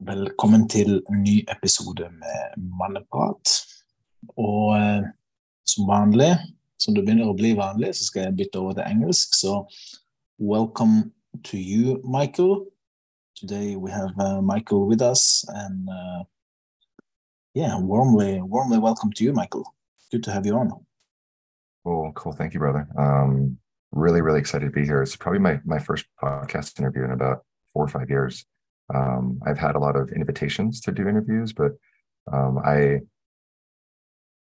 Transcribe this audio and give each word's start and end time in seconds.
Velkommen 0.00 0.62
til 0.68 1.02
en 1.12 1.18
ny 1.22 1.42
episode 1.52 2.06
med 2.10 2.54
Manneprat. 2.56 3.50
Og 4.40 4.72
eh, 4.78 5.02
som 5.68 5.88
vanlig, 5.90 6.30
som 6.80 6.94
det 6.96 7.02
begynner 7.04 7.28
å 7.28 7.34
bli 7.36 7.50
vanlig, 7.58 7.90
så 7.98 8.06
skal 8.06 8.22
jeg 8.22 8.36
bytte 8.38 8.62
over 8.62 8.78
til 8.78 8.86
engelsk. 8.88 9.36
Så 9.36 9.58
welcome 10.40 11.10
to 11.44 11.60
you, 11.60 12.00
Michael. 12.00 12.64
Today 13.36 13.76
we 13.76 13.90
have 13.90 14.16
uh, 14.16 14.40
Michael 14.40 14.86
with 14.88 15.02
us, 15.02 15.44
and 15.48 15.90
uh, 15.92 16.24
yeah, 17.52 17.76
warmly, 17.78 18.40
warmly 18.40 18.78
welcome 18.78 19.12
to 19.12 19.24
you, 19.24 19.34
Michael. 19.34 19.66
Good 20.10 20.24
to 20.24 20.32
have 20.32 20.46
you 20.46 20.56
on. 20.56 20.72
Cool, 21.84 22.12
cool. 22.14 22.32
Thank 22.32 22.54
you, 22.54 22.60
brother. 22.60 22.88
Um, 22.96 23.58
really, 23.92 24.22
really 24.22 24.40
excited 24.40 24.64
to 24.64 24.72
be 24.72 24.86
here. 24.86 25.02
It's 25.02 25.16
probably 25.16 25.40
my 25.40 25.60
my 25.66 25.78
first 25.78 26.06
podcast 26.16 26.80
interview 26.80 27.04
in 27.04 27.10
about 27.10 27.44
four 27.74 27.84
or 27.84 27.88
five 27.88 28.08
years. 28.08 28.46
Um, 28.94 29.40
I've 29.46 29.58
had 29.58 29.76
a 29.76 29.78
lot 29.78 29.96
of 29.96 30.10
invitations 30.10 30.80
to 30.82 30.92
do 30.92 31.08
interviews, 31.08 31.52
but 31.52 31.72
um, 32.32 32.58
I 32.64 33.00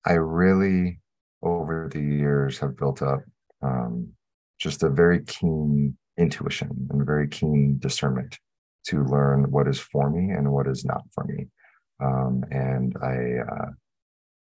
I 0.06 0.14
really 0.14 1.00
over 1.44 1.90
the 1.92 2.02
years 2.02 2.60
have 2.60 2.78
built 2.78 3.02
up 3.02 3.22
um, 3.62 4.10
just 4.60 4.84
a 4.84 4.90
very 4.90 5.24
keen 5.24 5.98
intuition 6.18 6.88
and 6.92 7.06
very 7.06 7.28
keen 7.28 7.78
discernment 7.80 8.38
to 8.86 9.04
learn 9.04 9.52
what 9.52 9.68
is 9.68 9.80
for 9.80 10.10
me 10.10 10.34
and 10.34 10.52
what 10.52 10.68
is 10.68 10.86
not 10.86 11.04
for 11.14 11.24
me. 11.26 11.48
Um, 12.04 12.44
and 12.52 12.96
I 13.02 13.38
uh, 13.52 13.70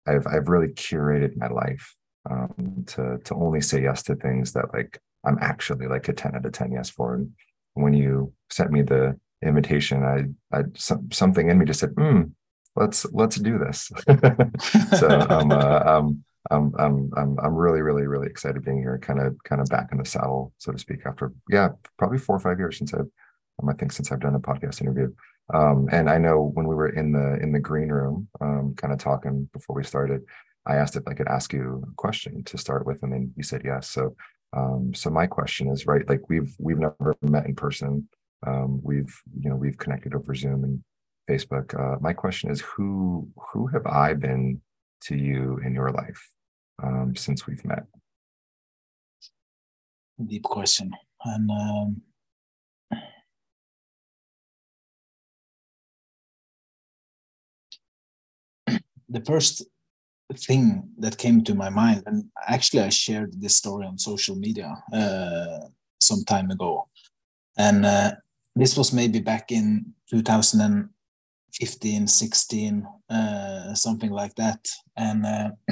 I've 0.06 0.26
I've 0.26 0.48
really 0.48 0.68
curated 0.68 1.36
my 1.36 1.48
life 1.48 1.94
um, 2.30 2.84
to 2.88 3.18
to 3.24 3.34
only 3.34 3.60
say 3.60 3.82
yes 3.82 4.02
to 4.04 4.14
things 4.16 4.52
that 4.52 4.72
like 4.72 5.00
I'm 5.24 5.38
actually 5.40 5.86
like 5.86 6.08
a 6.08 6.12
10 6.12 6.34
out 6.34 6.46
of 6.46 6.52
10 6.52 6.72
yes 6.72 6.90
for. 6.90 7.14
And 7.14 7.30
when 7.74 7.94
you 7.94 8.32
sent 8.50 8.70
me 8.70 8.82
the 8.82 9.18
invitation, 9.42 10.02
I 10.02 10.56
I 10.56 10.62
some, 10.74 11.10
something 11.12 11.48
in 11.48 11.58
me 11.58 11.66
just 11.66 11.80
said, 11.80 11.94
mm, 11.94 12.30
let's 12.76 13.04
let's 13.12 13.36
do 13.36 13.58
this. 13.58 13.90
so 14.98 15.08
I'm 15.08 15.50
uh, 15.50 15.82
um 15.84 16.24
I'm 16.50 16.74
I'm 16.78 17.10
I'm 17.16 17.38
I'm 17.38 17.54
really 17.54 17.82
really 17.82 18.06
really 18.06 18.28
excited 18.28 18.64
being 18.64 18.78
here, 18.78 18.98
kind 18.98 19.20
of 19.20 19.36
kind 19.44 19.60
of 19.60 19.68
back 19.68 19.88
in 19.92 19.98
the 19.98 20.04
saddle, 20.04 20.52
so 20.58 20.72
to 20.72 20.78
speak. 20.78 21.00
After 21.06 21.32
yeah, 21.48 21.70
probably 21.98 22.18
four 22.18 22.36
or 22.36 22.40
five 22.40 22.58
years 22.58 22.78
since 22.78 22.92
I've 22.94 23.08
um, 23.62 23.68
I 23.68 23.74
think 23.74 23.92
since 23.92 24.10
I've 24.10 24.20
done 24.20 24.34
a 24.34 24.40
podcast 24.40 24.80
interview. 24.80 25.12
Um, 25.52 25.88
and 25.92 26.08
I 26.08 26.18
know 26.18 26.50
when 26.54 26.66
we 26.66 26.74
were 26.74 26.90
in 26.90 27.12
the 27.12 27.38
in 27.42 27.52
the 27.52 27.60
green 27.60 27.88
room, 27.88 28.28
um, 28.40 28.74
kind 28.76 28.92
of 28.92 28.98
talking 28.98 29.48
before 29.52 29.76
we 29.76 29.84
started, 29.84 30.22
I 30.66 30.76
asked 30.76 30.96
if 30.96 31.06
I 31.06 31.14
could 31.14 31.28
ask 31.28 31.52
you 31.52 31.84
a 31.86 31.94
question 31.96 32.42
to 32.44 32.58
start 32.58 32.86
with, 32.86 33.02
and 33.02 33.12
then 33.12 33.32
you 33.36 33.42
said 33.42 33.62
yes. 33.64 33.88
So 33.88 34.16
um, 34.54 34.92
so 34.94 35.10
my 35.10 35.26
question 35.26 35.68
is 35.68 35.86
right, 35.86 36.08
like 36.08 36.28
we've 36.28 36.54
we've 36.58 36.78
never 36.78 37.16
met 37.22 37.46
in 37.46 37.54
person. 37.54 38.08
Um, 38.46 38.80
we've 38.82 39.14
you 39.38 39.50
know 39.50 39.56
we've 39.56 39.78
connected 39.78 40.14
over 40.14 40.34
Zoom 40.34 40.64
and 40.64 40.82
Facebook. 41.28 41.74
Uh, 41.78 41.98
my 42.00 42.12
question 42.12 42.50
is 42.50 42.60
who 42.60 43.28
who 43.52 43.66
have 43.68 43.86
I 43.86 44.14
been 44.14 44.60
to 45.02 45.16
you 45.16 45.60
in 45.64 45.74
your 45.74 45.90
life 45.90 46.28
um, 46.82 47.14
since 47.16 47.46
we've 47.46 47.64
met? 47.64 47.84
Deep 50.26 50.42
question, 50.42 50.90
and 51.24 51.50
um, 51.50 52.02
the 59.08 59.20
first 59.24 59.64
thing 60.34 60.88
that 60.98 61.18
came 61.18 61.44
to 61.44 61.54
my 61.54 61.68
mind, 61.68 62.02
and 62.06 62.24
actually 62.48 62.80
I 62.80 62.88
shared 62.88 63.40
this 63.40 63.56
story 63.56 63.86
on 63.86 63.98
social 63.98 64.36
media 64.36 64.74
uh, 64.92 65.60
some 66.00 66.24
time 66.24 66.50
ago, 66.50 66.88
and 67.56 67.84
uh, 67.84 68.12
this 68.54 68.76
was 68.76 68.92
maybe 68.92 69.18
back 69.20 69.50
in 69.50 69.94
2015, 70.10 72.06
16, 72.06 72.86
uh, 73.08 73.74
something 73.74 74.10
like 74.10 74.34
that. 74.36 74.68
And 74.96 75.24
uh, 75.26 75.50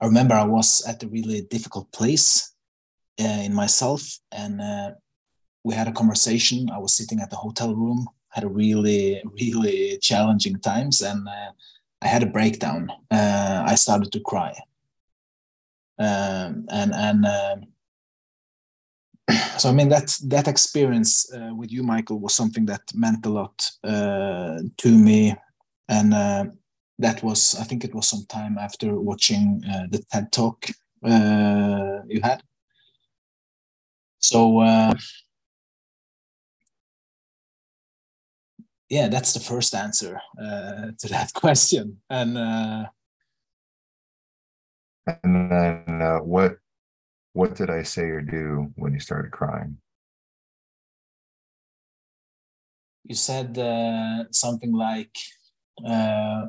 I 0.00 0.06
remember 0.06 0.34
I 0.34 0.44
was 0.44 0.84
at 0.86 1.02
a 1.02 1.08
really 1.08 1.42
difficult 1.42 1.90
place 1.92 2.52
uh, 3.20 3.24
in 3.44 3.52
myself, 3.54 4.18
and 4.32 4.60
uh, 4.60 4.90
we 5.64 5.74
had 5.74 5.88
a 5.88 5.92
conversation. 5.92 6.70
I 6.70 6.78
was 6.78 6.94
sitting 6.94 7.20
at 7.20 7.30
the 7.30 7.36
hotel 7.36 7.74
room, 7.74 8.08
had 8.30 8.44
a 8.44 8.48
really, 8.48 9.20
really 9.40 9.98
challenging 9.98 10.60
times, 10.60 11.02
and 11.02 11.28
I 12.00 12.06
had 12.06 12.22
a 12.22 12.26
breakdown. 12.26 12.90
Uh, 13.10 13.64
I 13.66 13.74
started 13.74 14.12
to 14.12 14.20
cry, 14.20 14.54
um, 15.98 16.66
and 16.70 16.94
and 16.94 17.26
uh, 17.26 17.56
so 19.58 19.68
I 19.68 19.72
mean 19.72 19.88
that 19.88 20.16
that 20.26 20.48
experience 20.48 21.32
uh, 21.32 21.54
with 21.54 21.70
you, 21.70 21.82
Michael, 21.82 22.18
was 22.18 22.34
something 22.34 22.66
that 22.66 22.82
meant 22.94 23.26
a 23.26 23.28
lot 23.28 23.70
uh, 23.84 24.60
to 24.76 24.98
me, 24.98 25.34
and 25.88 26.14
uh, 26.14 26.46
that 26.98 27.22
was 27.22 27.56
I 27.60 27.64
think 27.64 27.84
it 27.84 27.94
was 27.94 28.08
some 28.08 28.24
time 28.28 28.58
after 28.58 28.98
watching 28.98 29.62
uh, 29.70 29.86
the 29.90 30.02
TED 30.10 30.32
Talk 30.32 30.66
you 31.02 32.20
had. 32.22 32.42
So 34.20 34.62
yeah, 38.88 39.08
that's 39.08 39.32
the 39.34 39.40
first 39.40 39.74
answer 39.74 40.20
uh, 40.40 40.90
to 40.98 41.08
that 41.08 41.32
question. 41.34 41.98
And 42.08 42.38
uh, 42.38 42.84
and 45.06 45.50
then 45.50 46.02
uh, 46.02 46.18
what 46.18 46.58
what 47.32 47.54
did 47.54 47.70
I 47.70 47.82
say 47.82 48.04
or 48.04 48.20
do 48.20 48.72
when 48.76 48.92
you 48.92 49.00
started 49.00 49.32
crying? 49.32 49.78
You 53.04 53.14
said 53.14 53.58
uh, 53.58 54.24
something 54.32 54.72
like, 54.72 55.16
uh, 55.84 56.46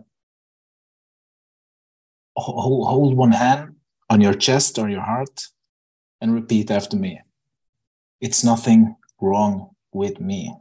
"Hold 2.36 3.16
one 3.16 3.32
hand 3.32 3.76
on 4.10 4.22
your 4.22 4.34
chest 4.34 4.78
or 4.78 4.90
your 4.90 5.02
heart, 5.02 5.48
and 6.20 6.34
repeat 6.34 6.70
after 6.72 6.98
me. 6.98 7.22
It's 8.20 8.44
nothing 8.44 8.96
wrong 9.22 9.76
with 9.94 10.20
me." 10.20 10.54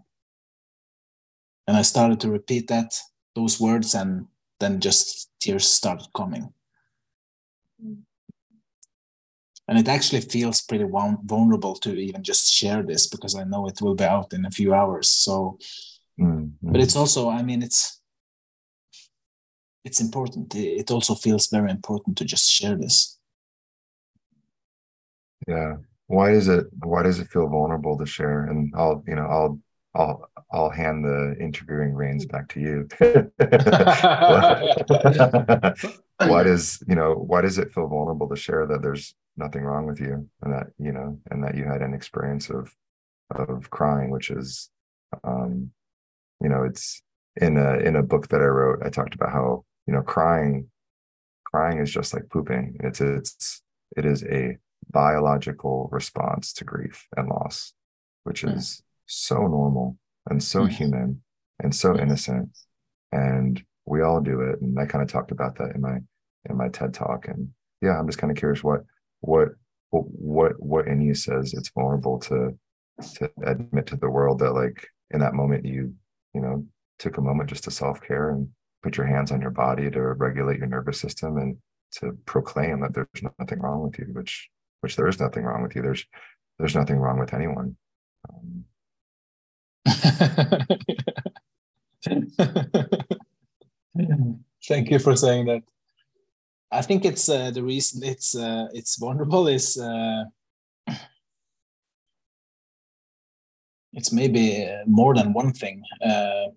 and 1.69 1.77
i 1.77 1.83
started 1.83 2.19
to 2.19 2.31
repeat 2.31 2.67
that 2.67 2.99
those 3.37 3.61
words 3.61 3.95
and 3.95 4.27
then 4.59 4.81
just 4.81 5.31
tears 5.41 5.69
started 5.69 6.09
coming 6.17 6.53
and 9.69 9.79
it 9.79 9.89
actually 9.89 10.23
feels 10.23 10.63
pretty 10.63 10.85
vulnerable 11.25 11.75
to 11.75 11.95
even 11.95 12.23
just 12.23 12.53
share 12.53 12.83
this 12.83 13.07
because 13.07 13.35
i 13.37 13.45
know 13.45 13.67
it 13.69 13.81
will 13.81 13.95
be 13.95 14.05
out 14.05 14.33
in 14.33 14.45
a 14.45 14.51
few 14.51 14.75
hours 14.75 15.09
so. 15.09 15.59
Mm-hmm. 16.21 16.73
but 16.73 16.81
it's 16.81 16.97
also 16.97 17.29
i 17.29 17.43
mean 17.43 17.63
it's 17.63 17.99
it's 19.89 20.01
important. 20.01 20.55
It 20.55 20.91
also 20.91 21.15
feels 21.15 21.47
very 21.49 21.71
important 21.71 22.19
to 22.19 22.25
just 22.25 22.51
share 22.51 22.77
this. 22.77 23.19
Yeah. 25.47 25.77
Why 26.07 26.33
is 26.33 26.49
it 26.49 26.67
why 26.85 27.03
does 27.03 27.19
it 27.21 27.29
feel 27.29 27.49
vulnerable 27.49 27.97
to 27.99 28.07
share? 28.07 28.45
And 28.51 28.73
i'll 28.77 29.03
you 29.07 29.15
know 29.15 29.27
i'll 29.27 29.61
I'll 29.95 30.29
I'll 30.53 30.71
hand 30.71 31.05
the 31.05 31.37
interviewing 31.41 31.95
reins 31.95 32.27
back 32.27 32.49
to 32.51 32.61
you. 32.61 32.89
why 36.19 36.43
does 36.43 36.83
you 36.87 36.95
know 36.95 37.15
why 37.15 37.41
does 37.41 37.59
it 37.59 37.73
feel 37.73 37.89
vulnerable 37.89 38.29
to 38.29 38.37
share 38.37 38.67
that 38.67 38.83
there's 38.83 39.15
nothing 39.37 39.63
wrong 39.63 39.87
with 39.87 40.01
you 40.01 40.29
and 40.43 40.53
that 40.53 40.67
you 40.79 40.93
know 40.93 41.19
and 41.31 41.43
that 41.43 41.57
you 41.57 41.65
had 41.65 41.83
an 41.83 41.95
experience 41.95 42.51
of 42.51 42.75
of 43.31 43.71
crying, 43.71 44.11
which 44.11 44.31
is 44.31 44.71
um, 45.25 45.71
you 46.43 46.49
know 46.49 46.65
it's 46.65 47.03
in 47.37 47.57
a 47.57 47.79
in 47.79 47.97
a 47.97 48.03
book 48.03 48.29
that 48.29 48.41
I 48.41 48.47
wrote. 48.47 48.81
I 48.85 48.91
talked 48.91 49.15
about 49.15 49.33
how 49.33 49.65
you 49.87 49.95
know 49.95 50.03
crying 50.03 50.71
crying 51.45 51.79
is 51.79 51.91
just 51.91 52.15
like 52.15 52.29
pooping. 52.31 52.77
It's 52.81 53.01
it's 53.01 53.63
it 53.97 54.05
is 54.05 54.25
a 54.25 54.59
biological 54.91 55.89
response 55.91 56.53
to 56.55 56.65
grief 56.65 57.07
and 57.17 57.29
loss, 57.29 57.73
which 58.25 58.43
hmm. 58.43 58.51
is 58.51 58.83
so 59.09 59.37
normal 59.37 59.97
and 60.29 60.43
so 60.43 60.61
mm-hmm. 60.61 60.71
human 60.71 61.23
and 61.61 61.75
so 61.75 61.99
innocent. 61.99 62.51
And 63.13 63.63
we 63.87 64.03
all 64.03 64.21
do 64.21 64.41
it. 64.43 64.61
And 64.61 64.79
i 64.79 64.87
kind 64.87 65.03
of 65.03 65.11
talked 65.11 65.33
about 65.33 65.57
that 65.59 65.75
in 65.75 65.81
my 65.81 65.99
in 66.49 66.57
my 66.57 66.69
ted 66.69 66.95
talk. 66.95 67.27
And 67.29 67.51
yeah 67.81 67.99
i'm 67.99 68.07
just 68.07 68.19
kind 68.19 68.31
of 68.31 68.37
curious 68.37 68.63
what 68.63 68.81
what 69.21 69.49
what 69.91 70.53
what 70.59 70.87
in 70.87 71.01
you 71.01 71.15
says 71.15 71.55
it's 71.55 71.71
vulnerable 71.71 72.19
to 72.19 72.59
to 73.15 73.31
admit 73.45 73.87
to 73.87 73.97
the 73.97 74.11
world 74.11 74.41
that 74.41 74.53
like 74.53 74.87
in 75.13 75.21
that 75.21 75.33
moment 75.33 75.65
you 75.65 75.95
you 76.35 76.41
know 76.41 76.67
took 76.99 77.17
a 77.17 77.23
moment 77.23 77.49
just 77.49 77.65
to 77.65 77.71
self-care 77.71 78.31
and 78.31 78.49
put 78.83 78.97
your 78.97 79.07
hands 79.07 79.31
on 79.31 79.41
your 79.41 79.51
body 79.51 79.89
to 79.91 80.01
regulate 80.01 80.59
your 80.59 80.67
nervous 80.67 81.01
system 81.01 81.37
and 81.39 81.57
to 81.93 82.19
proclaim 82.27 82.81
that 82.81 82.93
there's 82.93 83.09
nothing 83.39 83.61
wrong 83.61 83.83
with 83.83 83.99
you 83.99 84.07
which 84.13 84.51
which 84.81 84.97
there 84.97 85.09
is 85.09 85.21
nothing 85.21 85.45
wrong 85.45 85.63
with 85.63 85.75
you. 85.75 85.83
There's 85.83 86.05
there's 86.59 86.75
nothing 86.75 86.97
wrong 86.97 87.19
with 87.19 87.35
anyone. 87.35 87.77
Um, 88.29 88.65
Thank 94.69 94.91
you 94.91 94.99
for 94.99 95.17
saying 95.17 95.47
that. 95.47 95.63
I 96.71 96.83
think 96.83 97.05
it's 97.05 97.29
uh, 97.29 97.51
the 97.51 97.63
reason 97.63 98.03
it's 98.05 98.37
uh, 98.37 98.69
it's 98.73 98.97
vulnerable 98.97 99.49
is 99.49 99.79
uh, 99.79 100.25
it's 103.95 104.13
maybe 104.13 104.67
uh, 104.67 104.85
more 104.87 105.15
than 105.15 105.33
one 105.33 105.53
thing. 105.53 105.83
Uh, 106.05 106.49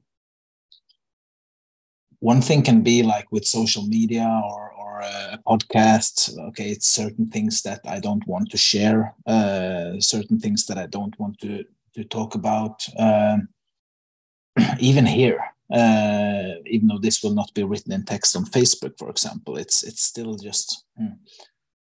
one 2.20 2.42
thing 2.42 2.62
can 2.62 2.82
be 2.82 3.04
like 3.04 3.32
with 3.32 3.46
social 3.46 3.84
media 3.88 4.28
or 4.52 4.72
or 4.74 5.02
a 5.02 5.40
podcast 5.48 6.38
okay 6.48 6.70
it's 6.70 6.88
certain 6.88 7.28
things 7.30 7.64
that 7.64 7.80
i 7.88 8.00
don't 8.00 8.28
want 8.28 8.50
to 8.52 8.58
share 8.58 9.16
uh, 9.26 10.00
certain 10.00 10.40
things 10.40 10.68
that 10.68 10.78
i 10.78 10.86
don't 10.86 11.18
want 11.20 11.40
to 11.40 11.64
to 11.96 12.04
talk 12.04 12.36
about 12.36 12.86
um, 12.98 13.48
even 14.80 15.06
here 15.06 15.44
uh, 15.72 16.56
even 16.66 16.88
though 16.88 16.98
this 16.98 17.24
will 17.24 17.34
not 17.34 17.54
be 17.54 17.64
written 17.64 17.94
in 17.94 18.04
text 18.04 18.36
on 18.36 18.46
facebook 18.46 18.98
for 18.98 19.10
example 19.10 19.58
it's 19.58 19.84
it's 19.84 20.04
still 20.04 20.36
just 20.36 20.86
hmm. 20.98 21.14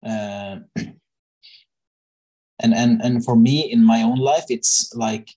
uh, 0.06 0.58
and 2.62 2.74
and 2.74 3.02
and 3.02 3.24
for 3.24 3.36
me 3.36 3.72
in 3.72 3.84
my 3.84 4.02
own 4.02 4.18
life 4.18 4.46
it's 4.50 4.94
like 4.96 5.30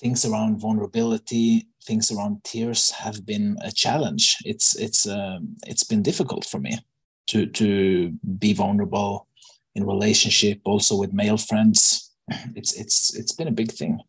things 0.00 0.24
around 0.24 0.60
vulnerability 0.60 1.66
things 1.84 2.10
around 2.10 2.42
tears 2.44 2.90
have 2.90 3.24
been 3.24 3.56
a 3.62 3.72
challenge 3.72 4.36
it's 4.44 4.76
it's 4.76 5.06
um, 5.06 5.56
it's 5.66 5.84
been 5.84 6.02
difficult 6.02 6.44
for 6.44 6.58
me 6.58 6.78
to 7.26 7.46
to 7.46 8.12
be 8.38 8.52
vulnerable 8.52 9.26
in 9.74 9.86
relationship 9.86 10.60
also 10.64 10.96
with 10.96 11.12
male 11.12 11.38
friends 11.38 12.07
it's 12.54 12.74
it's 12.74 13.14
it's 13.14 13.32
been 13.32 13.48
a 13.48 13.52
big 13.52 13.72
thing 13.72 14.00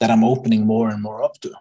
that 0.00 0.10
i'm 0.10 0.24
opening 0.24 0.66
more 0.66 0.90
and 0.90 1.02
more 1.02 1.22
up 1.22 1.40
to. 1.40 1.52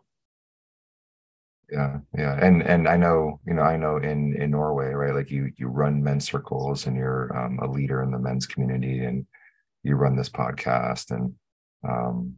Yeah 1.71 1.97
yeah. 2.17 2.37
And 2.41 2.63
and 2.63 2.87
i 2.87 2.95
know 2.95 3.39
you 3.45 3.53
know 3.53 3.63
i 3.63 3.75
know 3.75 3.97
in 3.97 4.35
in 4.41 4.51
norway 4.51 4.93
right 4.93 5.13
like 5.13 5.29
you 5.29 5.51
you 5.57 5.67
run 5.67 6.03
men's 6.03 6.25
circles 6.25 6.87
and 6.87 6.95
you're 6.95 7.35
um, 7.37 7.59
a 7.59 7.67
leader 7.67 8.01
in 8.03 8.11
the 8.11 8.19
men's 8.19 8.45
community 8.45 9.03
and 9.03 9.25
you 9.83 9.95
run 9.95 10.15
this 10.15 10.29
podcast 10.29 11.11
and 11.11 11.33
um 11.87 12.35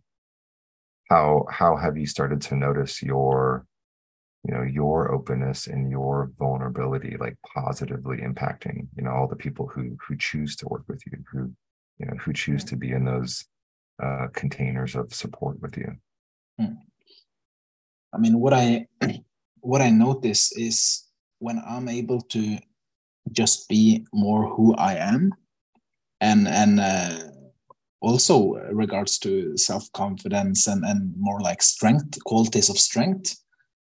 how 1.10 1.46
how 1.50 1.76
have 1.76 1.98
you 1.98 2.06
started 2.06 2.42
to 2.42 2.56
notice 2.56 3.04
your 3.04 3.66
you 4.48 4.54
know 4.54 4.64
your 4.64 5.12
openness 5.12 5.68
and 5.68 5.92
your 5.92 6.32
vulnerability 6.40 7.18
like 7.20 7.38
positively 7.46 8.18
impacting 8.18 8.88
you 8.96 9.04
know 9.04 9.12
all 9.12 9.28
the 9.28 9.36
people 9.36 9.68
who 9.68 9.98
who 10.08 10.16
choose 10.16 10.56
to 10.56 10.68
work 10.68 10.84
with 10.88 11.02
you 11.06 11.18
who 11.32 11.52
you 12.00 12.06
know 12.06 12.16
who 12.18 12.34
choose 12.34 12.64
to 12.64 12.76
be 12.76 12.92
in 12.92 13.06
those 13.06 13.46
uh, 14.02 14.28
containers 14.34 14.96
of 14.96 15.14
support 15.14 15.62
with 15.62 15.78
you 15.78 15.92
hmm. 16.60 16.74
i 18.14 18.18
mean 18.18 18.40
what 18.40 18.54
i 18.54 18.88
what 19.62 19.82
i 19.82 19.90
notice 19.90 20.52
is 20.54 21.08
when 21.40 21.62
i'm 21.68 21.88
able 21.90 22.22
to 22.22 22.58
just 23.32 23.68
be 23.68 24.06
more 24.14 24.48
who 24.48 24.74
i 24.76 24.94
am 24.96 25.34
and 26.22 26.48
and 26.48 26.80
uh, 26.80 27.20
also 28.02 28.54
regards 28.72 29.20
to 29.20 29.58
self-confidence 29.58 30.68
and 30.68 30.84
and 30.86 31.14
more 31.18 31.42
like 31.42 31.62
strength 31.62 32.18
qualities 32.24 32.70
of 32.70 32.80
strength 32.80 33.38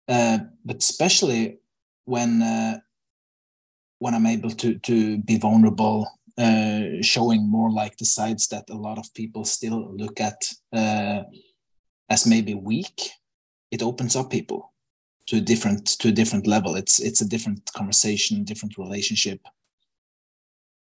uh, 0.08 0.38
but 0.64 0.76
especially 0.76 1.58
when 2.06 2.43
uh, 2.43 2.79
when 3.99 4.14
i'm 4.14 4.26
able 4.26 4.50
to 4.50 4.79
to 4.79 5.19
be 5.19 5.38
vulnerable 5.38 6.08
uh, 6.41 7.03
showing 7.03 7.49
more 7.49 7.71
like 7.71 7.97
the 7.97 8.05
sides 8.05 8.49
that 8.49 8.65
a 8.71 8.75
lot 8.75 8.99
of 8.99 9.13
people 9.13 9.45
still 9.45 9.95
look 9.95 10.21
at 10.21 10.41
uh, 10.73 11.23
as 12.09 12.27
maybe 12.27 12.55
weak 12.55 13.11
it 13.71 13.83
opens 13.83 14.17
up 14.17 14.31
people 14.31 14.73
to 15.27 15.37
a 15.37 15.41
different 15.41 15.87
to 15.87 16.09
a 16.09 16.13
different 16.13 16.47
level. 16.47 16.77
It's 16.77 16.99
it's 16.99 17.21
a 17.21 17.29
different 17.29 17.71
conversation 17.73 18.45
different 18.45 18.79
relationship. 18.79 19.41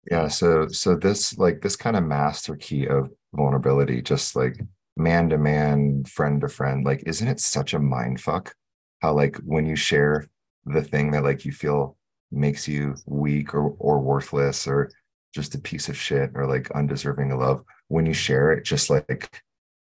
Yeah 0.10 0.28
so 0.28 0.68
so 0.68 0.96
this 0.96 1.38
like 1.38 1.62
this 1.62 1.76
kind 1.76 1.96
of 1.96 2.04
master 2.04 2.56
key 2.56 2.88
of 2.88 3.10
vulnerability 3.34 4.02
just 4.02 4.36
like 4.36 4.60
man 4.98 5.30
to 5.30 5.38
man 5.38 6.04
friend 6.04 6.42
to 6.42 6.50
friend 6.50 6.86
like 6.86 7.04
isn't 7.06 7.28
it 7.28 7.40
such 7.40 7.74
a 7.74 7.80
mind 7.80 8.20
fuck? 8.20 8.54
How 9.02 9.14
like 9.14 9.38
when 9.38 9.66
you 9.66 9.76
share 9.76 10.28
the 10.66 10.84
thing 10.84 11.12
that 11.12 11.24
like 11.24 11.46
you 11.46 11.52
feel 11.52 11.98
makes 12.32 12.68
you 12.68 12.96
weak 13.06 13.54
or 13.54 13.76
or 13.80 14.00
worthless 14.00 14.68
or 14.68 14.90
just 15.34 15.56
a 15.56 15.60
piece 15.60 15.90
of 15.90 15.98
shit 15.98 16.32
or 16.36 16.48
like 16.48 16.72
undeserving 16.72 17.32
of 17.32 17.40
love 17.40 17.64
when 17.88 18.06
you 18.06 18.14
share 18.14 18.52
it 18.52 18.64
just 18.64 18.90
like 18.90 19.42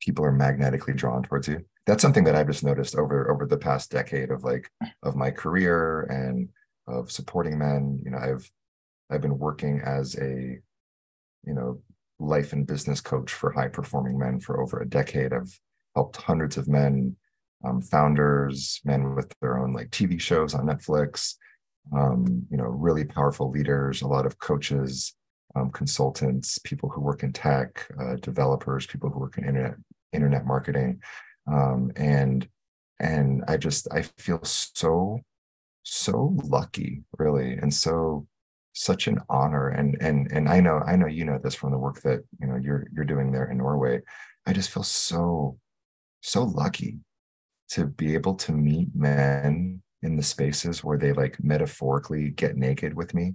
people 0.02 0.26
are 0.26 0.32
magnetically 0.32 0.94
drawn 0.94 1.24
towards 1.24 1.48
you 1.48 1.64
that's 1.86 2.02
something 2.02 2.24
that 2.24 2.36
i've 2.36 2.48
just 2.48 2.64
noticed 2.64 2.96
over 2.96 3.32
over 3.32 3.46
the 3.46 3.58
past 3.58 3.92
decade 3.92 4.32
of 4.32 4.44
like 4.44 4.70
of 5.04 5.16
my 5.16 5.32
career 5.32 6.04
and 6.04 6.50
of 6.88 7.12
supporting 7.12 7.58
men 7.58 8.00
you 8.04 8.12
know 8.12 8.18
i've 8.18 8.50
I've 9.12 9.22
been 9.22 9.38
working 9.38 9.82
as 9.86 10.16
a, 10.18 10.58
you 11.44 11.54
know, 11.54 11.82
life 12.20 12.54
and 12.54 12.66
business 12.66 13.02
coach 13.02 13.34
for 13.34 13.52
high 13.52 13.68
performing 13.68 14.18
men 14.18 14.40
for 14.40 14.62
over 14.62 14.80
a 14.80 14.90
decade. 14.90 15.34
I've 15.34 15.60
helped 15.96 16.16
hundreds 16.16 16.56
of 16.56 16.70
men, 16.70 17.18
um, 17.66 17.82
founders, 17.82 18.80
men 18.86 19.14
with 19.16 19.34
their 19.42 19.60
own 19.60 19.74
like 19.74 19.90
TV 19.90 20.20
shows 20.20 20.54
on 20.54 20.66
Netflix, 20.66 21.36
um, 21.96 22.48
you 22.50 22.58
know, 22.58 22.66
really 22.66 23.04
powerful 23.04 23.52
leaders, 23.52 24.02
a 24.02 24.08
lot 24.08 24.26
of 24.26 24.40
coaches, 24.40 25.14
um, 25.56 25.72
consultants, 25.72 26.58
people 26.60 26.90
who 26.90 27.02
work 27.02 27.24
in 27.24 27.34
tech, 27.34 27.88
uh, 28.00 28.16
developers, 28.18 28.86
people 28.86 29.10
who 29.10 29.20
work 29.20 29.38
in 29.38 29.46
internet 29.46 29.76
internet 30.14 30.46
marketing, 30.46 31.02
um, 31.52 31.92
and 31.96 32.48
and 33.00 33.44
I 33.48 33.58
just 33.58 33.88
I 33.92 34.04
feel 34.18 34.40
so 34.44 35.20
so 35.84 36.38
lucky, 36.44 37.04
really, 37.18 37.54
and 37.54 37.74
so 37.74 38.28
such 38.74 39.08
an 39.08 39.20
honor. 39.30 39.70
And 39.70 39.98
and 40.00 40.32
and 40.32 40.48
i 40.48 40.62
know 40.62 40.82
i 40.86 40.96
know 40.96 41.08
you 41.08 41.26
know 41.26 41.38
this 41.44 41.56
from 41.56 41.72
the 41.72 41.78
work 41.78 42.02
that 42.04 42.24
you 42.40 42.48
know 42.48 42.56
you're 42.56 42.88
you're 42.94 43.06
doing 43.06 43.32
there 43.32 43.50
in 43.50 43.58
norway. 43.58 44.02
I 44.46 44.54
just 44.54 44.72
feel 44.72 44.84
so 44.84 45.58
so 46.22 46.44
lucky 46.44 47.00
to 47.70 47.86
be 47.86 48.14
able 48.14 48.36
to 48.36 48.52
meet 48.52 48.90
men 48.94 49.82
in 50.04 50.18
the 50.18 50.24
spaces 50.24 50.84
where 50.84 50.98
they 50.98 51.14
like 51.14 51.44
metaphorically 51.44 52.30
get 52.30 52.58
naked 52.58 52.94
with 52.94 53.14
me 53.14 53.34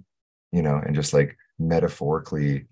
you 0.51 0.61
know 0.61 0.81
and 0.85 0.95
just 0.95 1.13
like 1.13 1.37
metaphorically 1.59 2.65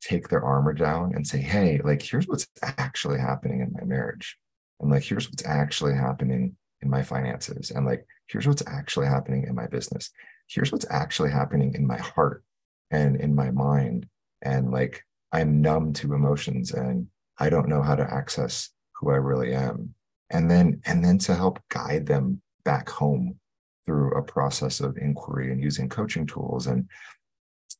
take 0.00 0.28
their 0.28 0.44
armor 0.44 0.72
down 0.72 1.12
and 1.14 1.26
say 1.26 1.38
hey 1.38 1.80
like 1.82 2.00
here's 2.02 2.28
what's 2.28 2.46
actually 2.62 3.18
happening 3.18 3.60
in 3.60 3.72
my 3.72 3.84
marriage. 3.84 4.36
And 4.80 4.90
like 4.90 5.02
here's 5.02 5.28
what's 5.28 5.44
actually 5.44 5.94
happening 5.94 6.56
in 6.82 6.90
my 6.90 7.02
finances. 7.02 7.70
And 7.70 7.84
like 7.84 8.06
here's 8.28 8.46
what's 8.46 8.62
actually 8.66 9.06
happening 9.06 9.44
in 9.48 9.54
my 9.54 9.66
business. 9.66 10.10
Here's 10.46 10.70
what's 10.70 10.86
actually 10.90 11.30
happening 11.30 11.74
in 11.74 11.86
my 11.86 11.98
heart 11.98 12.44
and 12.90 13.16
in 13.20 13.34
my 13.34 13.50
mind. 13.50 14.06
And 14.42 14.70
like 14.70 15.02
i'm 15.32 15.60
numb 15.60 15.92
to 15.92 16.14
emotions 16.14 16.72
and 16.72 17.06
i 17.38 17.50
don't 17.50 17.68
know 17.68 17.82
how 17.82 17.94
to 17.94 18.14
access 18.14 18.70
who 18.94 19.10
i 19.10 19.16
really 19.16 19.54
am. 19.54 19.94
And 20.30 20.50
then 20.50 20.80
and 20.86 21.04
then 21.04 21.18
to 21.18 21.34
help 21.34 21.60
guide 21.70 22.06
them 22.06 22.40
back 22.64 22.88
home 22.88 23.38
through 23.84 24.12
a 24.12 24.22
process 24.22 24.80
of 24.80 24.98
inquiry 24.98 25.50
and 25.50 25.62
using 25.62 25.88
coaching 25.88 26.26
tools 26.26 26.66
and 26.66 26.86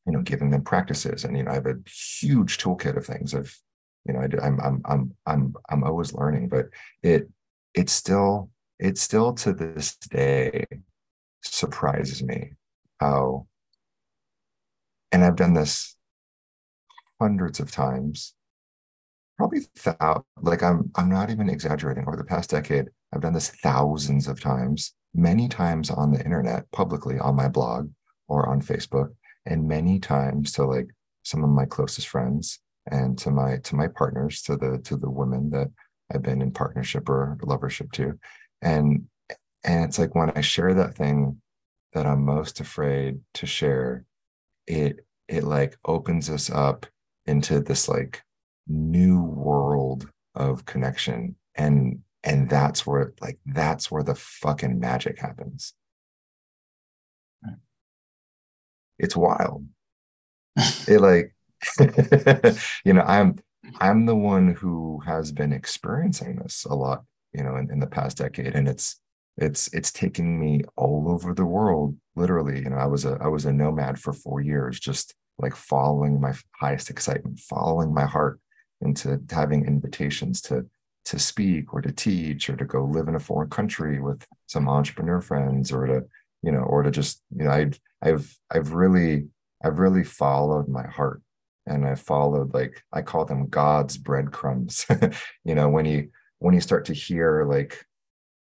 you 0.05 0.13
know 0.13 0.21
giving 0.21 0.49
them 0.49 0.63
practices 0.63 1.23
and 1.23 1.37
you 1.37 1.43
know 1.43 1.51
i 1.51 1.55
have 1.55 1.65
a 1.65 1.75
huge 1.87 2.57
toolkit 2.57 2.97
of 2.97 3.05
things 3.05 3.33
of 3.33 3.53
you 4.05 4.13
know 4.13 4.19
I, 4.19 4.45
i'm 4.45 4.59
i'm 4.61 4.81
i'm 4.85 5.15
i'm 5.25 5.53
i'm 5.69 5.83
always 5.83 6.13
learning 6.13 6.49
but 6.49 6.67
it 7.03 7.29
it's 7.73 7.93
still 7.93 8.49
it 8.79 8.97
still 8.97 9.33
to 9.33 9.53
this 9.53 9.95
day 9.97 10.65
surprises 11.41 12.23
me 12.23 12.51
how, 12.99 13.47
and 15.11 15.23
I've 15.23 15.35
done 15.35 15.53
this 15.53 15.95
hundreds 17.19 17.59
of 17.59 17.71
times, 17.71 18.35
probably 19.37 19.61
thou- 19.83 20.25
like 20.41 20.63
I'm 20.63 20.91
I'm 20.95 21.09
not 21.09 21.29
even 21.29 21.49
exaggerating. 21.49 22.05
Over 22.07 22.17
the 22.17 22.23
past 22.23 22.49
decade, 22.49 22.85
I've 23.13 23.21
done 23.21 23.33
this 23.33 23.49
thousands 23.49 24.27
of 24.27 24.41
times, 24.41 24.93
many 25.13 25.47
times 25.47 25.89
on 25.89 26.11
the 26.11 26.23
internet, 26.23 26.69
publicly 26.71 27.19
on 27.19 27.35
my 27.35 27.47
blog 27.47 27.89
or 28.27 28.47
on 28.47 28.61
Facebook, 28.61 29.09
and 29.49 29.67
many 29.67 29.99
times 29.99 30.53
to 30.53 30.63
like 30.63 30.87
some 31.23 31.43
of 31.43 31.49
my 31.49 31.65
closest 31.65 32.07
friends 32.07 32.59
and 32.89 33.17
to 33.17 33.31
my 33.31 33.57
to 33.57 33.75
my 33.75 33.87
partners, 33.87 34.41
to 34.43 34.55
the 34.55 34.79
to 34.85 34.95
the 34.95 35.09
women 35.09 35.49
that 35.49 35.69
I've 36.13 36.21
been 36.21 36.41
in 36.41 36.51
partnership 36.51 37.09
or 37.09 37.37
lovership 37.41 37.91
to. 37.93 38.17
And 38.61 39.05
and 39.63 39.83
it's 39.83 39.99
like 39.99 40.15
when 40.15 40.31
I 40.31 40.41
share 40.41 40.73
that 40.75 40.95
thing 40.95 41.41
that 41.93 42.05
I'm 42.05 42.23
most 42.23 42.59
afraid 42.59 43.19
to 43.35 43.45
share, 43.45 44.05
it 44.67 45.05
it 45.27 45.43
like 45.43 45.77
opens 45.85 46.29
us 46.29 46.49
up 46.49 46.85
into 47.25 47.59
this 47.59 47.89
like 47.89 48.23
new 48.67 49.21
world 49.21 50.09
of 50.35 50.65
connection. 50.65 51.35
And 51.55 51.99
and 52.23 52.49
that's 52.49 52.85
where 52.85 53.13
like 53.21 53.39
that's 53.45 53.91
where 53.91 54.03
the 54.03 54.15
fucking 54.15 54.79
magic 54.79 55.19
happens. 55.19 55.73
It's 58.99 59.15
wild. 59.15 59.65
it 60.87 61.01
like 61.01 61.33
you 62.85 62.93
know, 62.93 63.01
I'm 63.01 63.37
I'm 63.79 64.05
the 64.05 64.15
one 64.15 64.53
who 64.53 65.01
has 65.05 65.31
been 65.31 65.53
experiencing 65.53 66.37
this 66.37 66.65
a 66.65 66.73
lot, 66.73 67.03
you 67.33 67.43
know, 67.43 67.55
in, 67.57 67.71
in 67.71 67.79
the 67.79 67.87
past 67.87 68.17
decade. 68.17 68.55
And 68.55 68.67
it's 68.67 68.99
it's 69.39 69.73
it's 69.73 69.91
taken 69.91 70.39
me 70.39 70.61
all 70.75 71.05
over 71.09 71.33
the 71.33 71.45
world 71.45 71.95
literally 72.15 72.59
you 72.59 72.69
know 72.69 72.75
i 72.75 72.85
was 72.85 73.05
a 73.05 73.17
i 73.21 73.27
was 73.27 73.45
a 73.45 73.53
nomad 73.53 73.97
for 73.97 74.11
four 74.11 74.41
years 74.41 74.79
just 74.79 75.15
like 75.37 75.55
following 75.55 76.19
my 76.19 76.33
highest 76.59 76.89
excitement 76.89 77.39
following 77.39 77.93
my 77.93 78.05
heart 78.05 78.39
into 78.81 79.19
having 79.31 79.65
invitations 79.65 80.41
to 80.41 80.65
to 81.05 81.17
speak 81.17 81.73
or 81.73 81.81
to 81.81 81.91
teach 81.91 82.49
or 82.49 82.55
to 82.57 82.65
go 82.65 82.83
live 82.83 83.07
in 83.07 83.15
a 83.15 83.19
foreign 83.19 83.49
country 83.49 83.99
with 83.99 84.25
some 84.47 84.67
entrepreneur 84.67 85.21
friends 85.21 85.71
or 85.71 85.87
to 85.87 86.03
you 86.41 86.51
know 86.51 86.61
or 86.61 86.83
to 86.83 86.91
just 86.91 87.21
you 87.35 87.43
know 87.43 87.51
i've 87.51 87.79
i've 88.01 88.37
i've 88.51 88.73
really 88.73 89.27
i've 89.63 89.79
really 89.79 90.03
followed 90.03 90.67
my 90.67 90.87
heart. 90.87 91.21
And 91.65 91.85
i 91.85 91.95
followed 91.95 92.53
like 92.53 92.83
i 92.91 93.01
call 93.01 93.25
them 93.25 93.47
god's 93.47 93.97
breadcrumbs. 93.97 94.85
You 95.45 95.55
know 95.55 95.69
when 95.69 95.85
you 95.85 96.09
when 96.39 96.53
you 96.53 96.61
start 96.61 96.85
to 96.85 96.93
hear 96.93 97.45
like 97.45 97.85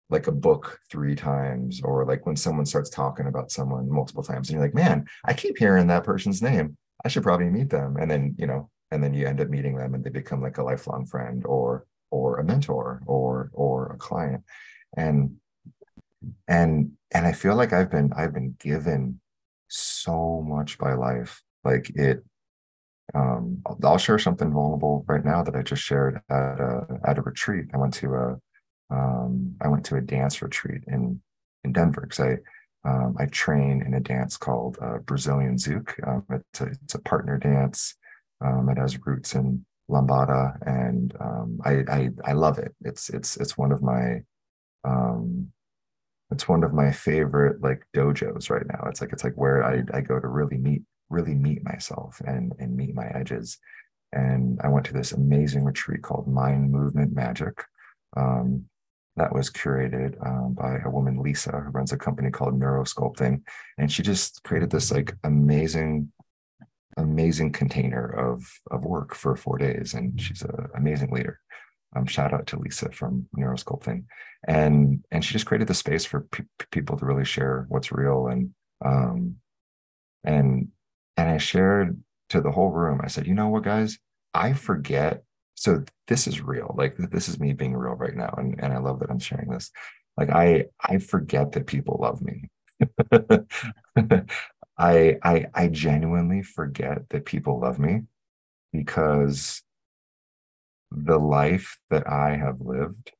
like 0.09 0.27
a 0.27 0.31
book 0.31 0.79
three 0.91 1.15
times 1.15 1.81
or 1.83 2.05
like 2.05 2.25
when 2.25 2.35
someone 2.35 2.65
starts 2.65 2.89
talking 2.89 3.27
about 3.27 3.51
someone 3.51 3.89
multiple 3.89 4.23
times 4.23 4.50
and 4.50 4.55
you're 4.55 4.65
like 4.65 4.75
man 4.75 5.05
i 5.25 5.33
keep 5.33 5.57
hearing 5.57 5.88
that 5.88 6.03
person's 6.03 6.41
name. 6.41 6.77
I 7.05 7.09
should 7.09 7.23
probably 7.23 7.50
meet 7.50 7.69
them. 7.69 7.97
And 8.00 8.09
then 8.09 8.35
you 8.38 8.47
know 8.47 8.69
and 8.91 9.03
then 9.03 9.13
you 9.13 9.25
end 9.25 9.41
up 9.41 9.50
meeting 9.50 9.75
them 9.75 9.95
and 9.95 10.03
they 10.03 10.09
become 10.09 10.41
like 10.41 10.57
a 10.57 10.63
lifelong 10.63 11.05
friend 11.05 11.43
or 11.45 11.85
or 12.12 12.38
a 12.39 12.43
mentor 12.43 13.01
or 13.05 13.50
or 13.53 13.93
a 13.93 13.97
client. 13.97 14.43
And 14.95 15.38
and 16.47 16.91
and 17.13 17.25
i 17.25 17.32
feel 17.32 17.55
like 17.55 17.74
i've 17.74 17.91
been 17.91 18.12
i've 18.15 18.34
been 18.34 18.55
given 18.60 19.20
so 19.67 20.43
much 20.48 20.77
by 20.77 20.93
life 20.93 21.41
like 21.63 21.89
it 21.96 22.24
um 23.15 23.62
I'll, 23.84 23.98
share 23.98 24.20
something 24.20 24.51
vulnerable 24.51 25.03
right 25.08 25.25
now 25.25 25.43
that 25.43 25.55
i 25.55 25.62
just 25.62 25.82
shared 25.82 26.22
at 26.29 26.60
a 26.60 27.00
at 27.05 27.17
a 27.17 27.22
retreat 27.22 27.65
i 27.74 27.77
went 27.77 27.93
to 27.96 28.13
a 28.13 28.38
um 28.93 29.55
i 29.62 29.67
went 29.67 29.86
to 29.86 29.96
a 29.96 30.01
dance 30.01 30.41
retreat 30.41 30.84
in 30.88 31.22
in 31.63 31.74
denver 31.74 32.01
because 32.01 32.20
i 32.20 32.38
um, 32.86 33.15
I 33.17 33.27
train 33.27 33.82
in 33.86 33.93
a 33.93 34.00
dance 34.00 34.38
called 34.38 34.77
uh, 34.82 34.98
Brazilian 35.00 35.55
Zouk. 35.55 35.96
Um, 36.05 36.25
it's, 36.29 36.62
a, 36.62 36.65
it's 36.84 36.96
a 36.96 37.00
partner 37.00 37.38
dance. 37.38 37.96
Um, 38.43 38.67
it 38.70 38.77
has 38.77 39.00
roots 39.05 39.36
in 39.36 39.65
lambada, 39.89 40.58
and 40.65 41.15
um, 41.20 41.60
I, 41.63 41.84
I, 41.89 42.10
I 42.25 42.34
love 42.34 42.58
it. 42.58 42.75
It's 42.82 43.10
it's 43.10 43.38
it's 43.38 43.58
one 43.58 43.72
of 43.72 43.82
my 43.82 44.24
um, 44.84 45.52
it's 46.33 46.47
one 46.47 46.63
of 46.63 46.73
my 46.73 46.91
favorite 46.91 47.61
like 47.61 47.85
dojos 47.95 48.49
right 48.49 48.65
now. 48.67 48.87
It's 48.89 49.01
like 49.01 49.13
it's 49.13 49.23
like 49.23 49.35
where 49.35 49.63
I 49.63 49.83
I 49.93 50.01
go 50.01 50.19
to 50.19 50.27
really 50.27 50.57
meet 50.57 50.81
really 51.09 51.35
meet 51.35 51.63
myself 51.63 52.21
and 52.25 52.53
and 52.59 52.75
meet 52.75 52.95
my 52.95 53.07
edges. 53.07 53.57
And 54.11 54.59
I 54.63 54.67
went 54.67 54.85
to 54.87 54.93
this 54.93 55.11
amazing 55.11 55.63
retreat 55.63 56.01
called 56.01 56.27
Mind 56.27 56.71
Movement 56.71 57.13
Magic. 57.13 57.63
Um, 58.17 58.65
that 59.15 59.33
was 59.33 59.51
curated 59.51 60.15
um, 60.25 60.53
by 60.53 60.79
a 60.83 60.89
woman, 60.89 61.21
Lisa, 61.21 61.51
who 61.51 61.69
runs 61.69 61.91
a 61.91 61.97
company 61.97 62.31
called 62.31 62.59
Neurosculpting. 62.59 63.43
And 63.77 63.91
she 63.91 64.01
just 64.01 64.43
created 64.43 64.71
this 64.71 64.91
like 64.91 65.15
amazing 65.23 66.11
amazing 66.97 67.51
container 67.51 68.05
of 68.07 68.43
of 68.71 68.85
work 68.85 69.13
for 69.15 69.35
four 69.35 69.57
days, 69.57 69.93
and 69.93 70.19
she's 70.19 70.41
an 70.41 70.67
amazing 70.75 71.11
leader. 71.11 71.39
Um, 71.95 72.05
shout 72.05 72.33
out 72.33 72.47
to 72.47 72.59
Lisa 72.59 72.91
from 72.91 73.27
Neurosculpting, 73.38 74.05
and 74.47 75.03
and 75.12 75.23
she 75.23 75.33
just 75.33 75.45
created 75.45 75.67
the 75.67 75.73
space 75.73 76.05
for 76.05 76.21
pe- 76.31 76.43
people 76.71 76.97
to 76.97 77.05
really 77.05 77.25
share 77.25 77.65
what's 77.69 77.91
real 77.91 78.27
and 78.27 78.51
um 78.83 79.35
and 80.23 80.67
and 81.17 81.29
I 81.29 81.38
shared 81.38 82.01
to 82.29 82.41
the 82.41 82.51
whole 82.51 82.71
room. 82.71 83.01
I 83.03 83.07
said, 83.07 83.27
you 83.27 83.33
know 83.35 83.50
what, 83.50 83.63
guys, 83.63 84.00
I 84.33 84.53
forget. 84.53 85.23
So 85.55 85.83
this 86.07 86.27
is 86.27 86.41
real. 86.41 86.73
Like 86.77 86.97
this 86.97 87.29
is 87.29 87.39
me 87.39 87.53
being 87.53 87.75
real 87.75 87.93
right 87.93 88.15
now, 88.15 88.33
and 88.38 88.59
and 88.63 88.73
I 88.73 88.77
love 88.79 89.00
that 89.00 89.12
I'm 89.12 89.19
sharing 89.19 89.50
this. 89.50 89.71
Like 90.17 90.29
I 90.29 90.65
I 90.81 90.97
forget 90.97 91.51
that 91.53 91.67
people 91.67 92.00
love 92.01 92.21
me. 92.21 92.50
I, 94.77 95.17
I 95.23 95.45
I 95.53 95.67
genuinely 95.67 96.41
forget 96.41 97.09
that 97.09 97.25
people 97.25 97.59
love 97.59 97.77
me 97.79 98.01
because 98.71 99.62
the 100.95 101.17
life 101.17 101.77
that 101.89 102.07
I 102.09 102.35
have 102.38 102.62
lived 102.62 103.12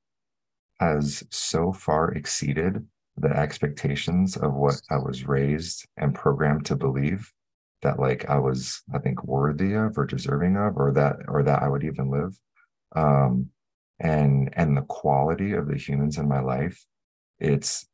has 0.80 1.24
so 1.32 1.72
far 1.72 2.12
exceeded 2.12 2.86
the 3.18 3.30
expectations 3.30 4.38
of 4.38 4.53
what 4.53 4.82
I 4.89 4.98
was 4.98 5.27
raised 5.27 5.88
and 5.98 6.15
programmed 6.15 6.65
to 6.68 6.75
believe 6.75 7.32
that 7.84 8.00
like 8.00 8.30
I 8.30 8.39
was 8.39 8.82
I 8.94 9.00
think 9.00 9.24
worthy 9.24 9.74
of 9.74 9.98
or 9.98 10.06
deserving 10.06 10.58
of 10.58 10.77
or 10.77 10.92
that 10.94 11.18
or 11.27 11.44
that 11.44 11.62
I 11.62 11.68
would 11.68 11.84
even 11.84 12.10
live. 12.10 12.38
Um 12.96 13.50
and 14.00 14.50
and 14.53 14.75
the 14.75 14.82
quality 14.82 15.53
of 15.53 15.68
the 15.68 15.77
humans 15.77 16.18
in 16.18 16.27
my 16.27 16.39
life 16.39 16.84
it's 17.39 17.88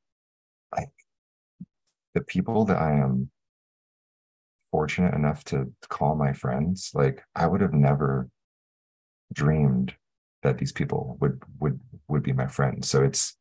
like 0.75 0.91
the 2.13 2.21
people 2.21 2.65
that 2.65 2.77
I 2.77 2.93
am 2.93 3.29
fortunate 4.71 5.13
enough 5.13 5.43
to 5.45 5.71
call 5.87 6.15
my 6.15 6.33
friends, 6.33 6.91
like 6.93 7.23
I 7.35 7.47
would 7.47 7.61
have 7.61 7.73
never 7.73 8.29
dreamed 9.33 9.93
that 10.43 10.57
these 10.57 10.71
people 10.71 11.17
would 11.19 11.41
would 11.59 11.79
would 12.07 12.23
be 12.23 12.33
my 12.33 12.47
friends. 12.47 12.89
So 12.89 13.03
it's 13.03 13.35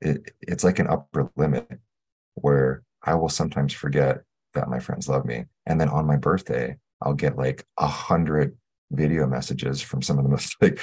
it 0.00 0.32
it's 0.40 0.64
like 0.64 0.78
an 0.78 0.88
upper 0.88 1.30
limit 1.36 1.80
where 2.34 2.82
I 3.02 3.14
will 3.14 3.28
sometimes 3.28 3.72
forget 3.72 4.22
that 4.54 4.68
my 4.68 4.78
friends 4.78 5.08
love 5.08 5.24
me. 5.24 5.44
And 5.66 5.80
then 5.80 5.88
on 5.88 6.06
my 6.06 6.16
birthday, 6.16 6.76
I'll 7.02 7.14
get 7.14 7.36
like 7.36 7.64
a 7.78 7.86
hundred 7.86 8.56
video 8.90 9.26
messages 9.26 9.82
from 9.82 10.02
some 10.02 10.18
of 10.18 10.24
the 10.24 10.30
most 10.30 10.56
like 10.60 10.80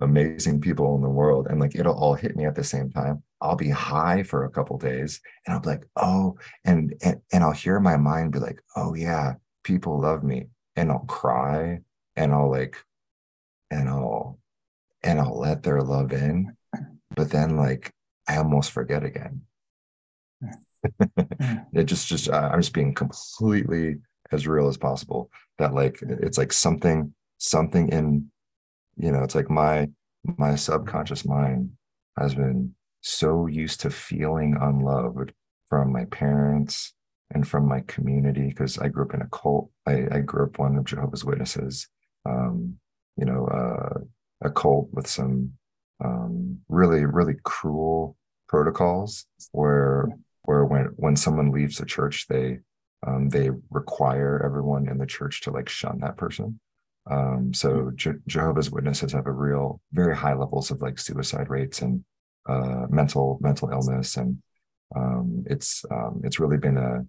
amazing 0.00 0.60
people 0.60 0.96
in 0.96 1.02
the 1.02 1.08
world 1.08 1.46
and 1.48 1.60
like 1.60 1.76
it'll 1.76 1.94
all 1.94 2.14
hit 2.14 2.36
me 2.36 2.44
at 2.44 2.56
the 2.56 2.64
same 2.64 2.90
time 2.90 3.22
i'll 3.40 3.54
be 3.54 3.68
high 3.68 4.22
for 4.22 4.44
a 4.44 4.50
couple 4.50 4.76
days 4.76 5.20
and 5.46 5.54
i'll 5.54 5.60
be 5.60 5.68
like 5.68 5.86
oh 5.96 6.36
and, 6.64 6.94
and 7.02 7.20
and 7.32 7.44
i'll 7.44 7.52
hear 7.52 7.78
my 7.78 7.96
mind 7.96 8.32
be 8.32 8.38
like 8.38 8.60
oh 8.74 8.94
yeah 8.94 9.34
people 9.62 10.00
love 10.00 10.24
me 10.24 10.46
and 10.74 10.90
i'll 10.90 11.04
cry 11.06 11.78
and 12.16 12.32
i'll 12.32 12.50
like 12.50 12.76
and 13.72 13.88
i'll 13.88 14.38
and 15.02 15.18
i'll 15.18 15.38
let 15.38 15.62
their 15.62 15.80
love 15.80 16.12
in 16.12 16.56
but 17.16 17.30
then 17.30 17.56
like 17.56 17.90
i 18.28 18.36
almost 18.36 18.70
forget 18.70 19.02
again. 19.04 19.42
It 21.72 21.84
just 21.84 22.08
just 22.08 22.30
i'm 22.30 22.60
just 22.60 22.72
being 22.72 22.92
completely 22.92 23.98
as 24.32 24.48
real 24.48 24.68
as 24.68 24.76
possible 24.76 25.30
that 25.58 25.74
like 25.74 25.98
it's 26.02 26.38
like 26.38 26.52
something 26.52 27.14
something 27.38 27.88
in 27.90 28.30
you 28.96 29.12
know 29.12 29.22
it's 29.22 29.34
like 29.34 29.48
my 29.48 29.88
my 30.38 30.56
subconscious 30.56 31.24
mind 31.24 31.70
has 32.18 32.34
been 32.34 32.74
so 33.00 33.46
used 33.46 33.80
to 33.80 33.90
feeling 33.90 34.56
unloved 34.60 35.32
from 35.68 35.92
my 35.92 36.04
parents 36.06 36.94
and 37.32 37.46
from 37.46 37.66
my 37.68 37.80
community 37.86 38.48
because 38.48 38.78
i 38.78 38.88
grew 38.88 39.04
up 39.04 39.14
in 39.14 39.22
a 39.22 39.28
cult 39.28 39.70
i, 39.86 40.06
I 40.10 40.18
grew 40.20 40.44
up 40.46 40.58
one 40.58 40.76
of 40.76 40.84
jehovah's 40.84 41.24
witnesses 41.24 41.88
um, 42.26 42.78
you 43.16 43.24
know 43.24 43.46
uh, 43.46 43.98
a 44.46 44.50
cult 44.50 44.88
with 44.92 45.06
some 45.06 45.52
um, 46.04 46.58
really 46.68 47.04
really 47.04 47.34
cruel 47.44 48.16
protocols 48.48 49.26
where 49.52 50.08
where 50.42 50.64
when 50.64 50.86
when 50.96 51.16
someone 51.16 51.50
leaves 51.50 51.78
the 51.78 51.86
church 51.86 52.26
they 52.28 52.58
um, 53.06 53.28
they 53.28 53.50
require 53.70 54.42
everyone 54.44 54.88
in 54.88 54.98
the 54.98 55.06
church 55.06 55.40
to 55.42 55.50
like 55.50 55.68
shun 55.68 56.00
that 56.00 56.16
person. 56.16 56.60
Um, 57.10 57.52
so 57.52 57.90
Je- 57.96 58.12
Jehovah's 58.28 58.70
Witnesses 58.70 59.12
have 59.12 59.26
a 59.26 59.32
real, 59.32 59.80
very 59.92 60.16
high 60.16 60.34
levels 60.34 60.70
of 60.70 60.82
like 60.82 60.98
suicide 60.98 61.48
rates 61.50 61.82
and 61.82 62.04
uh, 62.48 62.86
mental 62.90 63.38
mental 63.40 63.70
illness, 63.70 64.16
and 64.16 64.38
um, 64.94 65.44
it's 65.46 65.84
um, 65.90 66.20
it's 66.24 66.38
really 66.38 66.58
been 66.58 66.76
a 66.76 67.04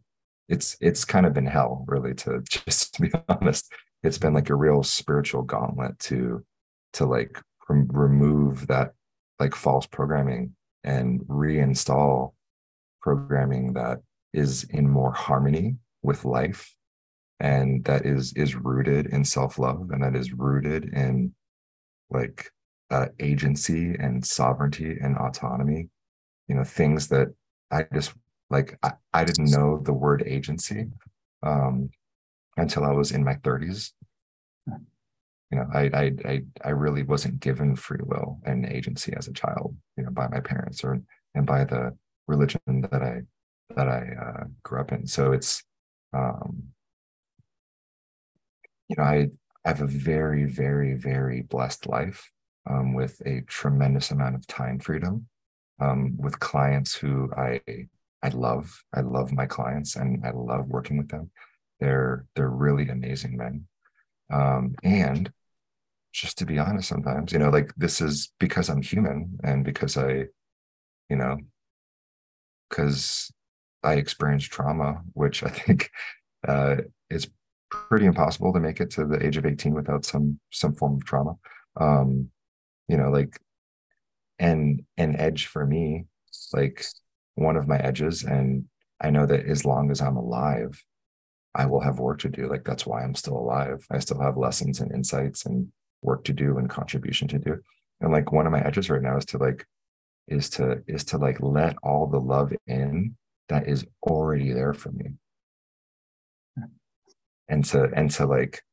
it's 0.50 0.78
it's 0.82 1.06
kind 1.06 1.26
of 1.26 1.34
been 1.34 1.46
hell, 1.46 1.86
really. 1.88 2.16
To 2.16 2.42
just 2.50 2.96
to 2.96 3.02
be 3.04 3.12
honest, 3.30 3.72
it's 4.04 4.18
been 4.18 4.34
like 4.34 4.50
a 4.50 4.56
real 4.56 4.84
spiritual 4.84 5.42
gauntlet 5.42 5.98
to 5.98 6.46
to 6.94 7.06
like 7.06 7.42
rem- 7.70 7.88
remove 7.92 8.68
that 8.68 8.94
like 9.40 9.56
false 9.56 9.86
programming 9.88 10.56
and 10.84 11.22
reinstall 11.22 12.34
programming 13.02 13.74
that 13.74 14.00
is 14.34 14.66
in 14.66 14.90
more 14.90 15.12
harmony 15.12 15.76
with 16.02 16.26
life 16.26 16.76
and 17.40 17.84
that 17.86 18.06
is 18.06 18.34
is 18.34 18.56
rooted 18.56 19.08
in 19.08 19.24
self-love 19.24 19.90
and 19.92 20.04
that 20.04 20.16
is 20.16 20.34
rooted 20.34 20.86
in 20.94 21.34
like 22.10 22.50
uh, 22.92 23.08
agency 23.20 23.96
and 23.96 24.24
sovereignty 24.24 24.98
and 25.02 25.18
autonomy. 25.18 25.90
You 26.48 26.56
know 26.56 26.64
things 26.64 27.08
that 27.08 27.30
i 27.72 27.86
just 27.94 28.14
like 28.50 28.78
i, 28.84 28.92
I 29.14 29.24
didn't 29.24 29.50
know 29.50 29.80
the 29.82 29.94
word 29.94 30.24
agency 30.26 30.88
um, 31.42 31.90
until 32.58 32.84
i 32.84 32.92
was 32.92 33.12
in 33.12 33.24
my 33.24 33.36
30s 33.36 33.92
you 34.68 35.58
know 35.58 35.66
I, 35.74 35.82
I 35.94 36.12
i 36.26 36.42
i 36.66 36.70
really 36.70 37.04
wasn't 37.04 37.40
given 37.40 37.76
free 37.76 38.04
will 38.04 38.40
and 38.46 38.66
agency 38.66 39.14
as 39.18 39.28
a 39.28 39.34
child 39.34 39.76
you 39.98 40.04
know 40.04 40.12
by 40.12 40.28
my 40.28 40.40
parents 40.40 40.84
or 40.84 41.02
and 41.36 41.46
by 41.46 41.64
the 41.64 41.96
religion 42.28 42.62
that 42.92 43.02
i 43.02 43.22
that 43.76 43.88
i 43.88 44.08
uh, 44.22 44.44
grew 44.64 44.80
up 44.80 44.92
in 44.92 45.08
so 45.08 45.32
it's 45.32 45.64
um 46.14 46.74
you 48.90 48.96
know, 48.98 49.04
I, 49.04 49.28
I 49.66 49.70
have 49.70 49.82
a 49.82 49.88
very, 49.88 50.46
very, 50.46 50.94
very 50.94 51.42
blessed 51.42 51.88
life 51.88 52.30
um, 52.70 52.94
with 52.94 53.22
a 53.26 53.42
tremendous 53.48 54.12
amount 54.12 54.36
of 54.36 54.46
time 54.48 54.80
freedom 54.80 55.28
um, 55.80 56.16
with 56.18 56.40
clients 56.40 56.94
who 56.94 57.32
I 57.36 57.62
I 58.22 58.30
love. 58.30 58.84
I 58.94 59.02
love 59.02 59.34
my 59.34 59.46
clients 59.46 59.98
and 59.98 60.26
I 60.26 60.32
love 60.32 60.68
working 60.68 60.98
with 60.98 61.10
them. 61.10 61.30
They're 61.84 62.25
they're 62.36 62.50
really 62.50 62.88
amazing 62.88 63.36
men. 63.36 63.68
Um, 64.32 64.75
and 64.84 65.32
just 66.13 66.38
to 66.38 66.46
be 66.46 66.60
honest 66.60 66.88
sometimes 66.88 67.34
you 67.34 67.40
know 67.40 67.50
like 67.50 67.74
this 67.75 68.00
is 68.00 68.32
because 68.40 68.70
i'm 68.70 68.82
human 68.82 69.38
and 69.44 69.66
because 69.66 69.98
i 69.98 70.25
you 71.10 71.16
know 71.18 71.38
because 72.70 73.32
i 73.84 73.96
experienced 73.96 74.52
trauma 74.52 75.02
which 75.13 75.44
i 75.44 75.50
think 75.50 75.90
uh 76.48 76.78
is 77.10 77.28
pretty 77.70 78.06
impossible 78.06 78.54
to 78.54 78.60
make 78.60 78.80
it 78.80 78.92
to 78.92 79.06
the 79.06 79.25
age 79.25 79.36
of 79.38 79.46
18 79.46 79.74
without 79.74 80.06
some 80.06 80.40
some 80.52 80.74
form 80.75 80.96
of 80.96 81.04
trauma 81.04 81.34
um 81.82 82.30
you 82.88 82.96
know 82.96 83.10
like 83.10 83.40
and 84.38 84.84
an 84.98 85.16
edge 85.16 85.48
for 85.48 85.66
me 85.66 86.06
like 86.54 86.86
one 87.36 87.58
of 87.58 87.68
my 87.68 87.78
edges 87.78 88.24
and 88.24 88.66
i 89.02 89.10
know 89.10 89.25
that 89.25 89.46
as 89.48 89.66
long 89.66 89.90
as 89.90 90.02
i'm 90.02 90.18
alive 90.18 90.84
i 91.56 91.66
will 91.66 91.82
have 91.82 92.00
work 92.00 92.20
to 92.20 92.30
do. 92.30 92.48
Like 92.48 92.64
that's 92.64 92.86
why 92.86 93.04
i'm 93.04 93.16
still 93.16 93.38
alive. 93.38 93.86
I 93.92 94.00
still 94.00 94.20
have 94.22 94.38
lessons 94.38 94.80
and 94.80 94.92
insights 94.92 95.46
and 95.46 95.72
work 96.02 96.24
to 96.26 96.34
do 96.34 96.58
and 96.58 96.70
contribution 96.70 97.28
to 97.30 97.40
do. 97.40 97.60
And 98.02 98.12
like 98.12 98.32
one 98.32 98.46
of 98.46 98.52
my 98.52 98.62
edges 98.62 98.90
right 98.90 99.02
now 99.02 99.18
is 99.18 99.26
to 99.28 99.38
like 99.38 99.66
is 100.28 100.50
to 100.52 100.84
is 100.88 101.04
to 101.06 101.18
like 101.18 101.38
let 101.42 101.76
all 101.84 102.08
the 102.08 102.20
love 102.20 102.54
in 102.68 103.16
that 103.50 103.68
is 103.68 103.86
already 104.04 104.52
there 104.52 104.74
for 104.74 104.92
me. 104.92 105.14
And 107.50 107.64
to 107.66 107.90
and 107.94 108.10
to 108.12 108.26
like 108.26 108.64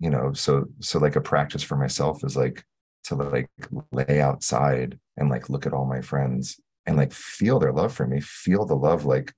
you 0.00 0.10
know 0.10 0.32
so 0.32 0.66
so 0.80 0.98
like 0.98 1.16
a 1.16 1.20
practice 1.20 1.62
for 1.62 1.76
myself 1.76 2.24
is 2.24 2.36
like 2.36 2.64
to 3.04 3.14
like 3.14 3.48
lay 3.92 4.20
outside 4.20 4.98
and 5.16 5.30
like 5.30 5.48
look 5.48 5.66
at 5.66 5.72
all 5.72 5.86
my 5.86 6.00
friends 6.00 6.60
and 6.86 6.96
like 6.96 7.12
feel 7.12 7.58
their 7.58 7.72
love 7.72 7.92
for 7.92 8.06
me 8.06 8.20
feel 8.20 8.64
the 8.64 8.74
love 8.74 9.04
like 9.04 9.32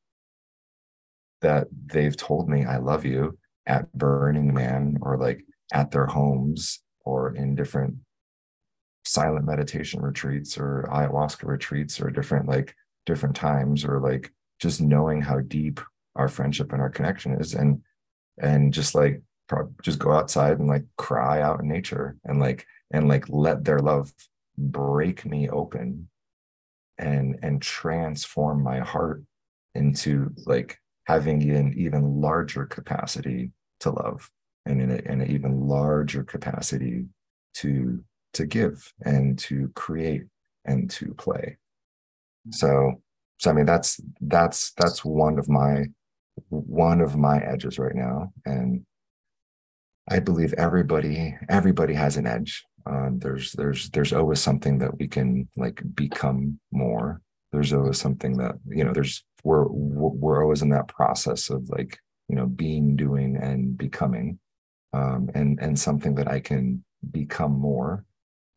that 1.41 1.67
they've 1.87 2.17
told 2.17 2.49
me 2.49 2.65
i 2.65 2.77
love 2.77 3.05
you 3.05 3.39
at 3.67 3.93
burning 3.93 4.53
man 4.53 4.97
or 5.01 5.17
like 5.17 5.45
at 5.73 5.91
their 5.91 6.07
homes 6.07 6.81
or 7.05 7.35
in 7.35 7.55
different 7.55 7.95
silent 9.05 9.45
meditation 9.45 10.01
retreats 10.01 10.59
or 10.59 10.89
ayahuasca 10.91 11.45
retreats 11.45 12.01
or 12.01 12.11
different 12.11 12.47
like 12.47 12.75
different 13.07 13.35
times 13.35 13.85
or 13.85 14.01
like 14.01 14.33
just 14.61 14.81
knowing 14.81 15.21
how 15.23 15.41
deep 15.41 15.81
our 16.17 16.29
friendship 16.29 16.73
and 16.73 16.83
our 16.83 16.91
connection 16.91 17.33
is 17.41 17.55
and 17.55 17.81
and 18.41 18.73
just 18.73 18.95
like 18.95 19.23
just 19.83 19.99
go 19.99 20.13
outside 20.13 20.59
and 20.59 20.69
like 20.69 20.85
cry 20.97 21.41
out 21.41 21.61
in 21.61 21.69
nature 21.69 22.17
and 22.25 22.39
like 22.41 22.67
and 22.93 23.09
like 23.09 23.29
let 23.29 23.65
their 23.65 23.81
love 23.81 24.13
break 24.59 25.25
me 25.25 25.49
open 25.49 26.09
and 26.99 27.39
and 27.43 27.63
transform 27.63 28.63
my 28.63 28.79
heart 28.79 29.23
into 29.75 30.31
like 30.47 30.80
having 31.07 31.43
an 31.51 31.75
even 31.77 32.21
larger 32.21 32.67
capacity 32.67 33.51
to 33.81 33.91
love 33.91 34.31
and 34.67 34.81
in, 34.81 34.91
a, 34.91 34.97
an 35.11 35.29
even 35.31 35.67
larger 35.67 36.23
capacity 36.23 37.07
to 37.55 38.03
to 38.33 38.47
give 38.47 38.93
and 39.05 39.39
to 39.39 39.71
create 39.75 40.23
and 40.65 40.91
to 40.91 41.13
play. 41.15 41.57
So 42.51 43.03
so 43.39 43.51
i 43.51 43.55
mean 43.55 43.65
that's 43.65 44.01
that's 44.21 44.73
that's 44.73 45.05
one 45.05 45.39
of 45.39 45.49
my 45.49 45.87
one 46.49 47.01
of 47.01 47.17
my 47.17 47.39
edges 47.39 47.79
right 47.79 47.95
now. 47.95 48.33
And 48.45 48.85
i 50.09 50.19
believe 50.19 50.53
everybody 50.55 51.37
everybody 51.49 51.95
has 51.95 52.17
an 52.17 52.27
edge. 52.27 52.65
Um, 52.87 53.19
there's 53.19 53.53
there's 53.53 53.91
there's 53.91 54.13
always 54.13 54.41
something 54.41 54.79
that 54.79 54.99
we 54.99 55.07
can 55.07 55.49
like 55.57 55.83
become 55.95 56.59
more. 56.73 57.21
There's 57.53 57.73
always 57.73 57.99
something 57.99 58.37
that 58.39 58.55
you 58.69 58.85
know 58.85 58.93
there's 58.93 59.25
we're 59.45 59.67
we're 59.69 60.43
always 60.43 60.63
in 60.63 60.71
that 60.71 60.89
process 60.89 61.51
of 61.51 61.69
like 61.71 61.99
you 62.29 62.37
know 62.37 62.47
being 62.47 62.97
doing 62.97 63.37
and 63.37 63.77
becoming 63.77 64.39
um, 64.93 65.31
and 65.35 65.59
and 65.61 65.79
something 65.79 66.15
that 66.15 66.29
i 66.29 66.41
can 66.41 66.85
become 67.11 67.53
more 67.53 68.05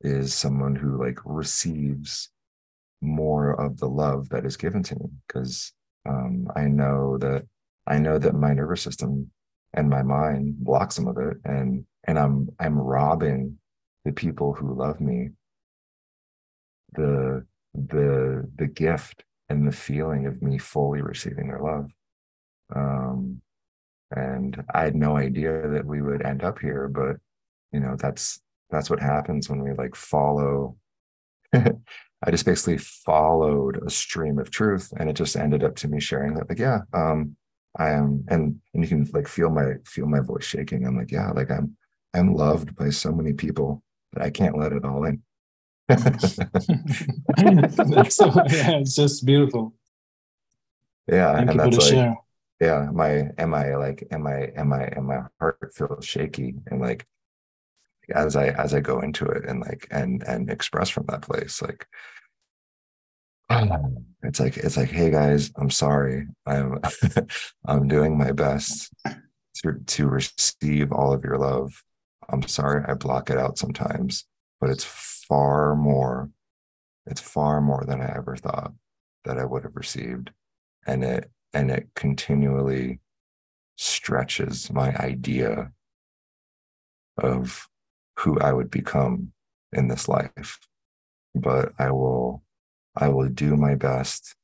is 0.01 0.33
someone 0.33 0.75
who 0.75 1.03
like 1.03 1.19
receives 1.25 2.29
more 3.01 3.51
of 3.61 3.77
the 3.77 3.87
love 3.87 4.29
that 4.29 4.45
is 4.45 4.57
given 4.57 4.83
to 4.83 4.95
me 4.95 5.05
because 5.27 5.73
um, 6.07 6.47
i 6.55 6.63
know 6.63 7.17
that 7.17 7.45
I 7.85 7.97
know 7.97 8.17
that 8.17 8.33
my 8.33 8.53
nervous 8.53 8.81
system 8.81 9.31
and 9.73 9.89
my 9.89 10.03
mind 10.03 10.59
block 10.59 10.91
some 10.91 11.07
of 11.07 11.17
it, 11.17 11.37
and 11.45 11.85
and 12.05 12.17
I'm 12.17 12.49
I'm 12.59 12.77
robbing 12.79 13.57
the 14.05 14.11
people 14.11 14.53
who 14.53 14.73
love 14.73 15.01
me 15.01 15.29
the 16.93 17.45
the 17.73 18.49
the 18.55 18.67
gift 18.67 19.23
and 19.53 19.67
the 19.67 19.75
feeling 19.75 20.25
of 20.25 20.41
me 20.41 20.57
fully 20.57 21.01
receiving 21.01 21.47
their 21.47 21.59
love. 21.59 21.89
Um, 22.75 23.41
and 24.15 24.63
I 24.73 24.83
had 24.83 24.95
no 24.95 25.17
idea 25.17 25.67
that 25.69 25.85
we 25.85 26.01
would 26.01 26.25
end 26.25 26.43
up 26.43 26.59
here, 26.59 26.87
but 26.87 27.17
you 27.71 27.79
know 27.79 27.95
that's 27.97 28.41
that's 28.69 28.89
what 28.89 28.99
happens 28.99 29.49
when 29.49 29.63
we 29.63 29.71
like 29.73 29.95
follow. 29.95 30.77
I 31.53 32.31
just 32.31 32.45
basically 32.45 32.77
followed 32.77 33.81
a 33.85 33.89
stream 33.89 34.39
of 34.39 34.49
truth, 34.49 34.93
and 34.97 35.09
it 35.09 35.15
just 35.15 35.35
ended 35.35 35.63
up 35.63 35.75
to 35.77 35.87
me 35.87 35.99
sharing 35.99 36.35
that, 36.35 36.47
like, 36.47 36.59
yeah, 36.59 36.79
um, 36.93 37.35
I 37.77 37.89
am, 37.91 38.23
and 38.29 38.59
and 38.73 38.83
you 38.83 38.87
can 38.87 39.09
like 39.13 39.27
feel 39.27 39.49
my 39.49 39.73
feel 39.85 40.05
my 40.07 40.19
voice 40.19 40.45
shaking. 40.45 40.85
I'm 40.85 40.97
like, 40.97 41.11
yeah, 41.11 41.31
like 41.31 41.51
I'm 41.51 41.75
I'm 42.13 42.33
loved 42.35 42.75
by 42.75 42.89
so 42.89 43.11
many 43.11 43.33
people 43.33 43.83
that 44.13 44.23
I 44.23 44.29
can't 44.29 44.57
let 44.57 44.73
it 44.73 44.85
all 44.85 45.05
in. 45.05 45.23
So 45.91 45.97
yeah, 48.49 48.79
it's 48.79 48.95
just 48.95 49.25
beautiful. 49.25 49.73
Yeah, 51.07 51.35
Thank 51.35 51.51
and 51.51 51.59
that's 51.59 51.77
like, 51.77 51.87
share. 51.87 52.17
yeah, 52.61 52.87
my 52.93 53.29
am 53.37 53.53
I 53.53 53.75
like 53.75 54.07
am 54.11 54.25
I 54.25 54.51
am 54.55 54.71
I 54.71 54.85
am 54.95 55.07
my 55.07 55.23
heart 55.39 55.73
feels 55.75 56.05
shaky 56.05 56.55
and 56.67 56.79
like 56.79 57.05
as 58.13 58.35
I 58.35 58.47
as 58.47 58.73
I 58.73 58.79
go 58.79 59.01
into 59.01 59.25
it 59.25 59.45
and 59.45 59.59
like 59.59 59.87
and 59.91 60.23
and 60.23 60.49
express 60.49 60.89
from 60.89 61.05
that 61.07 61.21
place, 61.21 61.61
like 61.61 61.85
it's 64.23 64.39
like 64.39 64.57
it's 64.57 64.77
like 64.77 64.89
hey 64.89 65.11
guys 65.11 65.51
i'm 65.57 65.69
sorry 65.69 66.25
i'm 66.45 66.79
i'm 67.65 67.87
doing 67.87 68.17
my 68.17 68.31
best 68.31 68.91
to 69.53 69.73
to 69.85 70.07
receive 70.07 70.91
all 70.91 71.13
of 71.13 71.23
your 71.23 71.37
love 71.37 71.83
i'm 72.29 72.41
sorry 72.47 72.83
i 72.87 72.93
block 72.93 73.29
it 73.29 73.37
out 73.37 73.57
sometimes 73.57 74.25
but 74.59 74.69
it's 74.69 74.83
far 75.27 75.75
more 75.75 76.29
it's 77.05 77.21
far 77.21 77.61
more 77.61 77.83
than 77.85 78.01
i 78.01 78.15
ever 78.15 78.35
thought 78.35 78.73
that 79.25 79.37
i 79.37 79.45
would 79.45 79.63
have 79.63 79.75
received. 79.75 80.31
And 80.85 81.03
it 81.03 81.29
and 81.53 81.71
it 81.71 81.89
continually 81.95 82.99
stretches 83.77 84.71
my 84.71 84.95
idea 84.97 85.71
of 87.17 87.67
who 88.19 88.39
i 88.39 88.51
would 88.51 88.69
become 88.69 89.31
in 89.71 89.87
this 89.87 90.07
life. 90.07 90.59
But 91.35 91.73
i 91.79 91.91
will 91.91 92.43
I 92.95 93.09
will 93.09 93.29
do 93.29 93.55
my 93.55 93.75
best 93.75 94.35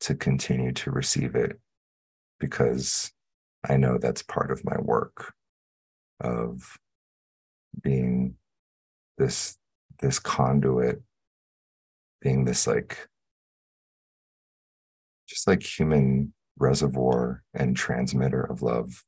to 0.00 0.14
continue 0.14 0.72
to 0.72 0.90
receive 0.90 1.34
it 1.34 1.58
because 2.38 3.12
I 3.68 3.76
know 3.76 3.98
that's 3.98 4.22
part 4.22 4.52
of 4.52 4.64
my 4.64 4.78
work 4.78 5.34
of 6.20 6.78
being 7.82 8.36
this 9.18 9.58
this 10.00 10.18
conduit 10.18 11.02
being 12.20 12.44
this 12.44 12.66
like 12.66 13.08
just 15.28 15.46
like 15.46 15.62
human 15.62 16.32
reservoir 16.58 17.42
and 17.54 17.76
transmitter 17.76 18.42
of 18.42 18.62
love 18.62 19.04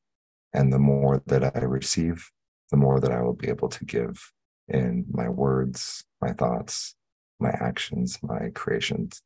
and 0.53 0.73
the 0.73 0.79
more 0.79 1.23
that 1.27 1.57
i 1.57 1.61
receive 1.61 2.31
the 2.71 2.77
more 2.77 3.01
that 3.01 3.13
i 3.13 3.23
will 3.23 3.35
be 3.35 3.49
able 3.49 3.69
to 3.69 3.85
give 3.85 4.33
in 4.69 5.07
my 5.11 5.29
words 5.29 6.05
my 6.21 6.33
thoughts 6.33 6.95
my 7.41 7.51
actions, 7.51 8.19
my 8.23 8.51
creations. 8.55 9.23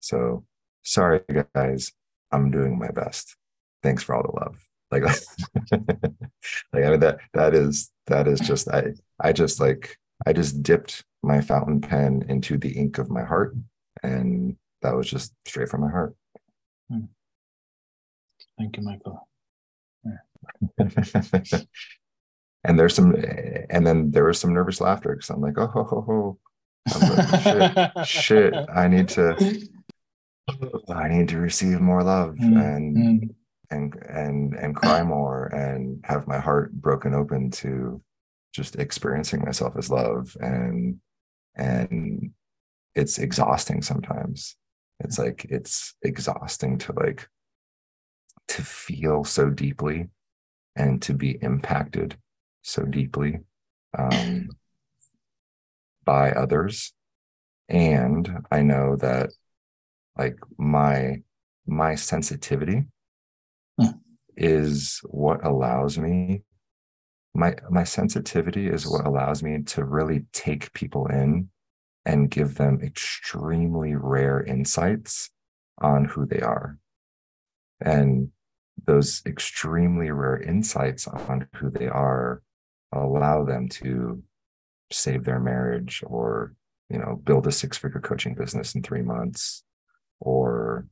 So 0.00 0.44
sorry, 0.82 1.20
guys, 1.54 1.92
I'm 2.30 2.50
doing 2.50 2.78
my 2.78 2.90
best. 2.90 3.36
Thanks 3.82 4.02
for 4.02 4.14
all 4.14 4.22
the 4.22 4.40
love. 4.40 4.58
Like, 4.90 5.02
like 6.72 6.84
I 6.84 6.90
mean, 6.90 7.00
that 7.00 7.18
that 7.32 7.54
is 7.54 7.90
that 8.06 8.28
is 8.28 8.40
just 8.40 8.68
I 8.68 8.94
I 9.20 9.32
just 9.32 9.60
like 9.60 9.96
I 10.26 10.32
just 10.32 10.62
dipped 10.62 11.04
my 11.22 11.40
fountain 11.40 11.80
pen 11.80 12.24
into 12.28 12.58
the 12.58 12.72
ink 12.72 12.98
of 12.98 13.10
my 13.10 13.24
heart, 13.24 13.54
and 14.02 14.56
that 14.82 14.94
was 14.94 15.08
just 15.08 15.32
straight 15.46 15.68
from 15.68 15.82
my 15.82 15.90
heart. 15.90 16.14
Hmm. 16.90 17.04
Thank 18.58 18.76
you, 18.76 18.82
Michael. 18.82 19.28
Yeah. 20.04 20.88
and 22.64 22.78
there's 22.78 22.94
some, 22.94 23.14
and 23.70 23.86
then 23.86 24.10
there 24.10 24.24
was 24.24 24.38
some 24.38 24.54
nervous 24.54 24.80
laughter 24.80 25.14
because 25.14 25.30
I'm 25.30 25.40
like, 25.40 25.58
oh, 25.58 25.66
ho, 25.66 25.84
ho, 25.84 26.00
ho 26.02 26.38
shit, 26.88 28.06
shit, 28.06 28.54
I 28.72 28.88
need 28.88 29.08
to 29.10 29.66
I 30.88 31.08
need 31.08 31.28
to 31.30 31.38
receive 31.38 31.80
more 31.80 32.02
love 32.02 32.34
mm, 32.34 32.76
and 32.76 32.96
mm. 32.96 33.34
and 33.70 33.94
and 34.08 34.54
and 34.54 34.76
cry 34.76 35.02
more 35.02 35.46
and 35.46 36.04
have 36.04 36.26
my 36.26 36.38
heart 36.38 36.72
broken 36.72 37.14
open 37.14 37.50
to 37.52 38.02
just 38.54 38.76
experiencing 38.76 39.42
myself 39.42 39.74
as 39.76 39.90
love 39.90 40.36
and 40.40 41.00
and 41.56 42.30
it's 42.94 43.18
exhausting 43.18 43.82
sometimes. 43.82 44.56
It's 45.00 45.18
like 45.18 45.46
it's 45.50 45.94
exhausting 46.02 46.78
to 46.78 46.92
like 46.92 47.28
to 48.48 48.62
feel 48.62 49.24
so 49.24 49.50
deeply 49.50 50.08
and 50.76 51.02
to 51.02 51.14
be 51.14 51.38
impacted 51.42 52.16
so 52.62 52.82
deeply 52.82 53.40
um 53.96 54.48
by 56.04 56.30
others 56.32 56.92
and 57.68 58.44
i 58.50 58.60
know 58.60 58.96
that 58.96 59.30
like 60.18 60.36
my 60.58 61.22
my 61.66 61.94
sensitivity 61.94 62.84
hmm. 63.80 63.86
is 64.36 65.00
what 65.04 65.44
allows 65.46 65.98
me 65.98 66.42
my 67.34 67.54
my 67.70 67.84
sensitivity 67.84 68.68
is 68.68 68.86
what 68.86 69.06
allows 69.06 69.42
me 69.42 69.62
to 69.62 69.84
really 69.84 70.24
take 70.32 70.72
people 70.72 71.06
in 71.06 71.48
and 72.06 72.30
give 72.30 72.54
them 72.54 72.80
extremely 72.82 73.94
rare 73.94 74.42
insights 74.42 75.30
on 75.80 76.04
who 76.04 76.26
they 76.26 76.40
are. 76.40 76.78
And 77.80 78.30
those 78.86 79.22
extremely 79.26 80.10
rare 80.10 80.40
insights 80.40 81.06
on 81.06 81.48
who 81.56 81.70
they 81.70 81.86
are 81.88 82.42
allow 82.92 83.44
them 83.44 83.68
to 83.68 84.22
save 84.92 85.24
their 85.24 85.40
marriage 85.40 86.02
or 86.06 86.54
you 86.88 86.98
know 86.98 87.20
build 87.24 87.46
a 87.46 87.52
six 87.52 87.76
figure 87.76 88.00
coaching 88.00 88.34
business 88.34 88.74
in 88.74 88.82
3 88.82 89.02
months 89.02 89.64
or 90.20 90.86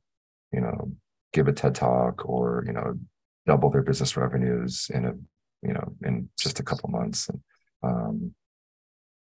you 0.52 0.60
know 0.60 0.92
give 1.32 1.46
a 1.46 1.52
ted 1.52 1.74
talk 1.74 2.26
or 2.28 2.64
you 2.66 2.72
know 2.72 2.98
double 3.46 3.70
their 3.70 3.82
business 3.82 4.16
revenues 4.16 4.90
in 4.92 5.04
a 5.04 5.12
you 5.62 5.72
know 5.72 5.94
in 6.04 6.28
just 6.38 6.60
a 6.60 6.64
couple 6.64 6.90
months. 6.90 7.28
And 7.28 7.40
um 7.82 8.34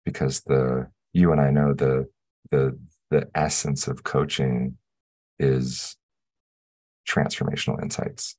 because 0.05 0.41
the 0.43 0.89
you 1.13 1.33
and 1.33 1.41
i 1.41 1.51
know 1.51 1.75
the 1.75 2.07
the 2.51 2.79
the 3.11 3.29
essence 3.35 3.89
of 3.89 4.05
coaching 4.05 4.77
is 5.39 5.97
transformational 7.09 7.83
insights. 7.83 8.37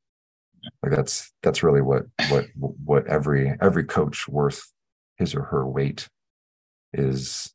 Like 0.83 0.91
that's 0.91 1.31
that's 1.41 1.63
really 1.63 1.81
what 1.81 2.03
what 2.29 2.45
what 2.55 3.07
every 3.07 3.55
every 3.61 3.85
coach 3.85 4.27
worth 4.27 4.71
his 5.17 5.33
or 5.33 5.43
her 5.43 5.65
weight 5.65 6.09
is 6.93 7.53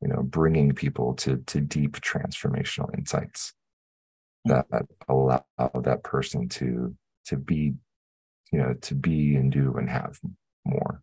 you 0.00 0.08
know 0.08 0.22
bringing 0.22 0.72
people 0.72 1.14
to 1.14 1.36
to 1.46 1.60
deep 1.60 2.00
transformational 2.00 2.92
insights 2.98 3.52
that 4.46 4.66
allow 5.08 5.44
that 5.82 6.02
person 6.02 6.48
to 6.48 6.94
to 7.26 7.36
be 7.36 7.74
you 8.52 8.58
know 8.58 8.74
to 8.74 8.94
be 8.94 9.36
and 9.36 9.52
do 9.52 9.74
and 9.76 9.88
have 9.88 10.18
more 10.64 11.02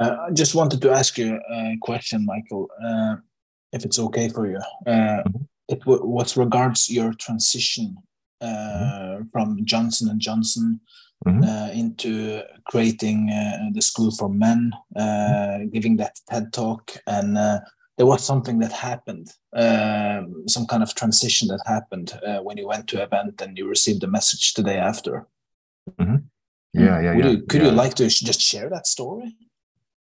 uh, 0.00 0.16
i 0.28 0.30
just 0.32 0.54
wanted 0.54 0.80
to 0.80 0.90
ask 0.90 1.18
you 1.18 1.40
a 1.50 1.76
question 1.80 2.24
michael 2.24 2.68
uh, 2.84 3.16
if 3.72 3.84
it's 3.84 3.98
okay 3.98 4.28
for 4.28 4.48
you 4.50 4.60
uh, 4.86 5.22
mm-hmm. 5.22 5.42
it 5.68 5.80
w- 5.80 6.04
what 6.04 6.36
regards 6.36 6.90
your 6.90 7.12
transition 7.14 7.96
mm-hmm. 8.42 9.22
from 9.32 9.64
johnson 9.64 10.08
and 10.10 10.20
johnson 10.20 10.80
mm-hmm. 11.26 11.42
uh, 11.42 11.70
into 11.72 12.42
creating 12.66 13.30
uh, 13.30 13.70
the 13.72 13.82
school 13.82 14.10
for 14.10 14.28
men, 14.28 14.72
uh, 14.96 15.00
mm-hmm. 15.00 15.68
giving 15.68 15.96
that 15.96 16.18
TED 16.28 16.52
talk, 16.52 16.92
and 17.06 17.38
uh, 17.38 17.60
there 18.02 18.08
was 18.08 18.24
something 18.24 18.58
that 18.58 18.72
happened, 18.72 19.32
um, 19.52 20.42
some 20.48 20.66
kind 20.66 20.82
of 20.82 20.92
transition 20.92 21.46
that 21.46 21.62
happened 21.66 22.18
uh, 22.26 22.38
when 22.38 22.56
you 22.56 22.66
went 22.66 22.88
to 22.88 23.00
event 23.00 23.40
and 23.40 23.56
you 23.56 23.68
received 23.68 24.02
a 24.02 24.08
message 24.08 24.54
the 24.54 24.62
day 24.64 24.76
after. 24.76 25.28
Mm-hmm. 26.00 26.16
Yeah, 26.72 27.00
yeah, 27.00 27.14
Would 27.14 27.24
yeah. 27.24 27.30
You, 27.30 27.42
could 27.42 27.62
yeah. 27.62 27.68
you 27.68 27.74
like 27.76 27.94
to 27.94 28.08
just 28.08 28.40
share 28.40 28.68
that 28.70 28.88
story? 28.88 29.36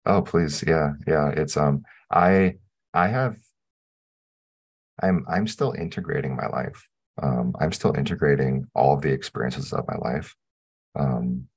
Oh, 0.05 0.21
please, 0.21 0.63
yeah, 0.65 0.93
yeah. 1.07 1.27
It's 1.35 1.57
um, 1.57 1.83
I 2.09 2.55
I 2.93 3.09
have 3.09 3.35
I'm 5.03 5.25
I'm 5.27 5.45
still 5.45 5.73
integrating 5.73 6.37
my 6.37 6.47
life. 6.47 6.87
Um, 7.21 7.53
I'm 7.59 7.73
still 7.73 7.93
integrating 7.97 8.65
all 8.75 8.93
of 8.93 9.01
the 9.01 9.11
experiences 9.11 9.73
of 9.73 9.83
my 9.89 9.97
life 9.97 10.37
um 10.97 11.49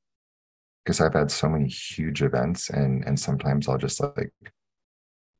because 0.84 1.00
I've 1.00 1.14
had 1.14 1.30
so 1.30 1.48
many 1.48 1.68
huge 1.68 2.20
events 2.20 2.68
and 2.68 3.04
and 3.04 3.16
sometimes 3.20 3.68
I'll 3.68 3.78
just 3.78 4.00
like 4.00 4.32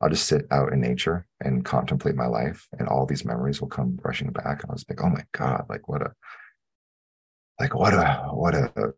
I'll 0.02 0.10
just 0.10 0.26
sit 0.26 0.46
out 0.50 0.72
in 0.72 0.80
nature 0.80 1.26
and 1.40 1.64
contemplate 1.64 2.16
my 2.16 2.26
life 2.26 2.66
and 2.78 2.88
all 2.88 3.06
these 3.06 3.24
memories 3.24 3.60
will 3.60 3.68
come 3.68 3.98
rushing 4.02 4.30
back 4.30 4.62
and 4.62 4.70
I 4.70 4.74
was 4.74 4.84
like 4.88 5.02
oh 5.02 5.08
my 5.08 5.24
god 5.32 5.66
like 5.68 5.88
what 5.88 6.02
a 6.02 6.12
like 7.60 7.74
what 7.74 7.94
a 7.94 8.28
what 8.32 8.54
a 8.54 8.92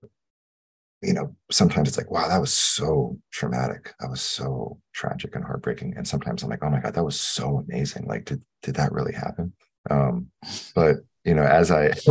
you 1.02 1.12
know 1.12 1.36
sometimes 1.50 1.88
it's 1.88 1.98
like 1.98 2.10
wow 2.10 2.28
that 2.28 2.40
was 2.40 2.52
so 2.52 3.18
traumatic 3.30 3.92
that 4.00 4.08
was 4.08 4.22
so 4.22 4.80
tragic 4.94 5.34
and 5.34 5.44
heartbreaking 5.44 5.92
and 5.96 6.08
sometimes 6.08 6.42
i'm 6.42 6.48
like 6.48 6.62
oh 6.62 6.70
my 6.70 6.80
god 6.80 6.94
that 6.94 7.04
was 7.04 7.20
so 7.20 7.62
amazing 7.68 8.06
like 8.06 8.24
did 8.24 8.40
did 8.62 8.76
that 8.76 8.90
really 8.90 9.12
happen 9.12 9.52
um 9.90 10.28
but 10.74 10.96
you 11.24 11.34
know 11.34 11.42
as 11.42 11.70
i 11.70 11.92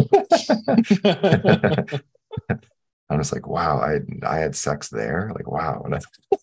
I'm 3.10 3.19
just 3.19 3.34
like, 3.34 3.47
wow, 3.47 3.79
I 3.79 3.99
I 4.25 4.39
had 4.39 4.56
sex 4.56 4.89
there. 4.89 5.32
Like, 5.36 5.47
wow. 5.47 5.86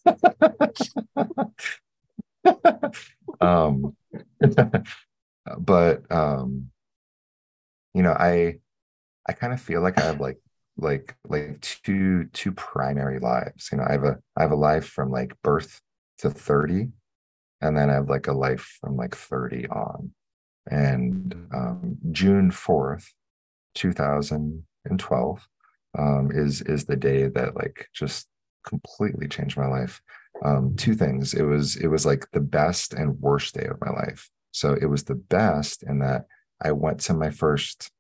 um, 3.40 3.96
but 5.59 6.11
um, 6.11 6.70
you 7.94 8.03
know, 8.03 8.12
I 8.12 8.59
I 9.29 9.33
kind 9.33 9.53
of 9.53 9.61
feel 9.61 9.83
like 9.83 9.98
I 10.00 10.05
have 10.05 10.20
like 10.20 10.38
like 10.76 11.14
like 11.29 11.61
two 11.61 12.24
two 12.33 12.53
primary 12.53 13.18
lives. 13.18 13.68
You 13.70 13.79
know, 13.79 13.85
I 13.88 13.92
have 13.92 14.05
a 14.05 14.18
I 14.37 14.42
have 14.42 14.53
a 14.53 14.57
life 14.57 14.87
from 14.87 15.11
like 15.11 15.35
birth 15.42 15.81
to 16.18 16.31
30, 16.31 16.88
and 17.61 17.76
then 17.76 17.90
I 17.90 17.94
have 17.94 18.09
like 18.09 18.26
a 18.26 18.33
life 18.33 18.79
from 18.81 18.96
like 18.96 19.14
30 19.16 19.68
on. 19.68 20.12
And 20.70 21.48
um, 21.55 21.98
June 22.12 22.50
4th, 22.50 23.07
2012 23.74 25.48
um, 25.98 26.31
is 26.33 26.62
is 26.62 26.85
the 26.85 26.96
day 26.96 27.29
that 27.29 27.57
like 27.57 27.88
just 27.94 28.29
completely 28.64 29.29
changed 29.29 29.57
my 29.57 29.66
life. 29.66 30.00
Um, 30.42 30.74
two 30.76 30.94
things. 30.94 31.35
It 31.35 31.42
was 31.42 31.76
it 31.76 31.88
was 31.88 32.07
like 32.07 32.26
the 32.33 32.40
best 32.40 32.94
and 32.94 33.20
worst 33.20 33.55
day 33.55 33.66
of 33.66 33.81
my 33.81 33.90
life. 33.90 34.31
So 34.53 34.74
it 34.74 34.87
was 34.87 35.05
the 35.05 35.14
best 35.14 35.83
in 35.83 35.98
that 36.00 36.24
I 36.62 36.72
went 36.72 37.00
to 37.00 37.14
my 37.14 37.31
first 37.31 37.90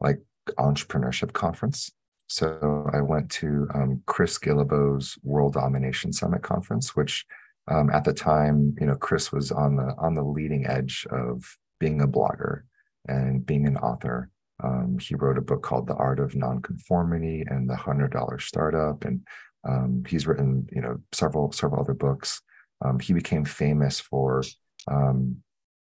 like 0.00 0.20
entrepreneurship 0.58 1.32
conference. 1.32 1.90
So 2.28 2.88
I 2.92 3.00
went 3.00 3.30
to 3.32 3.68
um, 3.74 4.02
Chris 4.06 4.38
Guillebeau's 4.38 5.16
World 5.22 5.54
Domination 5.54 6.12
Summit 6.12 6.42
conference, 6.42 6.96
which 6.96 7.24
um, 7.68 7.90
at 7.90 8.04
the 8.04 8.12
time, 8.12 8.74
you 8.80 8.86
know, 8.86 8.96
Chris 8.96 9.32
was 9.32 9.52
on 9.52 9.76
the 9.76 9.94
on 9.98 10.14
the 10.14 10.24
leading 10.24 10.66
edge 10.66 11.06
of 11.10 11.44
being 11.78 12.00
a 12.00 12.08
blogger 12.08 12.62
and 13.06 13.44
being 13.44 13.66
an 13.66 13.76
author. 13.76 14.30
Um, 14.62 14.98
he 14.98 15.14
wrote 15.14 15.38
a 15.38 15.42
book 15.42 15.62
called 15.62 15.86
The 15.86 15.94
Art 15.94 16.18
of 16.18 16.34
Nonconformity 16.34 17.44
and 17.46 17.68
The 17.68 17.76
Hundred 17.76 18.12
Dollar 18.12 18.38
Startup, 18.38 19.04
and 19.04 19.20
um, 19.66 20.04
he's 20.08 20.26
written, 20.26 20.68
you 20.72 20.80
know, 20.80 21.00
several 21.12 21.52
several 21.52 21.80
other 21.80 21.94
books. 21.94 22.40
Um, 22.84 22.98
he 22.98 23.12
became 23.12 23.44
famous 23.44 24.00
for 24.00 24.42
um, 24.90 25.36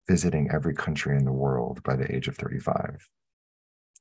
visiting 0.09 0.51
every 0.53 0.75
country 0.75 1.16
in 1.16 1.25
the 1.25 1.33
world 1.33 1.83
by 1.83 1.97
the 1.97 2.14
age 2.14 2.29
of 2.29 2.37
35, 2.37 3.09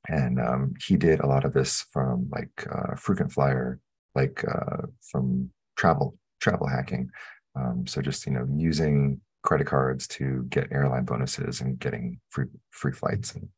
and 0.08 0.40
um, 0.40 0.74
he 0.86 0.96
did 0.96 1.20
a 1.20 1.26
lot 1.26 1.44
of 1.44 1.52
this 1.52 1.86
from 1.92 2.28
like 2.30 2.66
uh, 2.70 2.94
frequent 2.96 3.32
flyer, 3.32 3.80
like 4.14 4.44
uh, 4.46 4.86
from 5.10 5.50
travel 5.76 6.16
travel 6.40 6.66
hacking. 6.66 7.10
Um, 7.56 7.86
so 7.86 8.00
just 8.00 8.26
you 8.26 8.32
know 8.32 8.46
using 8.54 9.20
credit 9.42 9.66
cards 9.66 10.06
to 10.06 10.44
get 10.48 10.70
airline 10.70 11.04
bonuses 11.04 11.60
and 11.60 11.78
getting 11.78 12.20
free 12.30 12.46
free 12.70 12.92
flights 12.92 13.34
and 13.34 13.48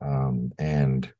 um, 0.00 0.52
and 0.58 1.12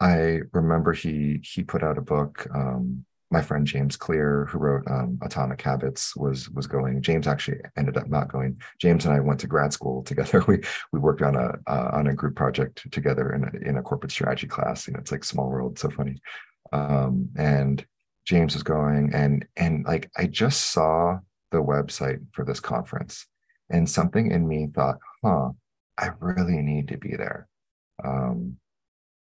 I 0.00 0.40
remember 0.52 0.92
he 0.92 1.40
he 1.42 1.62
put 1.62 1.82
out 1.82 1.98
a 1.98 2.02
book. 2.02 2.46
Um, 2.54 3.04
my 3.30 3.42
friend 3.42 3.66
James 3.66 3.96
Clear, 3.96 4.46
who 4.46 4.58
wrote 4.58 4.84
um, 4.90 5.18
Atomic 5.22 5.60
Habits, 5.60 6.16
was 6.16 6.48
was 6.50 6.66
going. 6.66 7.02
James 7.02 7.26
actually 7.26 7.58
ended 7.76 7.96
up 7.96 8.08
not 8.08 8.32
going. 8.32 8.60
James 8.78 9.04
and 9.04 9.14
I 9.14 9.20
went 9.20 9.40
to 9.40 9.46
grad 9.46 9.72
school 9.72 10.02
together. 10.04 10.44
We 10.48 10.62
we 10.92 10.98
worked 10.98 11.22
on 11.22 11.36
a 11.36 11.52
uh, 11.66 11.90
on 11.92 12.06
a 12.06 12.14
group 12.14 12.36
project 12.36 12.90
together 12.90 13.34
in 13.34 13.44
a, 13.44 13.68
in 13.68 13.76
a 13.76 13.82
corporate 13.82 14.12
strategy 14.12 14.46
class. 14.46 14.86
You 14.86 14.94
know, 14.94 15.00
it's 15.00 15.12
like 15.12 15.24
small 15.24 15.48
world, 15.48 15.78
so 15.78 15.90
funny. 15.90 16.20
Um, 16.72 17.28
and 17.36 17.84
James 18.26 18.54
was 18.54 18.62
going, 18.62 19.12
and 19.14 19.46
and 19.56 19.84
like 19.84 20.10
I 20.16 20.26
just 20.26 20.72
saw 20.72 21.18
the 21.50 21.62
website 21.62 22.24
for 22.32 22.44
this 22.44 22.60
conference, 22.60 23.26
and 23.70 23.88
something 23.88 24.30
in 24.30 24.48
me 24.48 24.68
thought, 24.74 24.98
huh, 25.24 25.50
I 25.98 26.10
really 26.20 26.62
need 26.62 26.88
to 26.88 26.96
be 26.96 27.16
there. 27.16 27.48
Um, 28.02 28.56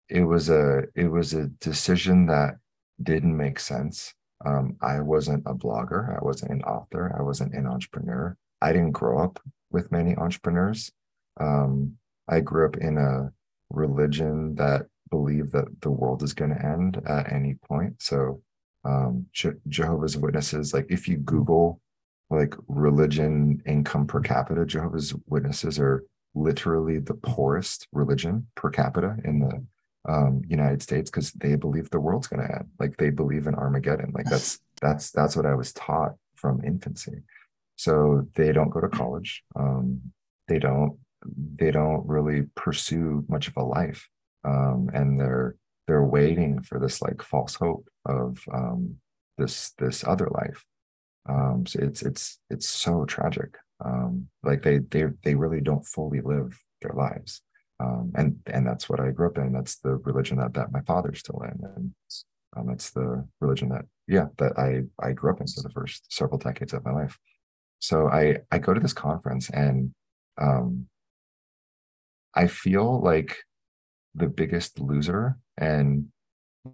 it 0.09 0.23
was 0.23 0.51
a 0.51 0.85
it 0.95 1.09
was 1.09 1.33
a 1.35 1.47
decision 1.47 2.27
that 2.27 2.57
didn't 3.03 3.37
make 3.37 3.59
sense. 3.59 4.15
Um, 4.45 4.77
I 4.83 5.01
wasn't 5.01 5.45
a 5.47 5.55
blogger. 5.55 6.17
I 6.17 6.25
wasn't 6.25 6.53
an 6.53 6.63
author. 6.63 7.15
I 7.19 7.23
wasn't 7.23 7.55
an 7.55 7.67
entrepreneur. 7.67 8.37
I 8.61 8.73
didn't 8.73 8.93
grow 8.93 9.23
up 9.23 9.41
with 9.71 9.93
many 9.93 10.15
entrepreneurs. 10.17 10.93
Um, 11.41 11.97
I 12.29 12.41
grew 12.41 12.67
up 12.67 12.77
in 12.77 12.99
a 12.99 13.31
religion 13.71 14.55
that 14.57 14.87
believed 15.11 15.53
that 15.53 15.81
the 15.81 15.91
world 15.91 16.23
is 16.23 16.33
going 16.33 16.55
to 16.55 16.65
end 16.65 17.01
at 17.07 17.33
any 17.33 17.55
point. 17.55 18.01
So 18.01 18.43
um, 18.85 19.27
Je- 19.33 19.61
Jehovah's 19.69 20.17
Witnesses, 20.17 20.75
like 20.75 20.87
if 20.89 21.09
you 21.09 21.17
Google 21.19 21.81
like 22.31 22.55
religion 22.69 23.63
income 23.67 24.07
per 24.07 24.21
capita, 24.21 24.65
Jehovah's 24.65 25.15
Witnesses 25.27 25.79
are 25.79 26.05
literally 26.35 26.99
the 26.99 27.15
poorest 27.15 27.87
religion 27.93 28.47
per 28.55 28.71
capita 28.71 29.17
in 29.25 29.41
the 29.41 29.65
um, 30.09 30.43
United 30.47 30.83
States 30.83 31.11
because 31.11 31.33
they 31.33 31.57
believe 31.57 31.91
the 31.91 32.01
world's 32.01 32.27
going 32.27 32.47
to 32.47 32.55
end. 32.55 32.69
Like 32.79 32.97
they 32.97 33.11
believe 33.11 33.47
in 33.47 33.55
Armageddon. 33.55 34.13
Like 34.15 34.27
that's 34.27 34.61
that's 34.81 35.11
that's 35.11 35.37
what 35.37 35.47
I 35.47 35.55
was 35.55 35.73
taught 35.73 36.15
from 36.37 36.63
infancy. 36.65 37.23
So 37.77 38.29
they 38.35 38.53
don't 38.53 38.71
go 38.71 38.81
to 38.81 38.89
college. 38.89 39.43
Um, 39.57 40.01
they 40.49 40.59
don't 40.59 40.99
they 41.55 41.71
don't 41.71 42.07
really 42.07 42.43
pursue 42.55 43.25
much 43.29 43.49
of 43.49 43.57
a 43.57 43.63
life, 43.63 44.09
um, 44.45 44.91
and 44.93 45.19
they're 45.19 45.57
they're 45.87 46.05
waiting 46.05 46.63
for 46.63 46.79
this 46.79 47.03
like 47.03 47.23
false 47.23 47.55
hope 47.55 47.89
of 48.07 48.39
um, 48.53 48.97
this 49.39 49.73
this 49.79 50.05
other 50.05 50.29
life. 50.31 50.65
Um, 51.29 51.65
so 51.67 51.81
it's 51.83 52.03
it's 52.03 52.39
it's 52.51 52.69
so 52.69 53.05
tragic. 53.07 53.57
Um, 53.85 54.29
like 54.43 54.63
they 54.63 54.79
they 54.79 55.05
they 55.25 55.35
really 55.35 55.61
don't 55.61 55.87
fully 55.87 56.21
live 56.21 56.59
their 56.83 56.93
lives, 56.95 57.43
um, 57.85 58.13
and 58.15 58.37
and 58.47 58.67
that's 58.67 58.89
what 58.89 59.01
I 59.01 59.11
grew 59.11 59.29
up 59.29 59.39
in. 59.39 59.53
That's 59.53 59.77
the 59.77 59.97
religion 59.97 60.39
that 60.39 60.55
that 60.55 60.73
my 60.73 60.81
father's 60.83 61.21
still 61.21 61.43
in, 61.43 61.59
and 61.77 61.95
um, 62.57 62.67
that's 62.69 62.91
the 62.91 63.27
religion 63.41 63.69
that 63.71 63.85
yeah 64.09 64.27
that 64.39 64.59
I 64.59 64.83
I 65.05 65.13
grew 65.13 65.31
up 65.31 65.41
in 65.41 65.47
for 65.47 65.63
the 65.63 65.71
first 65.71 66.13
several 66.13 66.39
decades 66.39 66.73
of 66.73 66.85
my 66.85 66.93
life. 66.93 67.19
So 67.81 68.09
I 68.09 68.39
I 68.51 68.59
go 68.59 68.73
to 68.75 68.81
this 68.81 68.93
conference 68.93 69.51
and 69.51 69.93
um, 70.41 70.87
I 72.35 72.47
feel 72.47 73.03
like 73.03 73.37
the 74.15 74.29
biggest 74.29 74.81
loser 74.81 75.37
and 75.59 76.07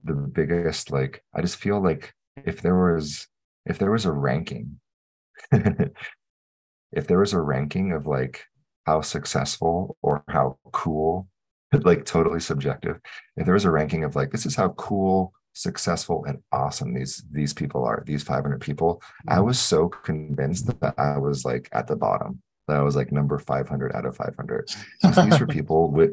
the 0.05 0.15
biggest 0.15 0.91
like 0.91 1.25
I 1.35 1.41
just 1.41 1.57
feel 1.57 1.83
like 1.83 2.13
if 2.37 2.63
there 2.63 2.77
was 2.77 3.27
if 3.67 3.79
there 3.79 3.91
was 3.91 4.05
a 4.05 4.13
ranking 4.13 4.81
if 5.53 7.07
there 7.07 7.19
was 7.19 7.33
a 7.33 7.41
ranking 7.41 7.93
of 7.93 8.07
like 8.07 8.45
how 8.91 9.01
successful 9.01 9.97
or 10.03 10.23
how 10.29 10.59
cool 10.73 11.29
like 11.73 12.05
totally 12.05 12.41
subjective. 12.41 12.99
If 13.37 13.45
there 13.45 13.55
was 13.55 13.65
a 13.65 13.71
ranking 13.71 14.03
of 14.05 14.17
like 14.17 14.31
this 14.31 14.47
is 14.47 14.57
how 14.57 14.71
cool 14.71 15.33
successful 15.53 16.25
and 16.27 16.39
awesome 16.53 16.95
these 16.95 17.25
these 17.33 17.53
people 17.53 17.85
are 17.85 18.05
these 18.07 18.23
500 18.23 18.61
people 18.61 19.03
i 19.27 19.35
mm-hmm. 19.35 19.47
was 19.47 19.59
so 19.59 19.89
convinced 19.89 20.69
that 20.81 20.95
i 20.97 21.19
was 21.19 21.45
like 21.45 21.69
at 21.73 21.89
the 21.89 21.97
bottom 21.97 22.41
that 22.69 22.77
i 22.77 22.83
was 22.83 22.95
like 22.95 23.11
number 23.11 23.37
500 23.37 23.93
out 23.93 24.07
of 24.07 24.17
500 24.17 24.71
these 25.03 25.41
were 25.41 25.47
people 25.59 25.91
with 25.91 26.13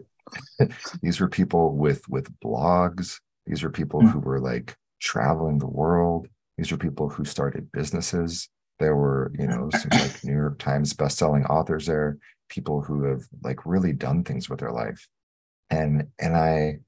these 1.01 1.19
were 1.19 1.29
people 1.29 1.75
with 1.75 2.07
with 2.09 2.27
blogs. 2.39 3.19
These 3.45 3.63
were 3.63 3.69
people 3.69 4.01
mm. 4.01 4.11
who 4.11 4.19
were 4.19 4.39
like 4.39 4.75
traveling 4.99 5.59
the 5.59 5.67
world. 5.67 6.27
These 6.57 6.71
were 6.71 6.77
people 6.77 7.09
who 7.09 7.25
started 7.25 7.71
businesses. 7.71 8.49
There 8.79 8.95
were 8.95 9.31
you 9.37 9.47
know 9.47 9.69
some 9.71 9.89
like 9.91 10.23
new 10.23 10.33
york 10.33 10.59
times 10.59 10.93
best-selling 10.93 11.45
authors 11.45 11.87
there 11.87 12.17
people 12.49 12.81
who 12.81 13.03
have 13.03 13.23
like 13.43 13.65
really 13.65 13.93
done 13.93 14.23
things 14.23 14.49
with 14.49 14.59
their 14.59 14.71
life. 14.71 15.07
And 15.69 16.07
and 16.17 16.35
i 16.35 16.79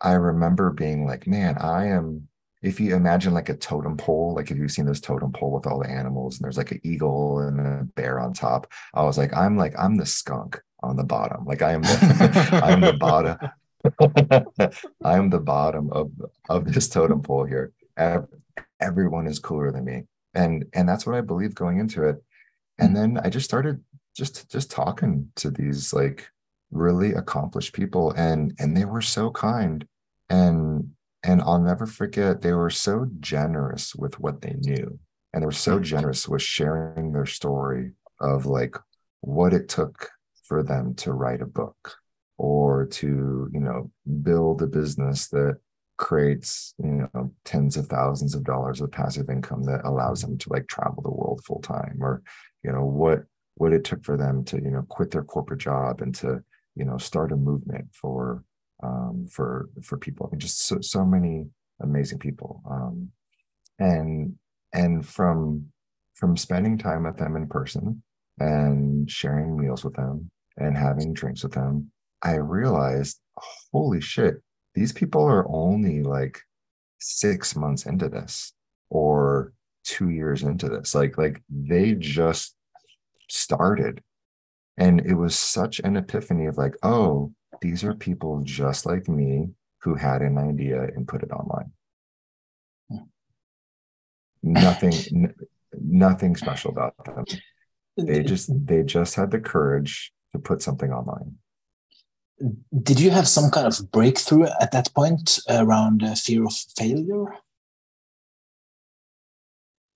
i 0.00 0.12
remember 0.12 0.70
being 0.70 1.04
like 1.04 1.26
man 1.26 1.56
i 1.58 1.86
am 1.86 2.28
if 2.62 2.80
you 2.80 2.94
imagine 2.94 3.34
like 3.34 3.48
a 3.48 3.56
totem 3.56 3.96
pole 3.96 4.34
like 4.34 4.50
if 4.50 4.56
you've 4.56 4.70
seen 4.70 4.86
this 4.86 5.00
totem 5.00 5.32
pole 5.32 5.52
with 5.52 5.66
all 5.66 5.80
the 5.80 5.90
animals 5.90 6.36
and 6.36 6.44
there's 6.44 6.56
like 6.56 6.72
an 6.72 6.80
eagle 6.82 7.40
and 7.40 7.60
a 7.60 7.84
bear 7.94 8.20
on 8.20 8.32
top? 8.32 8.72
I 8.94 9.02
was 9.02 9.18
like 9.18 9.34
i'm 9.36 9.56
like 9.56 9.74
i'm 9.78 9.96
the 9.96 10.06
skunk 10.06 10.60
on 10.82 10.96
the 10.96 11.04
bottom. 11.04 11.44
Like 11.44 11.62
i 11.62 11.72
am 11.72 11.82
the 11.82 12.60
i'm 12.64 12.80
the 12.80 12.92
bottom 12.92 13.36
i'm 15.04 15.30
the 15.30 15.40
bottom 15.40 15.90
of 15.92 16.10
of 16.48 16.72
this 16.72 16.88
totem 16.88 17.22
pole 17.22 17.44
here. 17.44 17.72
Everyone 18.80 19.26
is 19.26 19.38
cooler 19.38 19.70
than 19.72 19.84
me. 19.84 20.02
And 20.34 20.66
and 20.72 20.88
that's 20.88 21.06
what 21.06 21.16
i 21.16 21.20
believed 21.20 21.54
going 21.54 21.78
into 21.78 22.04
it. 22.04 22.22
And 22.78 22.90
mm. 22.90 22.94
then 22.94 23.20
i 23.22 23.28
just 23.28 23.44
started 23.44 23.82
just 24.14 24.50
just 24.50 24.70
talking 24.70 25.30
to 25.36 25.50
these 25.50 25.92
like 25.92 26.28
really 26.70 27.12
accomplished 27.12 27.72
people 27.72 28.12
and 28.12 28.54
and 28.58 28.76
they 28.76 28.84
were 28.84 29.02
so 29.02 29.30
kind 29.30 29.86
and 30.28 30.90
and 31.22 31.40
I'll 31.40 31.60
never 31.60 31.86
forget 31.86 32.42
they 32.42 32.52
were 32.52 32.70
so 32.70 33.08
generous 33.20 33.94
with 33.94 34.18
what 34.20 34.42
they 34.42 34.54
knew 34.58 34.98
and 35.32 35.42
they 35.42 35.46
were 35.46 35.52
so 35.52 35.78
mm. 35.78 35.82
generous 35.82 36.28
with 36.28 36.42
sharing 36.42 37.12
their 37.12 37.26
story 37.26 37.92
of 38.20 38.46
like 38.46 38.76
what 39.20 39.52
it 39.52 39.68
took 39.68 40.10
for 40.44 40.62
them 40.62 40.94
to 40.96 41.12
write 41.12 41.40
a 41.40 41.46
book 41.46 41.94
or 42.36 42.86
to 42.86 43.48
you 43.52 43.60
know 43.60 43.90
build 44.22 44.62
a 44.62 44.66
business 44.66 45.28
that 45.28 45.56
creates 45.96 46.74
you 46.82 47.08
know 47.14 47.32
tens 47.44 47.76
of 47.76 47.86
thousands 47.86 48.34
of 48.34 48.44
dollars 48.44 48.80
of 48.80 48.90
passive 48.90 49.30
income 49.30 49.62
that 49.62 49.84
allows 49.84 50.20
them 50.20 50.36
to 50.36 50.52
like 50.52 50.66
travel 50.66 51.02
the 51.02 51.10
world 51.10 51.40
full 51.44 51.60
time 51.60 51.98
or 52.00 52.22
you 52.64 52.72
know 52.72 52.84
what 52.84 53.24
what 53.56 53.72
it 53.72 53.84
took 53.84 54.04
for 54.04 54.16
them 54.16 54.44
to 54.44 54.56
you 54.56 54.70
know 54.70 54.84
quit 54.88 55.10
their 55.10 55.24
corporate 55.24 55.60
job 55.60 56.00
and 56.00 56.14
to 56.14 56.42
you 56.74 56.84
know 56.84 56.98
start 56.98 57.32
a 57.32 57.36
movement 57.36 57.86
for 57.92 58.44
um, 58.82 59.26
for 59.30 59.68
for 59.82 59.98
people. 59.98 60.26
I 60.26 60.30
mean, 60.32 60.40
just 60.40 60.66
so, 60.66 60.80
so 60.80 61.04
many 61.04 61.46
amazing 61.80 62.18
people. 62.18 62.62
Um, 62.68 63.10
and 63.78 64.36
and 64.72 65.06
from 65.06 65.66
from 66.14 66.36
spending 66.36 66.78
time 66.78 67.04
with 67.04 67.16
them 67.16 67.36
in 67.36 67.48
person 67.48 68.02
and 68.38 69.10
sharing 69.10 69.56
meals 69.56 69.84
with 69.84 69.94
them 69.94 70.30
and 70.56 70.76
having 70.76 71.12
drinks 71.12 71.42
with 71.42 71.52
them 71.52 71.90
i 72.22 72.34
realized 72.34 73.20
holy 73.72 74.00
shit 74.00 74.36
these 74.74 74.92
people 74.92 75.22
are 75.22 75.46
only 75.48 76.02
like 76.02 76.40
six 76.98 77.54
months 77.54 77.86
into 77.86 78.08
this 78.08 78.52
or 78.90 79.52
two 79.84 80.10
years 80.10 80.42
into 80.42 80.68
this. 80.68 80.94
Like 80.94 81.16
like 81.18 81.42
they 81.48 81.94
just 81.94 82.54
started. 83.28 84.02
And 84.76 85.00
it 85.00 85.14
was 85.14 85.38
such 85.38 85.80
an 85.80 85.96
epiphany 85.96 86.46
of 86.46 86.58
like, 86.58 86.74
oh, 86.82 87.32
these 87.60 87.84
are 87.84 87.94
people 87.94 88.42
just 88.44 88.86
like 88.86 89.08
me 89.08 89.50
who 89.78 89.94
had 89.94 90.22
an 90.22 90.38
idea 90.38 90.82
and 90.82 91.06
put 91.06 91.22
it 91.22 91.30
online. 91.30 91.70
Nothing, 94.42 94.92
n- 95.14 95.34
nothing 95.80 96.36
special 96.36 96.70
about 96.70 97.04
them. 97.04 97.24
They 97.96 98.24
just 98.24 98.50
they 98.66 98.82
just 98.82 99.14
had 99.14 99.30
the 99.30 99.38
courage 99.38 100.12
to 100.32 100.38
put 100.38 100.62
something 100.62 100.92
online. 100.92 101.36
Did 102.82 102.98
you 102.98 103.10
have 103.10 103.28
some 103.28 103.50
kind 103.50 103.68
of 103.68 103.92
breakthrough 103.92 104.46
at 104.60 104.72
that 104.72 104.92
point 104.94 105.38
around 105.48 106.02
uh, 106.02 106.14
fear 106.16 106.44
of 106.44 106.54
failure? 106.76 107.26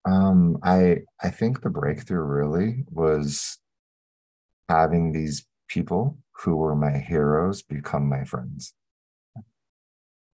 Um, 0.08 0.58
I 0.62 1.02
I 1.22 1.28
think 1.28 1.60
the 1.60 1.68
breakthrough 1.68 2.22
really 2.22 2.84
was 2.90 3.58
having 4.66 5.12
these 5.12 5.46
people 5.68 6.16
who 6.32 6.56
were 6.56 6.74
my 6.74 6.96
heroes 6.96 7.62
become 7.62 8.08
my 8.08 8.24
friends. 8.24 8.72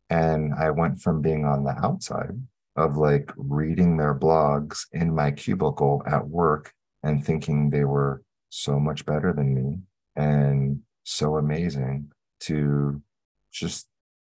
And 0.08 0.54
I 0.54 0.70
went 0.70 1.00
from 1.00 1.22
being 1.22 1.44
on 1.44 1.64
the 1.64 1.76
outside 1.84 2.38
of 2.76 2.96
like 2.96 3.32
reading 3.37 3.96
their 3.96 4.14
blogs 4.14 4.87
in 4.92 5.12
my 5.12 5.32
cubicle 5.32 6.02
at 6.06 6.28
work 6.28 6.72
and 7.02 7.24
thinking 7.24 7.70
they 7.70 7.84
were 7.84 8.22
so 8.50 8.78
much 8.78 9.04
better 9.04 9.32
than 9.32 9.54
me 9.54 9.78
and 10.14 10.82
so 11.02 11.37
amazing 11.37 12.12
to 12.40 13.02
just 13.50 13.88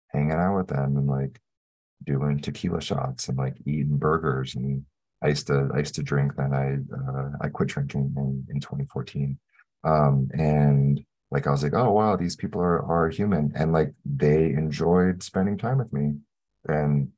hanging 0.10 0.32
out 0.34 0.58
with 0.58 0.68
them 0.68 0.98
and 0.98 1.08
like 1.08 1.40
doing 2.04 2.40
tequila 2.42 2.82
shots 2.82 3.30
and 3.30 3.38
like 3.38 3.56
eating 3.66 3.98
burgers 3.98 4.56
and 4.56 4.86
I 5.22 5.28
used 5.30 5.48
to 5.48 5.70
I 5.74 5.80
used 5.80 5.96
to 5.96 6.04
drink. 6.04 6.36
Then 6.36 6.54
I 6.54 6.78
uh, 6.96 7.32
I 7.42 7.50
quit 7.50 7.70
drinking 7.70 8.14
in, 8.16 8.46
in 8.50 8.60
2014, 8.60 9.38
um, 9.84 10.30
and 10.34 11.04
like 11.32 11.46
I 11.46 11.52
was 11.52 11.62
like, 11.64 11.74
oh 11.74 11.92
wow, 11.92 12.16
these 12.16 12.36
people 12.36 12.62
are 12.62 12.82
are 12.84 13.10
human, 13.10 13.52
and 13.56 13.74
like 13.74 13.94
they 14.06 14.52
enjoyed 14.52 15.22
spending 15.22 15.58
time 15.58 15.78
with 15.78 15.92
me, 15.92 16.16
and 16.68 17.10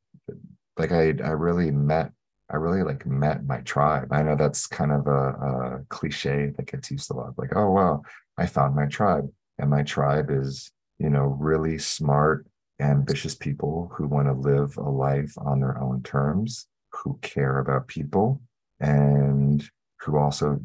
like 0.77 0.91
I 0.91 1.13
I 1.23 1.31
really 1.31 1.71
met 1.71 2.11
I 2.49 2.55
really 2.55 2.83
like 2.83 3.05
met 3.05 3.45
my 3.45 3.59
tribe. 3.59 4.11
I 4.11 4.23
know 4.23 4.35
that's 4.35 4.67
kind 4.67 4.91
of 4.91 5.07
a, 5.07 5.29
a 5.29 5.85
cliche 5.89 6.51
that 6.57 6.71
gets 6.71 6.91
used 6.91 7.11
a 7.11 7.13
lot. 7.13 7.37
Like, 7.37 7.55
oh 7.55 7.69
wow, 7.69 8.01
I 8.37 8.47
found 8.47 8.75
my 8.75 8.87
tribe, 8.87 9.29
and 9.59 9.69
my 9.69 9.83
tribe 9.83 10.29
is 10.31 10.71
you 10.97 11.11
know 11.11 11.37
really 11.39 11.77
smart, 11.77 12.47
ambitious 12.79 13.35
people 13.35 13.91
who 13.93 14.07
want 14.07 14.27
to 14.27 14.33
live 14.33 14.75
a 14.77 14.89
life 14.89 15.33
on 15.37 15.59
their 15.59 15.79
own 15.79 16.01
terms 16.01 16.67
who 16.93 17.17
care 17.21 17.59
about 17.59 17.87
people 17.87 18.41
and 18.79 19.69
who 19.99 20.17
also 20.17 20.59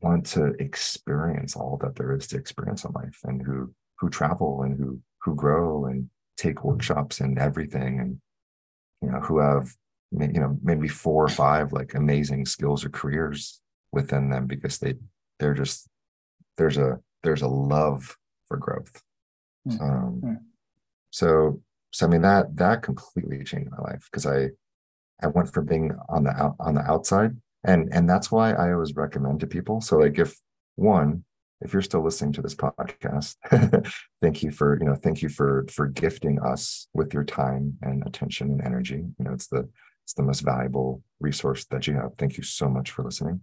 want 0.00 0.26
to 0.26 0.54
experience 0.58 1.56
all 1.56 1.78
that 1.80 1.96
there 1.96 2.14
is 2.14 2.26
to 2.28 2.36
experience 2.36 2.84
in 2.84 2.92
life 2.92 3.20
and 3.24 3.42
who 3.42 3.72
who 3.98 4.08
travel 4.10 4.62
and 4.62 4.78
who 4.78 5.00
who 5.22 5.34
grow 5.34 5.86
and 5.86 6.08
take 6.36 6.64
workshops 6.64 7.20
and 7.20 7.38
everything 7.38 7.98
and 8.00 8.20
you 9.02 9.10
know 9.10 9.20
who 9.20 9.38
have 9.38 9.74
you 10.12 10.40
know 10.40 10.58
maybe 10.62 10.88
four 10.88 11.24
or 11.24 11.28
five 11.28 11.72
like 11.72 11.94
amazing 11.94 12.46
skills 12.46 12.84
or 12.84 12.90
careers 12.90 13.60
within 13.92 14.30
them 14.30 14.46
because 14.46 14.78
they 14.78 14.94
they're 15.38 15.54
just 15.54 15.88
there's 16.56 16.78
a 16.78 16.98
there's 17.22 17.42
a 17.42 17.48
love 17.48 18.16
for 18.46 18.56
growth 18.56 19.02
mm-hmm. 19.66 19.82
um 19.82 20.20
hmm. 20.22 20.34
so 21.10 21.60
so 21.92 22.06
i 22.06 22.08
mean 22.08 22.22
that 22.22 22.54
that 22.56 22.82
completely 22.82 23.42
changed 23.42 23.70
my 23.70 23.78
life 23.78 24.08
because 24.10 24.26
i 24.26 24.48
I 25.22 25.28
went 25.28 25.52
from 25.52 25.66
being 25.66 25.92
on 26.08 26.24
the 26.24 26.30
out, 26.30 26.56
on 26.60 26.74
the 26.74 26.82
outside, 26.82 27.36
and 27.64 27.88
and 27.92 28.08
that's 28.08 28.30
why 28.30 28.52
I 28.52 28.72
always 28.72 28.94
recommend 28.94 29.40
to 29.40 29.46
people. 29.46 29.80
So 29.80 29.98
like 29.98 30.18
if 30.18 30.36
one, 30.76 31.24
if 31.60 31.72
you're 31.72 31.82
still 31.82 32.04
listening 32.04 32.32
to 32.34 32.42
this 32.42 32.54
podcast, 32.54 33.36
thank 34.22 34.42
you 34.42 34.50
for 34.50 34.78
you 34.78 34.86
know 34.86 34.94
thank 34.94 35.22
you 35.22 35.28
for 35.28 35.66
for 35.70 35.86
gifting 35.86 36.40
us 36.40 36.88
with 36.94 37.14
your 37.14 37.24
time 37.24 37.78
and 37.82 38.06
attention 38.06 38.50
and 38.50 38.62
energy. 38.62 39.04
You 39.18 39.24
know 39.24 39.32
it's 39.32 39.48
the 39.48 39.68
It's 40.04 40.14
the 40.14 40.22
most 40.22 40.40
valuable 40.40 41.02
resource 41.18 41.64
that 41.70 41.86
you 41.86 41.94
have. 41.94 42.12
Thank 42.18 42.36
you 42.36 42.44
so 42.44 42.68
much 42.68 42.90
for 42.92 43.02
listening. 43.02 43.40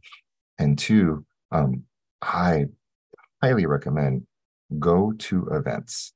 And 0.57 0.77
two, 0.77 1.25
um, 1.51 1.83
I 2.21 2.67
highly 3.41 3.65
recommend 3.65 4.25
go 4.79 5.11
to 5.11 5.47
events, 5.51 6.13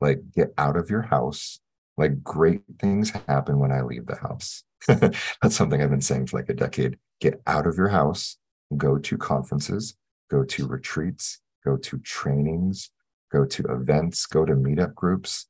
like 0.00 0.20
get 0.34 0.52
out 0.58 0.76
of 0.76 0.90
your 0.90 1.02
house. 1.02 1.60
Like 1.96 2.22
great 2.22 2.62
things 2.78 3.10
happen 3.10 3.58
when 3.58 3.72
I 3.72 3.82
leave 3.82 4.06
the 4.06 4.16
house. 4.16 4.64
That's 4.86 5.56
something 5.56 5.82
I've 5.82 5.90
been 5.90 6.00
saying 6.00 6.26
for 6.26 6.38
like 6.38 6.48
a 6.48 6.54
decade. 6.54 6.98
Get 7.20 7.40
out 7.46 7.66
of 7.66 7.76
your 7.76 7.88
house, 7.88 8.36
go 8.76 8.98
to 8.98 9.16
conferences, 9.16 9.96
go 10.30 10.44
to 10.44 10.66
retreats, 10.66 11.40
go 11.64 11.76
to 11.76 11.98
trainings, 11.98 12.90
go 13.32 13.44
to 13.44 13.62
events, 13.64 14.26
go 14.26 14.44
to 14.44 14.52
meetup 14.52 14.94
groups. 14.94 15.46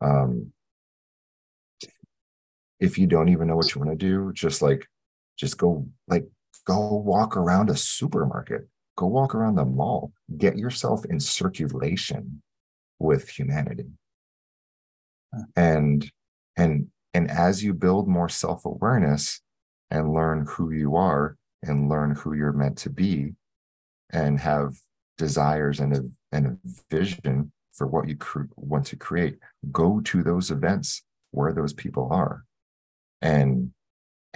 Um, 0.00 0.52
if 2.80 2.98
you 2.98 3.06
don't 3.06 3.28
even 3.28 3.48
know 3.48 3.56
what 3.56 3.74
you 3.74 3.80
want 3.80 3.98
to 3.98 4.06
do, 4.06 4.32
just 4.34 4.60
like, 4.60 4.86
just 5.36 5.56
go, 5.56 5.86
like, 6.08 6.26
go 6.66 6.94
walk 6.96 7.36
around 7.36 7.70
a 7.70 7.76
supermarket, 7.76 8.68
go 8.96 9.06
walk 9.06 9.34
around 9.34 9.54
the 9.54 9.64
mall, 9.64 10.12
get 10.36 10.56
yourself 10.56 11.04
in 11.06 11.20
circulation 11.20 12.42
with 12.98 13.28
humanity. 13.28 13.86
And, 15.56 16.10
and, 16.56 16.88
and 17.12 17.30
as 17.30 17.62
you 17.62 17.74
build 17.74 18.08
more 18.08 18.28
self 18.28 18.64
awareness 18.64 19.40
and 19.90 20.12
learn 20.12 20.46
who 20.48 20.70
you 20.70 20.96
are 20.96 21.36
and 21.62 21.88
learn 21.88 22.14
who 22.14 22.34
you're 22.34 22.52
meant 22.52 22.78
to 22.78 22.90
be 22.90 23.34
and 24.10 24.38
have 24.40 24.74
desires 25.18 25.80
and 25.80 25.96
a, 25.96 26.02
and 26.32 26.46
a 26.46 26.56
vision 26.90 27.52
for 27.72 27.86
what 27.86 28.08
you 28.08 28.16
cr- 28.16 28.42
want 28.56 28.86
to 28.86 28.96
create, 28.96 29.38
go 29.72 30.00
to 30.00 30.22
those 30.22 30.50
events 30.50 31.02
where 31.32 31.52
those 31.52 31.72
people 31.72 32.08
are. 32.10 32.44
And 33.20 33.72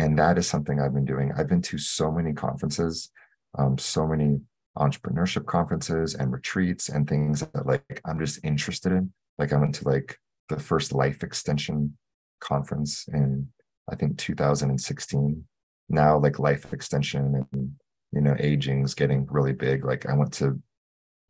and 0.00 0.16
that 0.18 0.38
is 0.38 0.46
something 0.46 0.80
i've 0.80 0.94
been 0.94 1.04
doing. 1.04 1.32
I've 1.37 1.48
been 1.48 1.62
to 1.62 1.78
so 1.78 2.11
many 2.11 2.32
conferences 2.32 3.11
um, 3.56 3.78
so 3.78 4.06
many 4.06 4.40
entrepreneurship 4.76 5.46
conferences 5.46 6.14
and 6.14 6.32
retreats 6.32 6.88
and 6.88 7.08
things 7.08 7.40
that 7.40 7.66
like 7.66 8.00
i'm 8.04 8.18
just 8.18 8.40
interested 8.44 8.92
in. 8.92 9.12
Like 9.38 9.52
i 9.52 9.56
went 9.56 9.74
to 9.76 9.88
like 9.88 10.18
the 10.48 10.58
first 10.58 10.92
life 10.92 11.22
extension 11.22 11.96
conference 12.40 13.08
in 13.08 13.48
i 13.90 13.94
think 13.94 14.16
2016 14.18 15.44
now 15.88 16.18
like 16.18 16.38
life 16.38 16.72
extension 16.72 17.46
and 17.52 17.72
you 18.12 18.20
know 18.20 18.37
aging's 18.38 18.94
getting 18.94 19.26
really 19.30 19.52
big 19.52 19.84
like 19.84 20.06
i 20.06 20.14
went 20.14 20.32
to 20.32 20.61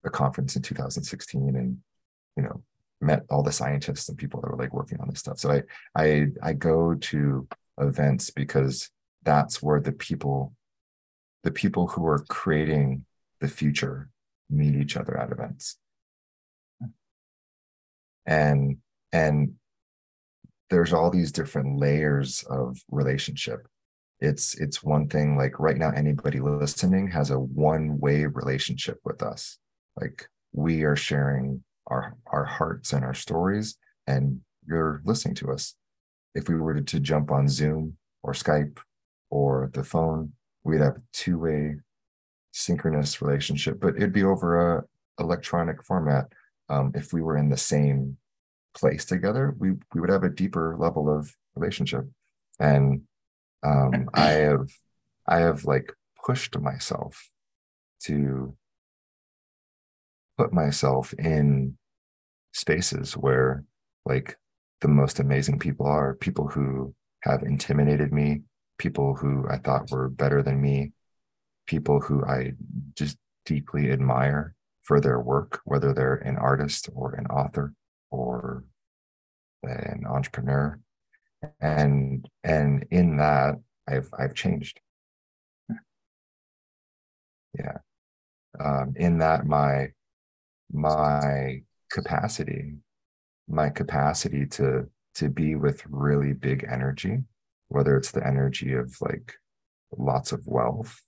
a 0.04 0.10
conference 0.10 0.54
in 0.56 0.62
2016 0.62 1.56
and 1.56 1.78
you 2.36 2.42
know 2.42 2.62
met 3.00 3.24
all 3.30 3.42
the 3.42 3.52
scientists 3.52 4.08
and 4.08 4.18
people 4.18 4.40
that 4.40 4.50
were 4.50 4.56
like 4.56 4.72
working 4.72 5.00
on 5.00 5.08
this 5.08 5.20
stuff. 5.20 5.38
So 5.38 5.50
I 5.50 5.62
I 5.94 6.26
I 6.42 6.52
go 6.52 6.94
to 6.94 7.46
events 7.78 8.30
because 8.30 8.90
that's 9.22 9.62
where 9.62 9.80
the 9.80 9.92
people 9.92 10.54
the 11.44 11.50
people 11.50 11.86
who 11.86 12.06
are 12.06 12.24
creating 12.28 13.04
the 13.40 13.48
future 13.48 14.10
meet 14.50 14.74
each 14.74 14.96
other 14.96 15.16
at 15.16 15.30
events. 15.30 15.78
And 18.26 18.78
and 19.12 19.54
there's 20.70 20.92
all 20.92 21.10
these 21.10 21.32
different 21.32 21.78
layers 21.78 22.44
of 22.50 22.78
relationship. 22.90 23.66
It's 24.20 24.54
it's 24.56 24.82
one 24.82 25.08
thing 25.08 25.36
like 25.36 25.58
right 25.58 25.76
now 25.76 25.90
anybody 25.90 26.40
listening 26.40 27.10
has 27.10 27.30
a 27.30 27.38
one-way 27.38 28.26
relationship 28.26 28.98
with 29.04 29.22
us. 29.22 29.58
Like 29.98 30.28
we 30.52 30.82
are 30.82 30.96
sharing 30.96 31.62
our 31.88 32.16
our 32.26 32.44
hearts 32.44 32.92
and 32.92 33.04
our 33.04 33.14
stories 33.14 33.76
and 34.06 34.40
you're 34.66 35.02
listening 35.04 35.34
to 35.34 35.50
us 35.52 35.74
if 36.34 36.48
we 36.48 36.56
were 36.56 36.80
to, 36.80 37.00
jump 37.00 37.30
on 37.30 37.48
zoom 37.48 37.96
or 38.22 38.32
skype 38.32 38.78
or 39.30 39.70
the 39.74 39.82
phone 39.82 40.32
we'd 40.64 40.80
have 40.80 40.96
a 40.96 41.02
two-way 41.12 41.74
synchronous 42.52 43.20
relationship 43.20 43.80
but 43.80 43.96
it'd 43.96 44.12
be 44.12 44.24
over 44.24 44.76
a 44.76 44.84
electronic 45.20 45.82
format 45.84 46.26
um, 46.68 46.92
if 46.94 47.12
we 47.12 47.22
were 47.22 47.36
in 47.36 47.48
the 47.48 47.56
same 47.56 48.16
place 48.74 49.04
together 49.04 49.54
we 49.58 49.72
we 49.94 50.00
would 50.00 50.10
have 50.10 50.24
a 50.24 50.30
deeper 50.30 50.76
level 50.78 51.08
of 51.08 51.34
relationship. 51.54 52.04
And 52.60 53.02
um, 53.62 54.08
i 54.14 54.30
have 54.30 54.70
i 55.26 55.38
have 55.38 55.64
like 55.64 55.92
pushed 56.24 56.58
myself 56.58 57.30
to 58.00 58.54
put 60.36 60.52
myself 60.52 61.12
in 61.14 61.76
spaces 62.52 63.16
where 63.16 63.64
like 64.04 64.36
the 64.80 64.88
most 64.88 65.18
amazing 65.18 65.58
people 65.58 65.86
are 65.86 66.14
people 66.14 66.48
who 66.48 66.94
have 67.22 67.42
intimidated 67.42 68.12
me 68.12 68.42
people 68.78 69.14
who 69.14 69.44
i 69.50 69.58
thought 69.58 69.90
were 69.90 70.08
better 70.08 70.42
than 70.42 70.60
me 70.60 70.92
people 71.66 72.00
who 72.00 72.24
i 72.24 72.52
just 72.94 73.16
deeply 73.44 73.90
admire 73.90 74.54
for 74.82 75.00
their 75.00 75.20
work 75.20 75.60
whether 75.64 75.92
they're 75.92 76.16
an 76.16 76.36
artist 76.36 76.88
or 76.94 77.14
an 77.14 77.26
author 77.26 77.72
or 78.10 78.64
an 79.62 80.04
entrepreneur. 80.06 80.78
And 81.60 82.28
and 82.42 82.84
in 82.90 83.16
that 83.18 83.56
i've 83.88 84.08
i've 84.18 84.34
changed. 84.34 84.80
Yeah. 87.58 87.78
Um, 88.58 88.94
in 88.96 89.18
that 89.18 89.46
my 89.46 89.92
my 90.72 91.62
capacity 91.90 92.74
my 93.48 93.70
capacity 93.70 94.46
to 94.46 94.90
to 95.14 95.28
be 95.28 95.54
with 95.54 95.82
really 95.88 96.32
big 96.34 96.66
energy 96.70 97.22
whether 97.68 97.96
it's 97.96 98.10
the 98.10 98.26
energy 98.26 98.72
of 98.72 98.96
like 99.00 99.34
lots 99.96 100.32
of 100.32 100.46
wealth 100.46 101.02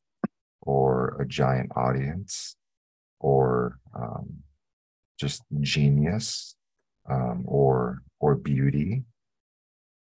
or 0.62 1.16
a 1.20 1.26
giant 1.26 1.72
audience 1.74 2.56
or 3.18 3.78
um, 3.94 4.42
just 5.18 5.42
genius 5.60 6.56
um, 7.10 7.44
or 7.46 8.02
or 8.20 8.34
beauty 8.34 9.02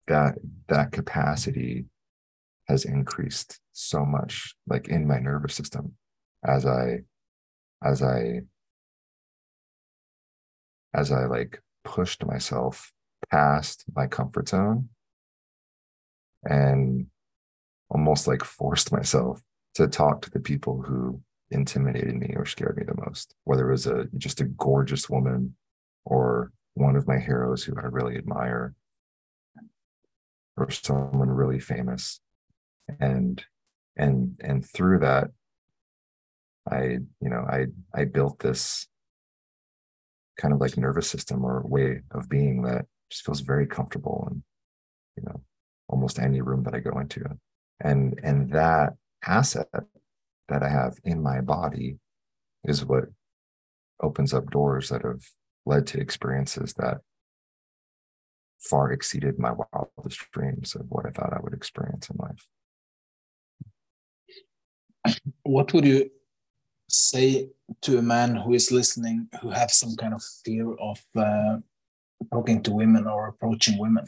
that 0.07 0.35
that 0.67 0.91
capacity 0.91 1.85
has 2.67 2.85
increased 2.85 3.59
so 3.71 4.05
much 4.05 4.55
like 4.67 4.87
in 4.87 5.07
my 5.07 5.19
nervous 5.19 5.55
system 5.55 5.93
as 6.45 6.65
i 6.65 6.99
as 7.83 8.01
i 8.01 8.41
as 10.93 11.11
I 11.11 11.25
like 11.25 11.61
pushed 11.83 12.25
myself 12.25 12.91
past 13.29 13.85
my 13.95 14.07
comfort 14.07 14.49
zone 14.49 14.89
and 16.43 17.07
almost 17.89 18.27
like 18.27 18.43
forced 18.43 18.91
myself 18.91 19.41
to 19.75 19.87
talk 19.87 20.21
to 20.21 20.31
the 20.31 20.39
people 20.39 20.81
who 20.81 21.21
intimidated 21.49 22.15
me 22.15 22.33
or 22.35 22.45
scared 22.45 22.77
me 22.77 22.83
the 22.83 23.01
most, 23.05 23.35
whether 23.43 23.69
it 23.69 23.71
was 23.71 23.87
a 23.87 24.07
just 24.17 24.41
a 24.41 24.45
gorgeous 24.45 25.09
woman 25.09 25.55
or 26.05 26.51
one 26.73 26.95
of 26.95 27.07
my 27.07 27.19
heroes 27.19 27.63
who 27.63 27.75
I 27.77 27.85
really 27.85 28.17
admire 28.17 28.73
or 30.57 30.69
someone 30.69 31.29
really 31.29 31.59
famous. 31.59 32.19
And 32.99 33.43
and 33.95 34.39
and 34.41 34.65
through 34.65 34.99
that, 34.99 35.29
I, 36.69 36.99
you 37.19 37.29
know, 37.29 37.45
I 37.49 37.67
I 37.93 38.05
built 38.05 38.39
this 38.39 38.87
kind 40.37 40.53
of 40.53 40.59
like 40.59 40.77
nervous 40.77 41.09
system 41.09 41.43
or 41.43 41.61
way 41.65 42.01
of 42.11 42.29
being 42.29 42.63
that 42.63 42.85
just 43.09 43.25
feels 43.25 43.41
very 43.41 43.67
comfortable 43.67 44.27
in 44.31 44.43
you 45.17 45.23
know 45.23 45.41
almost 45.89 46.19
any 46.19 46.41
room 46.41 46.63
that 46.63 46.75
I 46.75 46.79
go 46.79 46.97
into. 46.99 47.23
And 47.79 48.19
and 48.23 48.51
that 48.51 48.93
asset 49.25 49.67
that 50.47 50.63
I 50.63 50.69
have 50.69 50.97
in 51.03 51.21
my 51.21 51.41
body 51.41 51.97
is 52.63 52.85
what 52.85 53.05
opens 54.01 54.33
up 54.33 54.49
doors 54.49 54.89
that 54.89 55.03
have 55.03 55.23
led 55.65 55.87
to 55.87 55.99
experiences 55.99 56.73
that 56.73 57.01
far 58.59 58.91
exceeded 58.91 59.39
my 59.39 59.51
wildest 59.51 60.31
dreams 60.31 60.75
of 60.75 60.85
what 60.89 61.05
I 61.05 61.09
thought 61.09 61.33
I 61.33 61.39
would 61.41 61.53
experience 61.53 62.09
in 62.09 62.17
life. 62.17 62.47
What 65.43 65.73
would 65.73 65.85
you 65.85 66.11
say 66.89 67.49
to 67.81 67.97
a 67.97 68.01
man 68.01 68.35
who 68.35 68.53
is 68.53 68.71
listening 68.71 69.27
who 69.41 69.49
have 69.49 69.71
some 69.71 69.95
kind 69.95 70.13
of 70.13 70.21
fear 70.45 70.73
of 70.75 70.99
uh, 71.15 71.57
talking 72.31 72.61
to 72.63 72.71
women 72.71 73.07
or 73.07 73.27
approaching 73.27 73.79
women? 73.79 74.05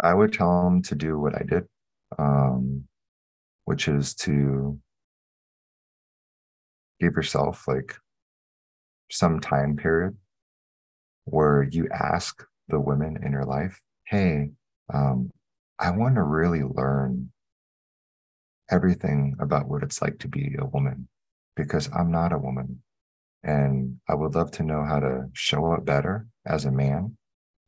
I 0.00 0.14
would 0.14 0.32
tell 0.32 0.66
him 0.66 0.82
to 0.82 0.94
do 0.94 1.18
what 1.18 1.34
I 1.34 1.42
did, 1.42 1.66
um, 2.18 2.84
which 3.64 3.88
is 3.88 4.14
to 4.16 4.78
give 7.00 7.14
yourself 7.14 7.66
like 7.66 7.94
some 9.10 9.40
time 9.40 9.76
period 9.76 10.16
where 11.24 11.62
you 11.62 11.88
ask 11.92 12.44
the 12.68 12.80
women 12.80 13.18
in 13.22 13.32
your 13.32 13.44
life, 13.44 13.80
hey, 14.06 14.50
um, 14.92 15.30
I 15.78 15.90
want 15.90 16.16
to 16.16 16.22
really 16.22 16.62
learn 16.62 17.30
everything 18.70 19.36
about 19.38 19.68
what 19.68 19.82
it's 19.82 20.02
like 20.02 20.18
to 20.20 20.28
be 20.28 20.56
a 20.58 20.66
woman 20.66 21.08
because 21.56 21.88
I'm 21.94 22.10
not 22.10 22.32
a 22.32 22.38
woman. 22.38 22.82
And 23.42 24.00
I 24.08 24.14
would 24.14 24.34
love 24.34 24.50
to 24.52 24.62
know 24.62 24.84
how 24.84 25.00
to 25.00 25.28
show 25.32 25.72
up 25.72 25.84
better 25.84 26.26
as 26.44 26.64
a 26.64 26.70
man 26.70 27.16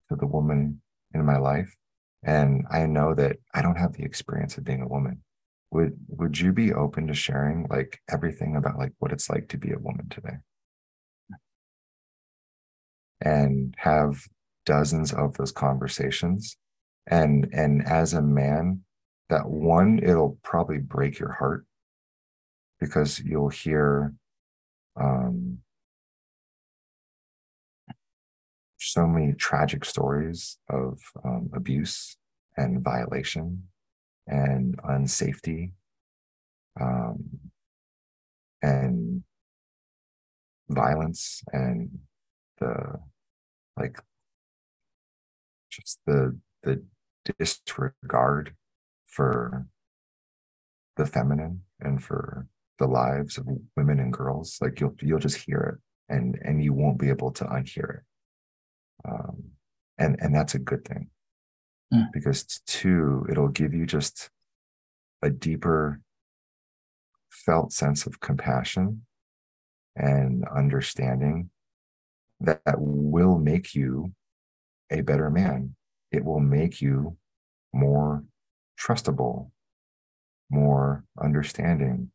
to 0.08 0.16
the 0.16 0.26
woman 0.26 0.80
in 1.14 1.24
my 1.24 1.38
life 1.38 1.74
and 2.22 2.64
i 2.70 2.86
know 2.86 3.14
that 3.14 3.36
i 3.54 3.62
don't 3.62 3.78
have 3.78 3.92
the 3.94 4.04
experience 4.04 4.56
of 4.58 4.64
being 4.64 4.82
a 4.82 4.88
woman 4.88 5.22
would 5.70 5.96
would 6.08 6.38
you 6.38 6.52
be 6.52 6.72
open 6.72 7.06
to 7.06 7.14
sharing 7.14 7.66
like 7.70 8.00
everything 8.10 8.56
about 8.56 8.78
like 8.78 8.92
what 8.98 9.12
it's 9.12 9.30
like 9.30 9.48
to 9.48 9.58
be 9.58 9.72
a 9.72 9.78
woman 9.78 10.08
today? 10.08 10.38
And 13.20 13.74
have 13.78 14.26
dozens 14.66 15.12
of 15.12 15.36
those 15.36 15.52
conversations. 15.52 16.56
And 17.06 17.48
and 17.52 17.86
as 17.86 18.14
a 18.14 18.22
man 18.22 18.82
that 19.28 19.48
one 19.48 20.00
it'll 20.02 20.38
probably 20.42 20.78
break 20.78 21.18
your 21.18 21.32
heart. 21.32 21.64
Because 22.80 23.20
you'll 23.20 23.50
hear 23.50 24.14
um 24.96 25.58
so 28.78 29.06
many 29.06 29.34
tragic 29.34 29.84
stories 29.84 30.58
of 30.68 30.98
um, 31.24 31.50
abuse 31.54 32.16
and 32.56 32.82
violation 32.82 33.68
and 34.30 34.78
unsafety 34.82 35.72
um, 36.80 37.40
and 38.62 39.24
violence 40.68 41.42
and 41.52 41.90
the 42.60 43.00
like 43.76 43.98
just 45.70 45.98
the 46.06 46.38
the 46.62 46.82
disregard 47.38 48.54
for 49.06 49.66
the 50.96 51.06
feminine 51.06 51.62
and 51.80 52.02
for 52.02 52.46
the 52.78 52.86
lives 52.86 53.36
of 53.36 53.46
women 53.76 53.98
and 53.98 54.12
girls. 54.12 54.58
Like 54.60 54.80
you'll 54.80 54.94
you'll 55.02 55.18
just 55.18 55.38
hear 55.38 55.80
it 56.08 56.14
and 56.14 56.38
and 56.42 56.62
you 56.62 56.72
won't 56.72 56.98
be 56.98 57.08
able 57.08 57.32
to 57.32 57.44
unhear 57.44 57.96
it. 57.96 58.02
Um, 59.08 59.42
and 59.98 60.16
and 60.20 60.34
that's 60.34 60.54
a 60.54 60.58
good 60.58 60.84
thing 60.84 61.10
mm. 61.92 62.12
because 62.12 62.60
two 62.66 63.26
it'll 63.30 63.48
give 63.48 63.74
you 63.74 63.86
just 63.86 64.30
a 65.22 65.30
deeper 65.30 66.00
felt 67.30 67.72
sense 67.72 68.06
of 68.06 68.20
compassion 68.20 69.02
and 69.96 70.44
understanding 70.54 71.50
that, 72.40 72.60
that 72.64 72.76
will 72.78 73.38
make 73.38 73.74
you 73.74 74.12
a 74.90 75.00
better 75.00 75.30
man 75.30 75.74
it 76.10 76.24
will 76.24 76.40
make 76.40 76.80
you 76.80 77.16
more 77.72 78.24
trustable 78.78 79.50
more 80.50 81.04
understanding 81.22 82.10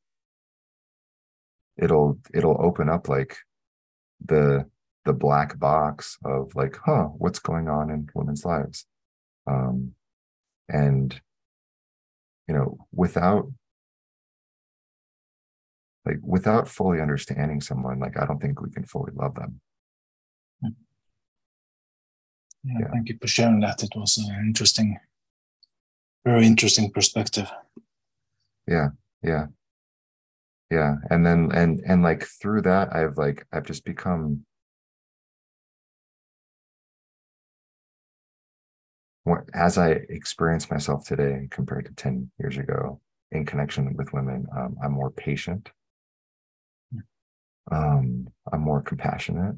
it'll 1.77 2.19
it'll 2.33 2.59
open 2.59 2.89
up 2.89 3.07
like 3.07 3.37
the 4.23 4.65
the 5.05 5.13
black 5.13 5.57
box 5.59 6.17
of 6.25 6.55
like, 6.55 6.77
huh, 6.83 7.05
what's 7.17 7.39
going 7.39 7.69
on 7.69 7.89
in 7.89 8.09
women's 8.13 8.43
lives? 8.43 8.85
Um, 9.47 9.93
and 10.69 11.19
you 12.47 12.55
know, 12.55 12.77
without 12.91 13.51
like 16.05 16.19
without 16.21 16.67
fully 16.67 17.01
understanding 17.01 17.61
someone, 17.61 17.99
like 17.99 18.17
I 18.19 18.25
don't 18.25 18.39
think 18.39 18.61
we 18.61 18.69
can 18.69 18.85
fully 18.85 19.11
love 19.15 19.35
them. 19.35 19.59
Yeah, 20.61 20.69
yeah. 22.79 22.87
Thank 22.91 23.09
you 23.09 23.17
for 23.19 23.27
sharing 23.27 23.59
that. 23.61 23.83
It 23.83 23.89
was 23.95 24.17
an 24.17 24.35
interesting, 24.45 24.99
very 26.23 26.45
interesting 26.45 26.91
perspective. 26.91 27.51
Yeah, 28.67 28.89
yeah, 29.23 29.47
yeah. 30.71 30.95
And 31.09 31.25
then 31.25 31.51
and 31.53 31.81
and 31.87 32.03
like 32.03 32.23
through 32.23 32.61
that, 32.63 32.95
I've 32.95 33.17
like 33.17 33.45
I've 33.51 33.65
just 33.65 33.85
become 33.85 34.45
as 39.53 39.77
I 39.77 39.89
experience 40.09 40.69
myself 40.69 41.05
today 41.05 41.47
compared 41.49 41.85
to 41.85 41.93
10 41.93 42.29
years 42.39 42.57
ago 42.57 42.99
in 43.31 43.45
connection 43.45 43.95
with 43.95 44.13
women, 44.13 44.45
um, 44.55 44.75
I'm 44.83 44.91
more 44.91 45.09
patient. 45.09 45.71
Um, 47.71 48.27
I'm 48.51 48.61
more 48.61 48.81
compassionate. 48.81 49.55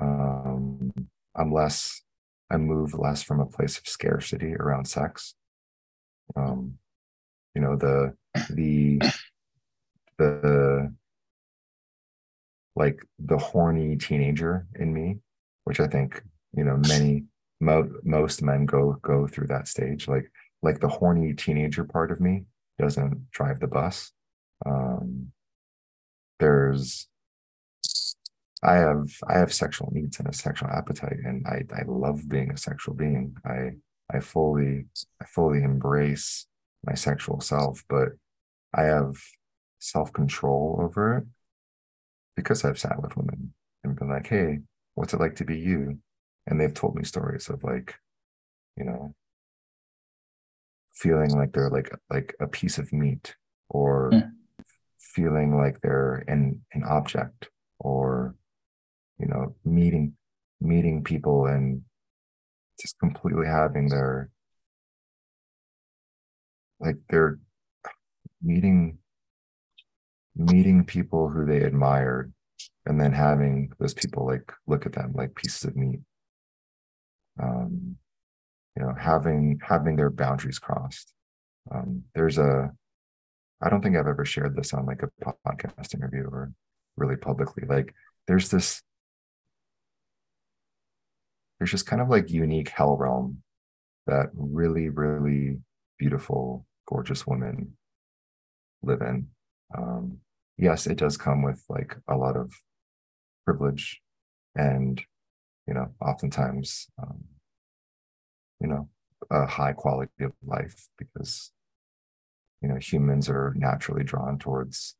Um, 0.00 0.92
I'm 1.34 1.52
less, 1.52 2.02
I 2.50 2.56
move 2.56 2.94
less 2.94 3.22
from 3.22 3.40
a 3.40 3.46
place 3.46 3.78
of 3.78 3.88
scarcity 3.88 4.54
around 4.54 4.86
sex. 4.86 5.34
Um, 6.36 6.74
you 7.54 7.62
know, 7.62 7.76
the, 7.76 8.14
the, 8.50 9.00
the, 10.18 10.94
like 12.76 13.00
the 13.18 13.38
horny 13.38 13.96
teenager 13.96 14.68
in 14.76 14.94
me, 14.94 15.18
which 15.64 15.80
I 15.80 15.88
think, 15.88 16.22
you 16.54 16.62
know, 16.62 16.76
many 16.76 17.24
mo- 17.60 17.90
most 18.04 18.42
men 18.42 18.66
go 18.66 18.98
go 19.02 19.26
through 19.26 19.48
that 19.48 19.68
stage. 19.68 20.08
Like 20.08 20.30
like 20.62 20.80
the 20.80 20.88
horny 20.88 21.34
teenager 21.34 21.84
part 21.84 22.10
of 22.10 22.20
me 22.20 22.44
doesn't 22.78 23.30
drive 23.30 23.60
the 23.60 23.66
bus. 23.68 24.12
Um 24.66 25.32
there's 26.38 27.08
i 28.62 28.74
have 28.74 29.08
i 29.28 29.38
have 29.38 29.52
sexual 29.52 29.88
needs 29.92 30.18
and 30.18 30.28
a 30.28 30.32
sexual 30.32 30.68
appetite 30.68 31.16
and 31.24 31.46
i 31.46 31.62
i 31.76 31.82
love 31.86 32.28
being 32.28 32.50
a 32.50 32.56
sexual 32.56 32.94
being. 32.94 33.36
I 33.44 33.72
i 34.12 34.20
fully 34.20 34.86
i 35.22 35.24
fully 35.26 35.62
embrace 35.62 36.46
my 36.84 36.94
sexual 36.94 37.40
self 37.40 37.84
but 37.88 38.08
i 38.74 38.82
have 38.82 39.16
self-control 39.80 40.80
over 40.82 41.18
it 41.18 41.24
because 42.36 42.64
i've 42.64 42.78
sat 42.78 43.00
with 43.00 43.16
women 43.16 43.52
and 43.84 43.96
been 43.96 44.08
like 44.08 44.26
hey 44.26 44.58
what's 44.94 45.14
it 45.14 45.20
like 45.20 45.36
to 45.36 45.44
be 45.44 45.58
you 45.58 45.98
and 46.48 46.60
they've 46.60 46.74
told 46.74 46.94
me 46.96 47.04
stories 47.04 47.48
of 47.48 47.62
like 47.62 47.94
you 48.76 48.84
know 48.84 49.14
feeling 50.94 51.30
like 51.36 51.52
they're 51.52 51.70
like 51.70 51.94
like 52.10 52.34
a 52.40 52.46
piece 52.46 52.78
of 52.78 52.92
meat 52.92 53.36
or 53.68 54.10
mm. 54.12 54.30
feeling 54.98 55.56
like 55.56 55.80
they're 55.80 56.24
an 56.26 56.60
an 56.72 56.82
object 56.84 57.50
or 57.78 58.34
you 59.18 59.26
know 59.26 59.54
meeting 59.64 60.14
meeting 60.60 61.04
people 61.04 61.46
and 61.46 61.82
just 62.80 62.98
completely 62.98 63.46
having 63.46 63.88
their 63.88 64.30
like 66.80 66.96
they're 67.10 67.38
meeting 68.42 68.98
meeting 70.34 70.84
people 70.84 71.28
who 71.28 71.44
they 71.44 71.58
admired 71.58 72.32
and 72.86 73.00
then 73.00 73.12
having 73.12 73.70
those 73.78 73.94
people 73.94 74.26
like 74.26 74.52
look 74.66 74.86
at 74.86 74.92
them 74.92 75.12
like 75.14 75.34
pieces 75.34 75.64
of 75.64 75.76
meat 75.76 76.00
um, 77.42 77.96
you 78.76 78.82
know 78.82 78.94
having 78.98 79.60
having 79.62 79.96
their 79.96 80.10
boundaries 80.10 80.58
crossed. 80.58 81.12
Um, 81.70 82.04
there's 82.14 82.38
a 82.38 82.72
i 83.60 83.68
don't 83.68 83.82
think 83.82 83.96
i've 83.96 84.06
ever 84.06 84.24
shared 84.24 84.56
this 84.56 84.72
on 84.72 84.86
like 84.86 85.02
a 85.02 85.32
podcast 85.46 85.94
interview 85.94 86.24
or 86.24 86.52
really 86.96 87.16
publicly. 87.16 87.64
Like 87.66 87.94
there's 88.26 88.50
this 88.50 88.82
there's 91.58 91.70
just 91.70 91.86
kind 91.86 92.02
of 92.02 92.08
like 92.08 92.30
unique 92.30 92.68
hell 92.68 92.96
realm 92.96 93.42
that 94.06 94.28
really 94.34 94.88
really 94.88 95.58
beautiful 95.98 96.66
gorgeous 96.86 97.26
women 97.26 97.76
live 98.82 99.00
in. 99.00 99.28
Um, 99.76 100.18
yes 100.56 100.86
it 100.86 100.98
does 100.98 101.16
come 101.16 101.42
with 101.42 101.64
like 101.68 101.96
a 102.08 102.16
lot 102.16 102.36
of 102.36 102.52
privilege 103.44 104.00
and 104.54 105.00
you 105.68 105.74
know, 105.74 105.92
oftentimes, 106.00 106.88
um, 107.00 107.22
you 108.58 108.66
know, 108.66 108.88
a 109.30 109.44
high 109.44 109.74
quality 109.74 110.24
of 110.24 110.32
life 110.44 110.88
because, 110.96 111.52
you 112.62 112.68
know, 112.68 112.76
humans 112.76 113.28
are 113.28 113.52
naturally 113.54 114.02
drawn 114.02 114.38
towards, 114.38 114.96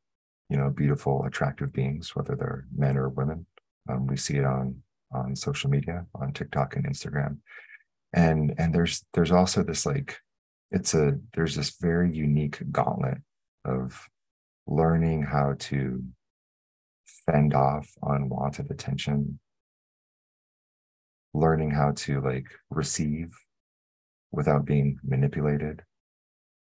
you 0.50 0.58
know, 0.58 0.68
beautiful, 0.68 1.24
attractive 1.24 1.72
beings, 1.72 2.14
whether 2.14 2.36
they're 2.36 2.66
men 2.76 2.98
or 2.98 3.08
women. 3.08 3.46
Um, 3.88 4.06
we 4.06 4.18
see 4.18 4.36
it 4.36 4.44
on 4.44 4.82
on 5.10 5.34
social 5.34 5.70
media, 5.70 6.04
on 6.14 6.34
TikTok 6.34 6.76
and 6.76 6.86
Instagram, 6.86 7.38
and 8.12 8.54
and 8.58 8.74
there's 8.74 9.06
there's 9.14 9.32
also 9.32 9.62
this 9.62 9.86
like, 9.86 10.18
it's 10.70 10.92
a 10.92 11.18
there's 11.34 11.56
this 11.56 11.76
very 11.80 12.14
unique 12.14 12.60
gauntlet 12.70 13.18
of 13.64 14.06
learning 14.66 15.22
how 15.22 15.54
to 15.58 16.04
fend 17.24 17.54
off 17.54 17.88
unwanted 18.02 18.70
attention 18.70 19.40
learning 21.34 21.70
how 21.70 21.92
to 21.92 22.20
like 22.20 22.46
receive 22.70 23.30
without 24.32 24.64
being 24.64 24.98
manipulated. 25.02 25.82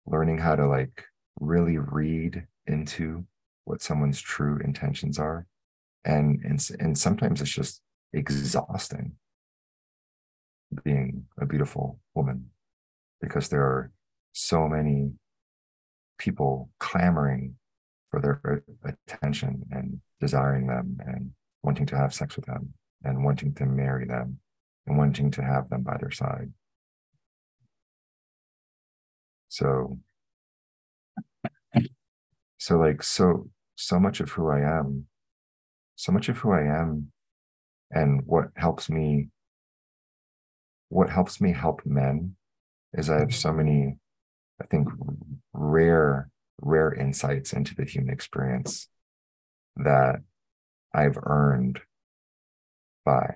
Learning 0.07 0.39
how 0.39 0.57
to 0.57 0.67
like 0.67 1.05
really 1.41 1.79
read 1.79 2.47
into 2.67 3.25
what 3.65 3.83
someone's 3.83 4.21
true 4.21 4.59
intentions 4.63 5.19
are. 5.19 5.47
And 6.05 6.41
and, 6.45 6.61
and 6.79 6.99
sometimes 6.99 7.41
it's 7.41 7.51
just 7.51 7.81
exhausting 8.13 9.13
being 10.85 11.25
a 11.41 11.47
beautiful 11.47 12.01
woman 12.15 12.51
because 13.21 13.49
there 13.49 13.63
are 13.63 13.91
so 14.33 14.69
many 14.69 15.13
people 16.19 16.71
clamoring 16.81 17.55
for 18.11 18.21
their 18.21 18.63
attention 18.85 19.63
and 19.71 20.01
desiring 20.21 20.67
them 20.67 20.97
and 21.07 21.31
wanting 21.63 21.87
to 21.87 21.97
have 21.97 22.15
sex 22.15 22.37
with 22.37 22.47
them 22.47 22.73
and 23.03 23.25
wanting 23.25 23.55
to 23.55 23.67
marry 23.67 24.07
them 24.07 24.39
and 24.87 24.99
wanting 24.99 25.31
to 25.33 25.43
have 25.43 25.69
them 25.71 25.83
by 25.83 25.97
their 25.99 26.11
side. 26.11 26.53
So, 29.49 29.99
so 32.59 32.79
like, 32.79 33.03
so, 33.03 33.51
so 33.77 33.99
much 33.99 34.21
of 34.21 34.31
who 34.31 34.49
I 34.49 34.61
am, 34.61 35.07
so 35.97 36.13
much 36.13 36.29
of 36.29 36.39
who 36.39 36.53
I 36.53 36.63
am 36.63 37.13
and 37.91 38.23
what 38.27 38.47
helps 38.57 38.91
me, 38.91 39.29
what 40.89 41.11
helps 41.11 41.41
me 41.41 41.53
help 41.53 41.83
men 41.85 42.37
is 42.93 43.11
I 43.11 43.21
have 43.21 43.35
so 43.35 43.53
many, 43.53 43.97
I 44.61 44.67
think, 44.67 44.89
rare, 45.53 46.31
rare 46.61 46.93
insights 46.93 47.53
into 47.53 47.75
the 47.75 47.85
human 47.85 48.13
experience 48.13 48.89
that 49.77 50.17
I've 50.93 51.19
earned 51.23 51.81
by 53.05 53.35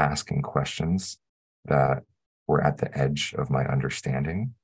asking 0.00 0.42
questions 0.42 1.18
that 1.66 2.02
were 2.46 2.62
at 2.62 2.78
the 2.78 2.96
edge 2.96 3.34
of 3.36 3.50
my 3.50 3.64
understanding. 3.64 4.54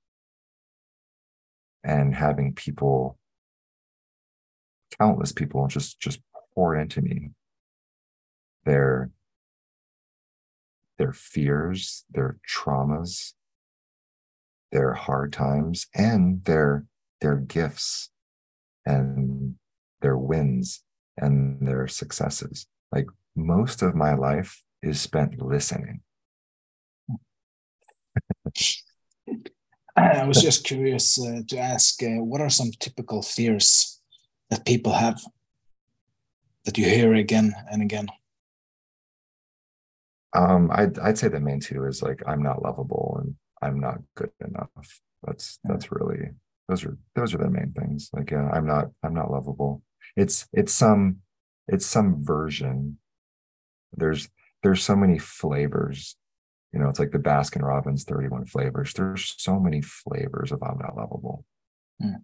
And 1.85 2.15
having 2.15 2.55
people 2.55 3.19
countless 4.99 5.33
people 5.33 5.69
just 5.69 6.01
just 6.01 6.21
pour 6.55 6.75
into 6.75 7.03
me 7.03 7.31
their 8.65 9.11
their 10.99 11.13
fears 11.13 12.05
their 12.11 12.39
traumas 12.49 13.35
their 14.73 14.95
hard 14.95 15.33
times 15.33 15.87
and 15.95 16.45
their 16.45 16.87
their 17.21 17.37
gifts 17.37 18.11
and 18.85 19.55
their 20.01 20.17
wins 20.17 20.83
and 21.17 21.67
their 21.67 21.89
successes. 21.89 22.67
Like 22.93 23.07
most 23.35 23.83
of 23.83 23.95
my 23.95 24.15
life 24.15 24.63
is 24.83 25.01
spent 25.01 25.41
listening 25.41 26.01
I 29.97 30.25
was 30.25 30.43
just 30.43 30.65
curious 30.65 31.19
uh, 31.19 31.41
to 31.49 31.59
ask 31.59 32.03
uh, 32.03 32.23
what 32.23 32.41
are 32.41 32.51
some 32.51 32.71
typical 32.79 33.23
fears 33.23 34.01
that 34.51 34.67
people 34.67 34.93
have 34.93 35.21
that 36.65 36.77
you 36.77 36.85
hear 36.85 37.15
again 37.15 37.55
and 37.71 37.81
again? 37.81 38.09
Um, 40.35 40.71
I'd, 40.73 40.99
I'd 40.99 41.17
say 41.17 41.29
the 41.29 41.41
main 41.41 41.61
two 41.61 41.87
is 41.87 42.03
like 42.03 42.23
I'm 42.27 42.43
not 42.43 42.63
lovable 42.63 43.21
and 43.23 43.37
I'm 43.63 43.81
not 43.81 43.99
good 44.17 44.31
enough. 44.47 44.69
That's 45.23 45.59
that's 45.65 45.91
really 45.91 46.29
those 46.69 46.85
are 46.85 46.99
those 47.15 47.35
are 47.35 47.39
the 47.39 47.49
main 47.49 47.73
things. 47.73 48.11
Like 48.13 48.31
yeah, 48.31 48.51
I'm 48.53 48.67
not 48.67 48.91
I'm 49.03 49.15
not 49.15 49.31
lovable. 49.31 49.83
It's 50.15 50.47
it's 50.53 50.75
some 50.75 51.19
it's 51.69 51.87
some 51.87 52.23
version. 52.23 52.99
There's 53.97 54.29
there's 54.67 54.83
so 54.83 54.97
many 54.97 55.19
flavors 55.19 56.17
you 56.77 56.83
know, 56.83 56.91
it's 56.91 56.99
like 56.99 57.13
the 57.13 57.19
Baskin 57.19 57.63
Robbins 57.63 58.05
31 58.05 58.45
flavors. 58.45 58.93
There's 58.93 59.35
so 59.39 59.59
many 59.59 59.81
flavors 59.81 60.53
of 60.53 60.63
I'm 60.63 60.77
not 60.79 60.95
lovable. 60.95 61.43
Mm. 62.03 62.17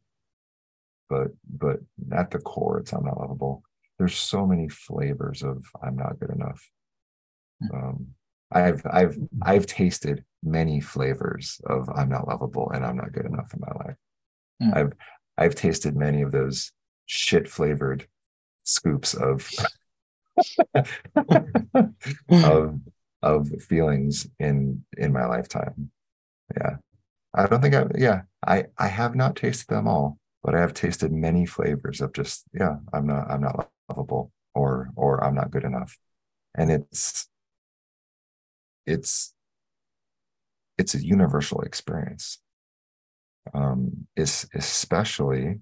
But 1.08 1.28
but 1.48 1.78
at 2.14 2.30
the 2.30 2.38
core, 2.38 2.80
it's 2.80 2.92
I'm 2.92 3.04
not 3.04 3.18
lovable. 3.18 3.62
There's 3.98 4.14
so 4.14 4.46
many 4.46 4.68
flavors 4.68 5.42
of 5.42 5.64
I'm 5.82 5.96
not 5.96 6.20
good 6.20 6.28
enough. 6.28 6.70
Mm. 7.62 7.74
Um, 7.74 8.06
I've 8.50 8.82
I've 8.84 9.16
I've 9.40 9.64
tasted 9.64 10.22
many 10.42 10.80
flavors 10.80 11.58
of 11.64 11.88
I'm 11.88 12.10
not 12.10 12.28
lovable 12.28 12.70
and 12.72 12.84
I'm 12.84 12.98
not 12.98 13.12
good 13.12 13.24
enough 13.24 13.54
in 13.54 13.60
my 13.60 13.86
life. 13.86 13.96
Mm. 14.62 14.76
I've 14.76 14.92
I've 15.38 15.54
tasted 15.54 15.96
many 15.96 16.20
of 16.20 16.30
those 16.30 16.72
shit 17.06 17.48
flavored 17.48 18.06
scoops 18.64 19.14
of 19.14 19.50
of 22.30 22.80
of 23.22 23.48
feelings 23.62 24.26
in 24.38 24.84
in 24.96 25.12
my 25.12 25.26
lifetime. 25.26 25.90
Yeah. 26.56 26.76
I 27.34 27.46
don't 27.46 27.62
think 27.62 27.74
i 27.74 27.86
yeah 27.96 28.22
i 28.46 28.66
i 28.78 28.88
have 28.88 29.14
not 29.14 29.36
tasted 29.36 29.68
them 29.68 29.88
all 29.88 30.18
but 30.42 30.54
i 30.54 30.60
have 30.60 30.74
tasted 30.74 31.12
many 31.12 31.46
flavors 31.46 32.00
of 32.00 32.12
just 32.12 32.44
yeah 32.52 32.76
i'm 32.92 33.06
not 33.06 33.30
i'm 33.30 33.40
not 33.40 33.70
lovable 33.88 34.32
or 34.54 34.90
or 34.96 35.22
i'm 35.24 35.34
not 35.34 35.50
good 35.50 35.64
enough. 35.64 35.98
And 36.54 36.70
it's 36.70 37.28
it's 38.86 39.34
it's 40.78 40.94
a 40.94 41.04
universal 41.04 41.62
experience. 41.62 42.38
Um 43.54 44.06
is 44.16 44.48
especially 44.54 45.60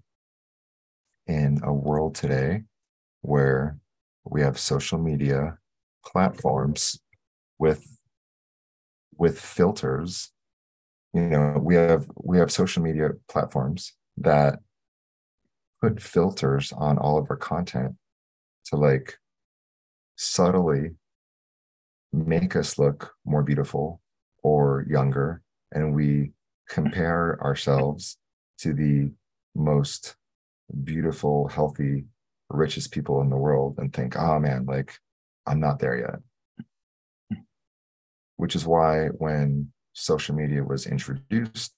in 1.26 1.60
a 1.62 1.72
world 1.72 2.14
today 2.14 2.62
where 3.22 3.78
we 4.24 4.42
have 4.42 4.58
social 4.58 4.98
media 4.98 5.58
platforms 6.04 7.00
with 7.58 7.84
with 9.16 9.38
filters. 9.38 10.32
You 11.12 11.22
know 11.22 11.58
we 11.60 11.74
have 11.74 12.06
we 12.16 12.38
have 12.38 12.52
social 12.52 12.82
media 12.82 13.10
platforms 13.28 13.92
that 14.18 14.60
put 15.80 16.02
filters 16.02 16.72
on 16.72 16.98
all 16.98 17.18
of 17.18 17.26
our 17.30 17.36
content 17.36 17.96
to 18.66 18.76
like 18.76 19.16
subtly 20.16 20.90
make 22.12 22.56
us 22.56 22.78
look 22.78 23.12
more 23.24 23.42
beautiful 23.42 24.00
or 24.42 24.84
younger. 24.88 25.42
And 25.72 25.94
we 25.94 26.32
compare 26.68 27.38
ourselves 27.42 28.18
to 28.58 28.72
the 28.72 29.12
most 29.54 30.16
beautiful 30.84 31.48
healthy 31.48 32.04
richest 32.50 32.92
people 32.92 33.20
in 33.20 33.30
the 33.30 33.36
world 33.36 33.76
and 33.78 33.92
think 33.92 34.16
oh 34.16 34.38
man 34.38 34.66
like 34.66 34.94
i'm 35.46 35.60
not 35.60 35.78
there 35.78 35.98
yet. 35.98 37.40
Which 38.36 38.56
is 38.56 38.66
why 38.66 39.06
when 39.08 39.72
social 39.92 40.34
media 40.34 40.64
was 40.64 40.86
introduced 40.86 41.74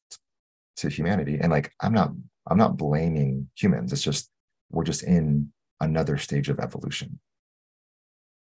to 0.77 0.89
humanity 0.89 1.39
and 1.41 1.51
like 1.51 1.73
i'm 1.81 1.93
not 1.93 2.13
i'm 2.49 2.59
not 2.59 2.77
blaming 2.77 3.49
humans 3.57 3.93
it's 3.93 4.03
just 4.03 4.31
we're 4.71 4.85
just 4.85 5.03
in 5.03 5.53
another 5.81 6.17
stage 6.17 6.49
of 6.49 6.59
evolution. 6.61 7.21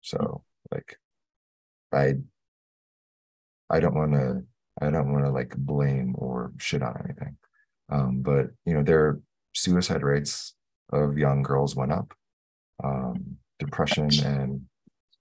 So 0.01 0.43
like 0.71 0.97
i 1.93 2.13
i 3.69 3.79
don't 3.79 3.95
want 3.95 4.13
to 4.13 4.43
i 4.81 4.89
don't 4.89 5.11
want 5.11 5.25
to 5.25 5.31
like 5.31 5.55
blame 5.57 6.15
or 6.17 6.53
shit 6.57 6.81
on 6.81 7.01
anything. 7.03 7.37
Um, 7.89 8.21
but 8.21 8.47
you 8.65 8.73
know 8.73 8.83
their 8.83 9.19
suicide 9.53 10.03
rates 10.03 10.55
of 10.93 11.17
young 11.17 11.43
girls 11.43 11.75
went 11.75 11.91
up 11.91 12.13
um, 12.83 13.37
depression 13.59 14.09
and 14.23 14.61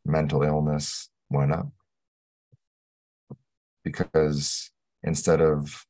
mental 0.05 0.43
illness 0.43 1.09
went 1.29 1.53
up 1.53 1.69
because 3.85 4.71
instead 5.03 5.41
of 5.41 5.85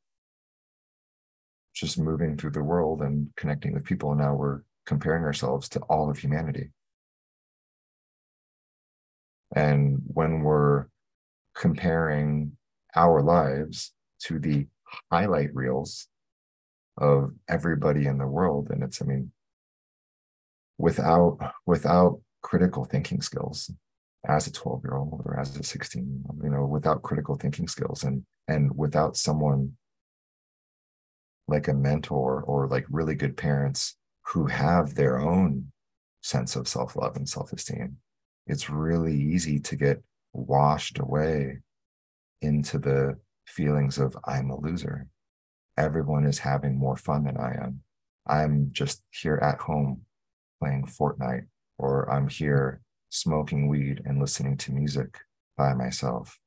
just 1.73 1.97
moving 1.97 2.37
through 2.37 2.51
the 2.51 2.63
world 2.63 3.01
and 3.01 3.29
connecting 3.35 3.73
with 3.73 3.85
people, 3.85 4.13
now 4.15 4.33
we're 4.35 4.61
comparing 4.85 5.23
ourselves 5.23 5.69
to 5.69 5.79
all 5.81 6.09
of 6.09 6.17
humanity. 6.17 6.69
And 9.55 10.01
when 10.07 10.41
we're 10.41 10.87
comparing 11.55 12.57
our 12.95 13.21
lives 13.21 13.93
to 14.23 14.39
the 14.39 14.67
highlight 15.11 15.53
reels 15.53 16.07
of 16.97 17.33
everybody 17.49 18.05
in 18.05 18.17
the 18.17 18.27
world, 18.27 18.69
and 18.69 18.83
it's, 18.83 19.01
I 19.01 19.05
mean, 19.05 19.31
without 20.81 21.37
without 21.65 22.19
critical 22.41 22.85
thinking 22.85 23.21
skills 23.21 23.71
as 24.27 24.47
a 24.47 24.51
12 24.51 24.83
year 24.83 24.95
old 24.95 25.21
or 25.25 25.39
as 25.39 25.55
a 25.55 25.63
16 25.63 26.23
you 26.43 26.49
know 26.49 26.65
without 26.65 27.03
critical 27.03 27.35
thinking 27.35 27.67
skills 27.67 28.03
and 28.03 28.23
and 28.47 28.75
without 28.75 29.15
someone 29.15 29.73
like 31.47 31.67
a 31.67 31.73
mentor 31.73 32.41
or 32.43 32.67
like 32.67 32.85
really 32.89 33.15
good 33.15 33.37
parents 33.37 33.95
who 34.27 34.47
have 34.47 34.95
their 34.95 35.19
own 35.19 35.71
sense 36.21 36.55
of 36.55 36.67
self-love 36.67 37.15
and 37.15 37.29
self-esteem 37.29 37.97
it's 38.47 38.69
really 38.69 39.15
easy 39.15 39.59
to 39.59 39.75
get 39.75 40.01
washed 40.33 40.99
away 40.99 41.59
into 42.41 42.79
the 42.79 43.17
feelings 43.45 43.97
of 43.97 44.15
i'm 44.25 44.49
a 44.49 44.59
loser. 44.59 45.07
Everyone 45.77 46.25
is 46.25 46.39
having 46.39 46.77
more 46.77 46.97
fun 46.97 47.23
than 47.23 47.37
i 47.37 47.53
am. 47.53 47.81
I'm 48.27 48.69
just 48.71 49.03
here 49.09 49.37
at 49.37 49.59
home 49.59 50.01
playing 50.61 50.85
fortnite 50.85 51.45
or 51.77 52.11
i'm 52.11 52.27
here 52.27 52.81
smoking 53.09 53.67
weed 53.67 54.01
and 54.05 54.19
listening 54.19 54.55
to 54.55 54.71
music 54.71 55.17
by 55.57 55.73
myself 55.73 56.37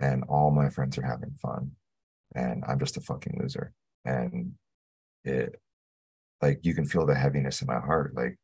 and 0.00 0.22
all 0.28 0.50
my 0.50 0.68
friends 0.68 0.98
are 0.98 1.06
having 1.06 1.34
fun 1.40 1.70
and 2.34 2.64
i'm 2.66 2.78
just 2.78 2.96
a 2.96 3.00
fucking 3.00 3.38
loser. 3.40 3.72
And 4.04 4.52
it 5.24 5.58
like 6.42 6.60
you 6.62 6.74
can 6.74 6.84
feel 6.84 7.06
the 7.06 7.14
heaviness 7.14 7.62
in 7.62 7.66
my 7.66 7.80
heart 7.80 8.14
like 8.14 8.36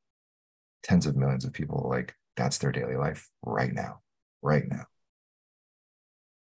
tens 0.82 1.06
of 1.06 1.16
millions 1.16 1.44
of 1.44 1.52
people 1.52 1.88
like 1.90 2.14
that's 2.36 2.58
their 2.58 2.72
daily 2.72 2.96
life 2.96 3.28
right 3.42 3.72
now 3.72 4.00
right 4.42 4.64
now. 4.68 4.84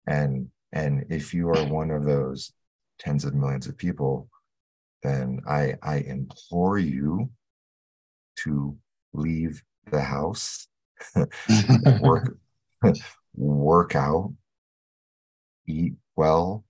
And 0.07 0.49
and 0.73 1.05
if 1.11 1.35
you 1.35 1.51
are 1.51 1.65
one 1.67 1.91
of 1.91 2.05
those 2.05 2.53
tens 2.99 3.25
of 3.25 3.35
millions 3.35 3.67
of 3.67 3.77
people 3.77 4.29
then 5.03 5.41
i 5.49 5.75
i 5.83 5.97
implore 5.97 6.79
you 6.79 7.29
to 8.37 8.77
leave 9.13 9.63
the 9.91 10.01
house 10.01 10.69
work 12.01 12.37
work 13.35 13.95
out 13.95 14.33
eat 15.67 15.95
well, 16.17 16.65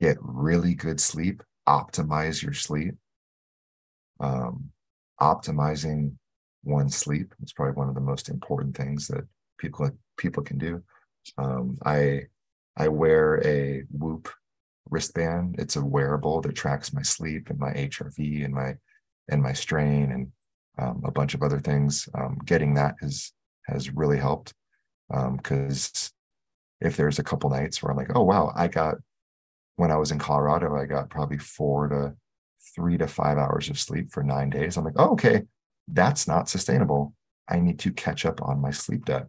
get 0.00 0.16
really 0.20 0.74
good 0.74 1.00
sleep, 1.00 1.42
optimize 1.68 2.42
your 2.42 2.52
sleep. 2.52 2.94
Um, 4.20 4.70
optimizing 5.20 6.14
one's 6.62 6.96
sleep 6.96 7.34
is 7.42 7.52
probably 7.52 7.74
one 7.74 7.88
of 7.88 7.94
the 7.94 8.00
most 8.00 8.28
important 8.28 8.76
things 8.76 9.08
that 9.08 9.26
people 9.58 9.90
people 10.16 10.42
can 10.42 10.58
do. 10.58 10.82
Um, 11.38 11.78
I 11.84 12.22
I 12.76 12.88
wear 12.88 13.42
a 13.44 13.84
Whoop 13.90 14.28
wristband. 14.88 15.56
It's 15.58 15.76
a 15.76 15.84
wearable 15.84 16.40
that 16.42 16.54
tracks 16.54 16.92
my 16.92 17.02
sleep 17.02 17.50
and 17.50 17.58
my 17.58 17.72
HRV 17.72 18.44
and 18.44 18.54
my 18.54 18.76
and 19.28 19.42
my 19.42 19.52
strain 19.52 20.12
and 20.12 20.32
um, 20.80 21.02
a 21.04 21.10
bunch 21.10 21.34
of 21.34 21.42
other 21.42 21.60
things. 21.60 22.08
Um, 22.14 22.38
getting 22.44 22.74
that 22.74 22.96
has 23.00 23.32
has 23.66 23.90
really 23.90 24.18
helped 24.18 24.54
because 25.08 26.12
um, 26.82 26.86
if 26.86 26.96
there's 26.96 27.18
a 27.18 27.24
couple 27.24 27.50
nights 27.50 27.82
where 27.82 27.90
I'm 27.90 27.96
like, 27.96 28.16
oh 28.16 28.22
wow, 28.22 28.52
I 28.56 28.68
got 28.68 28.96
when 29.76 29.90
I 29.90 29.96
was 29.96 30.10
in 30.10 30.18
Colorado, 30.18 30.76
I 30.76 30.86
got 30.86 31.10
probably 31.10 31.38
four 31.38 31.88
to 31.88 32.14
three 32.74 32.98
to 32.98 33.06
five 33.06 33.38
hours 33.38 33.68
of 33.68 33.78
sleep 33.78 34.10
for 34.12 34.22
nine 34.22 34.50
days. 34.50 34.76
I'm 34.76 34.84
like, 34.84 34.94
oh, 34.96 35.12
okay, 35.12 35.42
that's 35.88 36.28
not 36.28 36.48
sustainable. 36.48 37.14
I 37.48 37.58
need 37.58 37.78
to 37.80 37.92
catch 37.92 38.24
up 38.24 38.42
on 38.42 38.60
my 38.60 38.70
sleep 38.70 39.06
debt. 39.06 39.26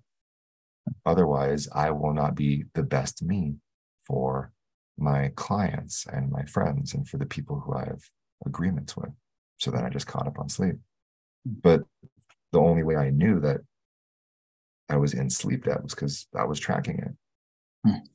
Otherwise, 1.06 1.68
I 1.74 1.92
will 1.92 2.14
not 2.14 2.36
be 2.36 2.66
the 2.74 2.84
best 2.84 3.24
me 3.24 3.56
for 4.06 4.52
my 4.98 5.32
clients 5.36 6.06
and 6.12 6.32
my 6.32 6.44
friends 6.46 6.94
and 6.94 7.08
for 7.08 7.18
the 7.18 7.26
people 7.26 7.60
who 7.60 7.74
I 7.74 7.86
have 7.86 8.04
agreements 8.46 8.96
with. 8.98 9.12
So 9.58 9.72
then 9.72 9.86
I 9.86 9.90
just 9.90 10.08
caught 10.08 10.28
up 10.28 10.40
on 10.40 10.50
sleep. 10.50 10.76
But 11.46 11.84
the 12.52 12.60
only 12.60 12.84
way 12.84 12.96
I 12.96 13.10
knew 13.10 13.40
that 13.40 13.62
I 14.90 14.98
was 14.98 15.14
in 15.14 15.30
sleep 15.30 15.66
debt 15.66 15.82
was 15.84 15.96
because 15.96 16.28
I 16.36 16.44
was 16.44 16.60
tracking 16.60 17.00
it. 17.00 17.12
Hmm. 17.86 18.06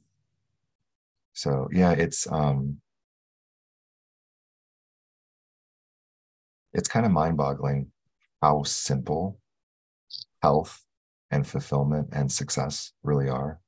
So 1.33 1.68
yeah, 1.72 1.93
it's 1.93 2.31
um 2.31 2.81
it's 6.72 6.89
kind 6.89 7.07
of 7.07 7.12
mind-boggling 7.12 7.91
how 8.43 8.62
simple 8.64 9.39
health 10.43 10.85
and 11.31 11.47
fulfillment 11.47 12.09
and 12.12 12.31
success 12.31 12.93
really 13.03 13.29
are. 13.29 13.61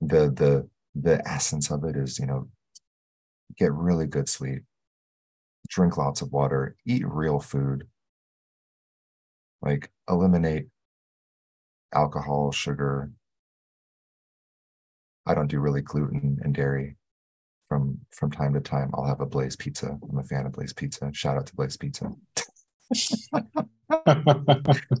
The 0.00 0.30
the 0.30 0.68
the 0.94 1.26
essence 1.28 1.70
of 1.70 1.84
it 1.84 1.96
is, 1.96 2.18
you 2.18 2.26
know, 2.26 2.48
get 3.56 3.72
really 3.72 4.06
good 4.06 4.28
sleep, 4.28 4.64
drink 5.68 5.96
lots 5.96 6.22
of 6.22 6.32
water, 6.32 6.76
eat 6.86 7.06
real 7.06 7.38
food, 7.38 7.86
like 9.62 9.90
eliminate 10.08 10.66
alcohol, 11.94 12.52
sugar. 12.52 13.10
I 15.26 15.34
don't 15.34 15.48
do 15.48 15.60
really 15.60 15.82
gluten 15.82 16.40
and 16.42 16.54
dairy. 16.54 16.96
From 17.68 18.00
from 18.10 18.30
time 18.30 18.52
to 18.54 18.60
time, 18.60 18.90
I'll 18.92 19.06
have 19.06 19.20
a 19.20 19.26
Blaze 19.26 19.56
pizza. 19.56 19.98
I'm 20.10 20.18
a 20.18 20.24
fan 20.24 20.46
of 20.46 20.52
Blaze 20.52 20.72
pizza. 20.72 21.10
Shout 21.14 21.38
out 21.38 21.46
to 21.46 21.54
Blaze 21.54 21.76
Pizza. 21.76 22.12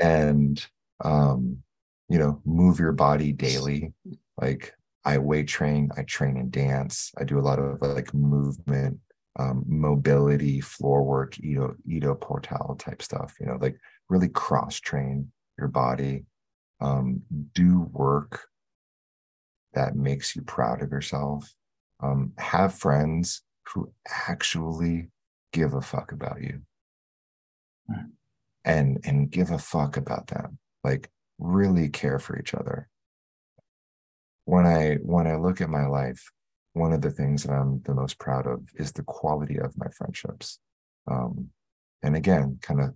and 0.00 0.66
um, 1.02 1.62
you 2.08 2.18
know, 2.18 2.40
move 2.44 2.78
your 2.78 2.92
body 2.92 3.32
daily. 3.32 3.92
Like 4.40 4.74
I 5.04 5.18
weight 5.18 5.48
train, 5.48 5.90
I 5.96 6.02
train 6.02 6.36
and 6.36 6.50
dance. 6.50 7.12
I 7.18 7.24
do 7.24 7.38
a 7.38 7.40
lot 7.40 7.58
of 7.58 7.80
like 7.80 8.12
movement, 8.12 9.00
um, 9.38 9.64
mobility, 9.66 10.60
floor 10.60 11.02
work, 11.02 11.38
Ido, 11.40 11.74
Ido 11.86 12.14
Portal 12.14 12.76
type 12.78 13.02
stuff, 13.02 13.34
you 13.40 13.46
know, 13.46 13.58
like 13.60 13.76
really 14.08 14.28
cross 14.28 14.80
train 14.80 15.30
your 15.58 15.68
body. 15.68 16.24
Um, 16.80 17.22
do 17.54 17.88
work 17.92 18.46
that 19.74 19.96
makes 19.96 20.36
you 20.36 20.42
proud 20.42 20.82
of 20.82 20.90
yourself. 20.90 21.52
Um, 22.00 22.32
have 22.38 22.74
friends 22.74 23.42
who 23.68 23.92
actually 24.28 25.08
give 25.52 25.74
a 25.74 25.80
fuck 25.80 26.12
about 26.12 26.42
you 26.42 26.60
hmm. 27.88 28.06
and 28.64 28.98
and 29.04 29.30
give 29.30 29.50
a 29.50 29.58
fuck 29.58 29.96
about 29.96 30.26
them 30.26 30.58
like 30.82 31.08
really 31.38 31.88
care 31.88 32.18
for 32.18 32.38
each 32.38 32.54
other 32.54 32.88
when 34.44 34.66
i 34.66 34.96
when 34.96 35.26
i 35.26 35.36
look 35.36 35.60
at 35.60 35.70
my 35.70 35.86
life 35.86 36.30
one 36.74 36.92
of 36.92 37.00
the 37.00 37.10
things 37.10 37.44
that 37.44 37.52
i'm 37.52 37.80
the 37.84 37.94
most 37.94 38.18
proud 38.18 38.46
of 38.46 38.60
is 38.74 38.92
the 38.92 39.02
quality 39.02 39.58
of 39.58 39.76
my 39.78 39.88
friendships. 39.88 40.58
Um, 41.10 41.50
and 42.02 42.16
again 42.16 42.58
kind 42.62 42.80
of 42.80 42.94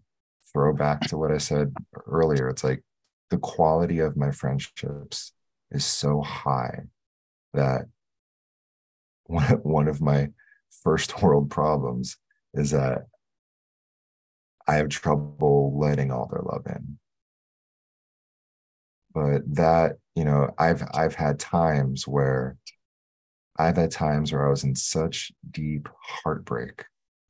throw 0.53 0.74
back 0.74 1.01
to 1.09 1.16
what 1.16 1.33
i 1.33 1.39
said 1.39 1.74
earlier 2.07 2.49
it's 2.49 2.64
like 2.64 2.83
the 3.31 3.39
quality 3.39 3.99
of 4.01 4.16
my 4.16 4.31
friendships 4.31 5.33
is 5.70 5.85
so 5.85 6.22
high 6.22 6.85
that 7.55 7.83
one, 9.24 9.45
one 9.62 9.89
of 9.89 10.01
my 10.01 10.29
first 10.83 11.22
world 11.22 11.51
problems 11.51 12.16
is 12.55 12.70
that 12.70 13.07
I 14.66 14.76
have 14.76 14.89
trouble 14.91 15.79
letting 15.79 16.11
all 16.11 16.29
their 16.31 16.43
love 16.43 16.66
in. 16.66 16.99
But 19.14 19.43
that 19.55 19.97
you 20.14 20.24
know 20.24 20.51
i've 20.59 20.83
i've 20.93 21.14
had 21.14 21.39
times 21.39 22.07
where 22.07 22.57
i've 23.59 23.76
had 23.76 23.90
times 23.90 24.32
where 24.32 24.46
i 24.46 24.50
was 24.50 24.64
in 24.64 24.74
such 24.74 25.32
deep 25.50 25.88
heartbreak 26.00 26.84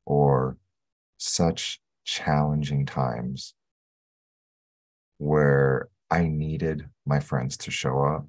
or 0.05 0.57
such 1.17 1.79
challenging 2.05 2.85
times 2.85 3.53
where 5.17 5.89
i 6.09 6.27
needed 6.27 6.87
my 7.05 7.19
friends 7.19 7.57
to 7.57 7.71
show 7.71 8.01
up 8.01 8.25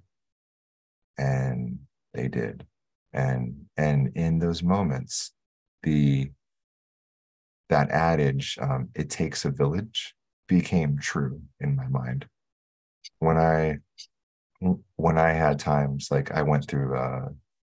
and 1.21 1.79
they 2.15 2.29
did. 2.29 2.67
And 3.13 3.67
and 3.77 4.13
in 4.17 4.39
those 4.39 4.63
moments 4.63 5.33
the 5.83 6.31
that 7.69 7.91
adage 7.91 8.59
um, 8.61 8.89
it 8.95 9.11
takes 9.11 9.45
a 9.45 9.51
village 9.51 10.15
became 10.49 10.99
true 10.99 11.43
in 11.61 11.77
my 11.77 11.87
mind. 11.89 12.27
When 13.19 13.37
I 13.37 13.79
when 14.97 15.19
I 15.19 15.31
had 15.31 15.59
times 15.59 16.09
like 16.11 16.31
I 16.33 16.43
went 16.43 16.67
through 16.67 16.97
uh, 16.97 17.29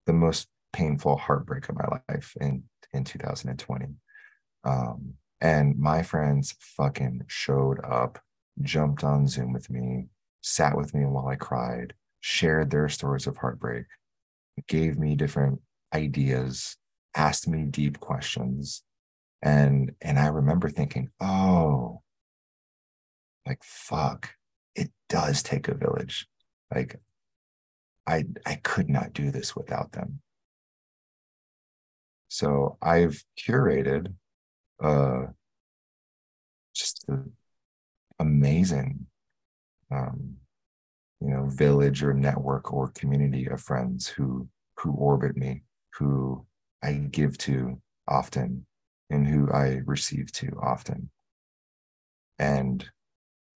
the 0.08 0.12
most 0.14 0.48
painful 0.72 1.18
heartbreak 1.18 1.68
of 1.68 1.76
my 1.76 1.86
life 2.08 2.34
in 2.40 2.64
in 2.94 3.04
2020, 3.04 3.86
um, 4.64 5.12
and 5.42 5.78
my 5.78 6.02
friends 6.02 6.54
fucking 6.58 7.22
showed 7.26 7.78
up, 7.84 8.18
jumped 8.62 9.04
on 9.04 9.28
Zoom 9.28 9.52
with 9.52 9.68
me, 9.68 10.06
sat 10.40 10.74
with 10.74 10.94
me 10.94 11.04
while 11.04 11.28
I 11.28 11.36
cried, 11.36 11.92
shared 12.20 12.70
their 12.70 12.88
stories 12.88 13.26
of 13.26 13.36
heartbreak, 13.36 13.84
gave 14.66 14.98
me 14.98 15.14
different 15.14 15.60
ideas, 15.94 16.78
asked 17.14 17.46
me 17.46 17.66
deep 17.66 18.00
questions, 18.00 18.82
and 19.42 19.92
and 20.00 20.18
I 20.18 20.28
remember 20.28 20.70
thinking, 20.70 21.10
oh, 21.20 22.00
like 23.46 23.62
fuck 23.62 24.30
it 24.74 24.90
does 25.10 25.42
take 25.42 25.68
a 25.68 25.74
village. 25.74 26.26
Like 26.74 26.98
I 28.08 28.24
I 28.46 28.56
could 28.56 28.88
not 28.90 29.12
do 29.12 29.30
this 29.30 29.54
without 29.54 29.92
them. 29.92 30.20
So 32.28 32.78
I've 32.82 33.22
curated 33.38 34.14
uh 34.82 35.26
just 36.74 37.04
an 37.08 37.32
amazing 38.20 39.06
um 39.90 40.36
you 41.20 41.28
know 41.28 41.46
village 41.48 42.02
or 42.02 42.14
network 42.14 42.72
or 42.72 42.90
community 42.92 43.46
of 43.46 43.60
friends 43.60 44.08
who 44.08 44.48
who 44.78 44.92
orbit 44.92 45.36
me, 45.36 45.62
who 45.98 46.46
I 46.82 46.92
give 46.94 47.36
to 47.38 47.82
often 48.08 48.66
and 49.10 49.26
who 49.28 49.50
I 49.52 49.80
receive 49.86 50.32
to 50.34 50.58
often. 50.62 51.10
And 52.38 52.88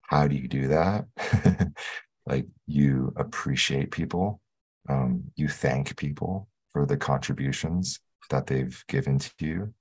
how 0.03 0.29
do 0.29 0.37
you 0.37 0.49
do 0.49 0.69
that? 0.69 1.07
like 2.27 2.47
you 2.69 3.15
appreciate 3.17 3.93
people, 3.93 4.42
um, 4.89 5.25
you 5.37 5.49
thank 5.49 5.97
people 5.97 6.49
for 6.73 6.87
the 6.87 6.97
contributions 6.97 8.01
that 8.31 8.47
they've 8.47 8.83
given 8.89 9.19
to 9.19 9.31
you. 9.41 9.75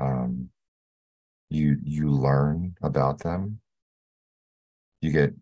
Um, 0.00 0.50
you 1.48 1.76
you 1.82 2.10
learn 2.10 2.74
about 2.82 3.20
them. 3.20 3.60
You 5.00 5.12
get 5.12 5.34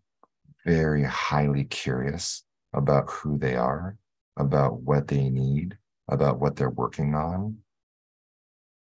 very 0.65 1.03
highly 1.03 1.63
curious 1.65 2.43
about 2.73 3.09
who 3.09 3.37
they 3.37 3.55
are, 3.55 3.97
about 4.37 4.81
what 4.81 5.07
they 5.07 5.29
need, 5.29 5.77
about 6.09 6.39
what 6.39 6.55
they're 6.55 6.69
working 6.69 7.15
on. 7.15 7.57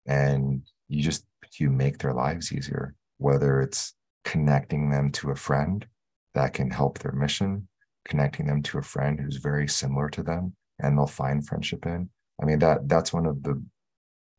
And 0.08 0.62
you 0.88 1.02
just 1.02 1.26
you 1.60 1.70
make 1.70 2.00
their 2.00 2.14
lives 2.14 2.52
easier, 2.52 2.96
whether 3.18 3.62
it's 3.62 3.94
connecting 4.24 4.90
them 4.90 5.12
to 5.12 5.32
a 5.32 5.36
friend 5.36 5.86
that 6.34 6.54
can 6.54 6.70
help 6.70 7.00
their 7.00 7.14
mission, 7.14 7.68
connecting 8.08 8.48
them 8.48 8.62
to 8.64 8.78
a 8.78 8.84
friend 8.84 9.20
who's 9.20 9.38
very 9.38 9.68
similar 9.68 10.10
to 10.10 10.24
them 10.24 10.56
and 10.80 10.98
they'll 10.98 11.08
find 11.08 11.46
friendship 11.46 11.86
in. 11.86 12.10
I 12.42 12.46
mean, 12.46 12.60
that 12.60 12.88
that's 12.88 13.14
one 13.14 13.26
of 13.26 13.44
the 13.44 13.62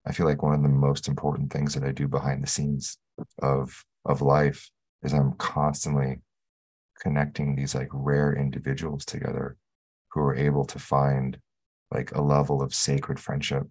I 0.06 0.12
feel 0.12 0.26
like 0.26 0.42
one 0.42 0.54
of 0.54 0.62
the 0.62 0.68
most 0.68 1.08
important 1.08 1.52
things 1.52 1.74
that 1.74 1.82
I 1.82 1.90
do 1.90 2.06
behind 2.06 2.42
the 2.42 2.48
scenes 2.48 2.98
of 3.42 3.84
of 4.04 4.22
life 4.22 4.70
is 5.02 5.12
I'm 5.12 5.32
constantly 5.32 6.20
connecting 7.00 7.54
these 7.54 7.74
like 7.74 7.88
rare 7.92 8.34
individuals 8.34 9.04
together 9.04 9.56
who 10.10 10.20
are 10.20 10.34
able 10.34 10.64
to 10.64 10.78
find 10.78 11.38
like 11.90 12.12
a 12.12 12.22
level 12.22 12.62
of 12.62 12.74
sacred 12.74 13.20
friendship 13.20 13.66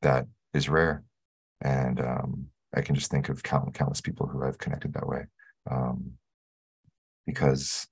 that 0.00 0.26
is 0.54 0.68
rare. 0.68 1.04
And 1.60 2.00
um, 2.00 2.46
I 2.74 2.80
can 2.80 2.94
just 2.94 3.10
think 3.10 3.28
of 3.28 3.42
count, 3.42 3.74
countless 3.74 4.00
people 4.00 4.26
who 4.26 4.42
I've 4.42 4.58
connected 4.58 4.94
that 4.94 5.06
way. 5.06 5.26
Um, 5.70 6.12
because 7.26 7.86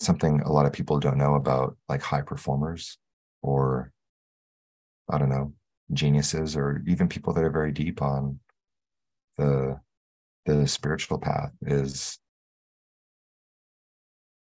something 0.00 0.40
a 0.40 0.52
lot 0.52 0.66
of 0.66 0.72
people 0.72 0.98
don't 0.98 1.18
know 1.18 1.34
about 1.34 1.76
like 1.88 2.02
high 2.02 2.22
performers 2.22 2.98
or 3.42 3.92
I 5.10 5.18
don't 5.18 5.28
know, 5.28 5.52
geniuses 5.92 6.56
or 6.56 6.82
even 6.86 7.08
people 7.08 7.32
that 7.34 7.44
are 7.44 7.50
very 7.50 7.72
deep 7.72 8.00
on 8.00 8.38
the 9.36 9.80
the 10.46 10.66
spiritual 10.66 11.18
path 11.18 11.52
is 11.62 12.18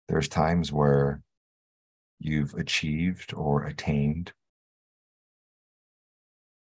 there's 0.08 0.28
times 0.28 0.72
where 0.72 1.22
you've 2.20 2.54
achieved 2.54 3.34
or 3.34 3.64
attained 3.64 4.32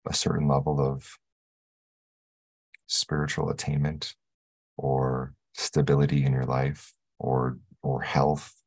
a 0.07 0.13
certain 0.13 0.47
level 0.47 0.79
of 0.79 1.17
spiritual 2.88 3.49
attainment 3.49 4.15
or 4.77 5.34
stability 5.53 6.25
in 6.25 6.34
your 6.34 6.45
life 6.45 6.93
or 7.19 7.57
or 7.84 8.01
health 8.01 8.61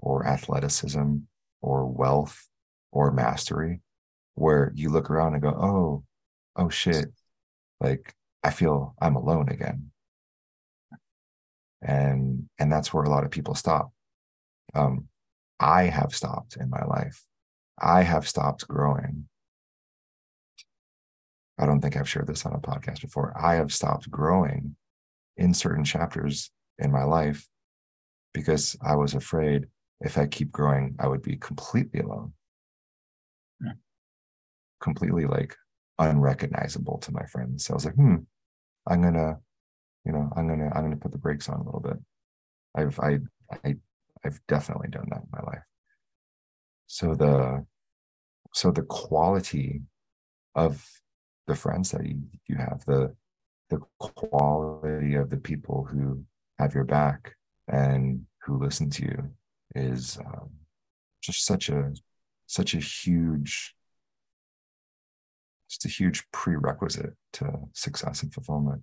or 0.00 0.26
athleticism 0.26 1.16
or 1.62 1.86
wealth 1.86 2.48
or 2.90 3.12
mastery 3.12 3.80
where 4.34 4.72
you 4.74 4.90
look 4.90 5.10
around 5.10 5.34
and 5.34 5.42
go 5.42 5.50
oh 5.50 6.04
oh 6.56 6.68
shit. 6.68 7.06
Like 7.80 8.14
i 8.42 8.50
feel 8.50 8.94
i'm 9.00 9.16
alone 9.16 9.48
again. 9.48 9.90
And 11.82 12.48
and 12.58 12.72
that's 12.72 12.92
where 12.92 13.04
a 13.04 13.10
lot 13.10 13.24
of 13.24 13.30
people 13.30 13.54
stop. 13.54 13.92
Um 14.74 15.08
i 15.60 15.84
have 15.84 16.14
stopped 16.14 16.56
in 16.56 16.70
my 16.70 16.84
life. 16.84 17.24
I 17.78 18.02
have 18.02 18.26
stopped 18.26 18.66
growing. 18.66 19.28
I 21.58 21.66
don't 21.66 21.80
think 21.80 21.96
i've 21.96 22.08
shared 22.08 22.26
this 22.26 22.46
on 22.46 22.54
a 22.54 22.58
podcast 22.58 23.02
before. 23.02 23.34
I 23.38 23.56
have 23.56 23.72
stopped 23.72 24.10
growing 24.10 24.76
in 25.36 25.54
certain 25.54 25.84
chapters 25.84 26.50
in 26.78 26.90
my 26.90 27.04
life 27.04 27.46
because 28.32 28.76
i 28.82 28.94
was 28.94 29.14
afraid 29.14 29.66
if 30.00 30.16
i 30.18 30.26
keep 30.26 30.50
growing 30.50 30.94
i 30.98 31.06
would 31.06 31.22
be 31.22 31.36
completely 31.36 32.00
alone. 32.00 32.32
Yeah. 33.62 33.72
completely 34.80 35.26
like 35.26 35.54
unrecognizable 35.98 36.98
to 36.98 37.12
my 37.12 37.26
friends. 37.26 37.64
So 37.66 37.74
i 37.74 37.76
was 37.76 37.84
like 37.84 37.94
hmm 37.94 38.16
i'm 38.88 39.02
gonna 39.02 39.36
you 40.04 40.12
know 40.12 40.30
i'm 40.36 40.48
gonna 40.48 40.70
i'm 40.74 40.82
gonna 40.82 40.96
put 40.96 41.12
the 41.12 41.18
brakes 41.18 41.48
on 41.48 41.60
a 41.60 41.64
little 41.64 41.80
bit. 41.80 41.98
I've 42.74 42.98
i 43.00 43.18
i 43.64 43.74
i've 44.24 44.40
definitely 44.48 44.88
done 44.88 45.06
that 45.10 45.22
in 45.22 45.28
my 45.32 45.42
life. 45.42 45.62
So 46.86 47.14
the 47.14 47.66
so 48.54 48.70
the 48.70 48.82
quality 48.82 49.82
of 50.54 50.84
the 51.46 51.54
friends 51.54 51.90
that 51.90 52.06
you, 52.06 52.22
you 52.48 52.56
have 52.56 52.84
the 52.86 53.14
the 53.68 53.80
quality 53.98 55.14
of 55.14 55.30
the 55.30 55.36
people 55.36 55.84
who 55.90 56.24
have 56.58 56.74
your 56.74 56.84
back 56.84 57.34
and 57.68 58.26
who 58.42 58.58
listen 58.58 58.90
to 58.90 59.02
you 59.04 59.30
is 59.74 60.18
um, 60.18 60.50
just 61.22 61.44
such 61.44 61.68
a 61.68 61.92
such 62.46 62.74
a 62.74 62.78
huge 62.78 63.74
just 65.68 65.84
a 65.84 65.88
huge 65.88 66.24
prerequisite 66.32 67.14
to 67.32 67.52
success 67.72 68.22
and 68.22 68.34
fulfillment 68.34 68.82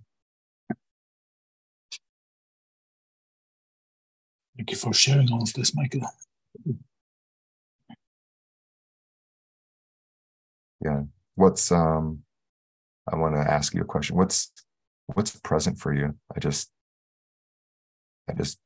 Thank 4.58 4.72
you 4.72 4.76
for 4.76 4.92
sharing 4.92 5.30
all 5.32 5.42
of 5.42 5.52
this, 5.52 5.72
Michael. 5.72 6.00
Yeah. 10.84 11.02
What's 11.36 11.70
um 11.70 12.24
I 13.10 13.16
want 13.16 13.36
to 13.36 13.40
ask 13.40 13.72
you 13.72 13.82
a 13.82 13.84
question. 13.84 14.16
What's 14.16 14.50
what's 15.06 15.38
present 15.38 15.78
for 15.78 15.94
you? 15.94 16.16
I 16.34 16.40
just 16.40 16.70
I 18.28 18.34
just 18.34 18.58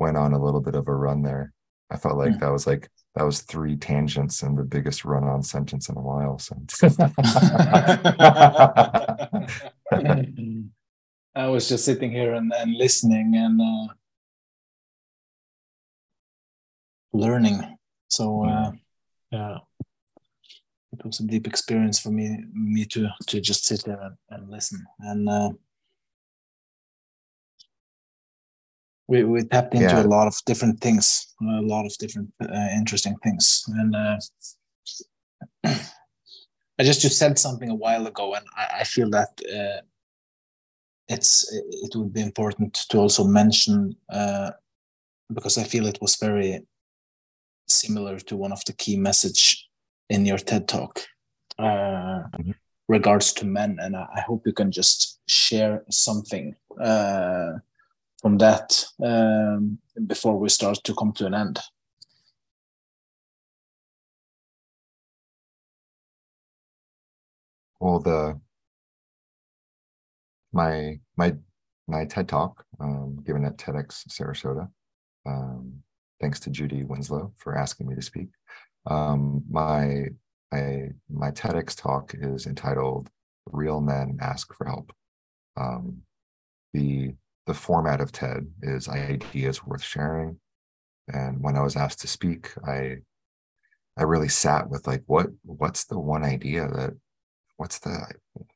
went 0.00 0.16
on 0.16 0.32
a 0.32 0.42
little 0.42 0.60
bit 0.60 0.74
of 0.74 0.88
a 0.88 0.94
run 0.94 1.22
there. 1.22 1.52
I 1.90 1.96
felt 1.96 2.16
like 2.16 2.32
mm. 2.32 2.40
that 2.40 2.50
was 2.50 2.66
like 2.66 2.88
that 3.14 3.24
was 3.24 3.42
three 3.42 3.76
tangents 3.76 4.42
and 4.42 4.56
the 4.56 4.62
biggest 4.62 5.04
run 5.04 5.24
on 5.24 5.42
sentence 5.42 5.88
in 5.88 5.96
a 5.96 6.00
while. 6.00 6.38
So 6.38 6.56
I 11.34 11.46
was 11.46 11.68
just 11.68 11.84
sitting 11.84 12.10
here 12.10 12.34
and, 12.34 12.52
and 12.52 12.74
listening 12.74 13.34
and 13.36 13.60
uh, 13.60 13.92
learning. 17.12 17.76
So 18.08 18.44
uh, 18.44 18.72
yeah, 19.30 19.58
it 20.92 21.04
was 21.04 21.20
a 21.20 21.24
deep 21.24 21.46
experience 21.46 21.98
for 21.98 22.10
me 22.10 22.44
me 22.52 22.84
to 22.86 23.08
to 23.28 23.40
just 23.40 23.66
sit 23.66 23.84
there 23.84 24.00
and, 24.00 24.16
and 24.30 24.50
listen. 24.50 24.84
And 25.00 25.28
uh, 25.28 25.50
we 29.10 29.24
we 29.24 29.42
tapped 29.42 29.74
into 29.74 29.96
yeah. 29.96 30.02
a 30.02 30.12
lot 30.16 30.26
of 30.28 30.36
different 30.46 30.80
things, 30.80 31.34
a 31.42 31.62
lot 31.62 31.84
of 31.84 31.92
different 31.98 32.32
uh, 32.40 32.68
interesting 32.80 33.16
things. 33.24 33.64
And 33.66 33.96
uh, 33.96 34.16
I 36.78 36.84
just 36.84 37.02
just 37.02 37.18
said 37.18 37.38
something 37.38 37.70
a 37.70 37.74
while 37.74 38.06
ago, 38.06 38.34
and 38.34 38.46
I, 38.56 38.80
I 38.80 38.84
feel 38.84 39.10
that. 39.10 39.30
Uh, 39.44 39.82
it's 41.08 41.52
it 41.52 41.96
would 41.96 42.12
be 42.12 42.20
important 42.22 42.72
to 42.88 42.98
also 42.98 43.24
mention 43.24 43.96
uh, 44.12 44.52
because 45.34 45.58
I 45.58 45.64
feel 45.64 45.86
it 45.86 45.98
was 46.00 46.14
very 46.14 46.60
similar 47.66 48.20
to 48.20 48.36
one 48.36 48.52
of 48.52 48.64
the 48.64 48.72
key 48.72 48.96
message 48.96 49.68
in 50.08 50.24
your 50.24 50.38
TED 50.38 50.68
talk 50.68 51.00
uh, 51.58 52.22
mm-hmm. 52.38 52.52
regards 52.88 53.32
to 53.34 53.44
men, 53.44 53.78
and 53.80 53.96
I, 53.96 54.20
hope 54.26 54.46
you 54.46 54.52
can 54.52 54.70
just 54.70 55.18
share 55.26 55.82
something 55.90 56.54
uh, 56.80 57.54
from 58.20 58.38
that 58.38 58.84
um, 59.02 59.78
before 60.06 60.38
we 60.38 60.48
start 60.48 60.78
to 60.84 60.94
come 60.94 61.12
to 61.12 61.26
an 61.26 61.34
end. 61.34 61.58
Well, 67.80 68.00
the 68.00 68.40
my 70.52 71.00
my 71.16 71.36
my 71.88 72.04
TED 72.04 72.28
talk 72.28 72.64
um, 72.78 73.22
given 73.26 73.44
at 73.44 73.56
TEDx 73.56 74.06
Sarasota 74.08 74.68
um, 75.26 75.82
thanks 76.20 76.40
to 76.40 76.50
Judy 76.50 76.84
Winslow 76.84 77.32
for 77.36 77.56
asking 77.56 77.88
me 77.88 77.94
to 77.94 78.02
speak. 78.02 78.28
Um, 78.86 79.42
my, 79.50 80.06
my, 80.52 80.88
my 81.08 81.30
TEDx 81.30 81.76
talk 81.76 82.14
is 82.14 82.46
entitled 82.46 83.08
Real 83.46 83.80
Men 83.80 84.18
Ask 84.20 84.54
for 84.54 84.66
Help. 84.66 84.92
Um, 85.56 86.02
the, 86.72 87.14
the 87.50 87.54
format 87.54 88.00
of 88.00 88.12
TED 88.12 88.46
is 88.62 88.88
ideas 88.88 89.66
worth 89.66 89.82
sharing. 89.82 90.38
And 91.12 91.42
when 91.42 91.56
I 91.56 91.62
was 91.62 91.74
asked 91.74 92.00
to 92.02 92.06
speak, 92.06 92.52
I, 92.64 92.98
I 93.98 94.04
really 94.04 94.28
sat 94.28 94.70
with 94.70 94.86
like, 94.86 95.02
what, 95.06 95.26
what's 95.42 95.84
the 95.86 95.98
one 95.98 96.22
idea 96.22 96.68
that, 96.68 96.92
what's 97.56 97.80
the, 97.80 98.06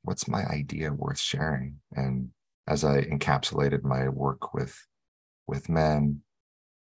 what's 0.03 0.28
my 0.28 0.45
idea 0.45 0.92
worth 0.92 1.18
sharing? 1.18 1.80
And 1.90 2.28
as 2.68 2.84
I 2.84 3.03
encapsulated 3.03 3.82
my 3.82 4.09
work 4.09 4.55
with, 4.55 4.80
with 5.49 5.68
men, 5.68 6.20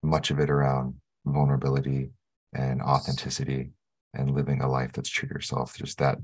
much 0.04 0.30
of 0.30 0.40
it 0.40 0.52
around 0.52 0.94
vulnerability 1.26 2.12
and 2.54 2.80
authenticity 2.80 3.72
and 4.14 4.36
living 4.36 4.62
a 4.62 4.70
life 4.70 4.92
that's 4.92 5.10
true 5.10 5.28
to 5.28 5.34
yourself 5.34 5.76
just 5.76 5.98
that 5.98 6.20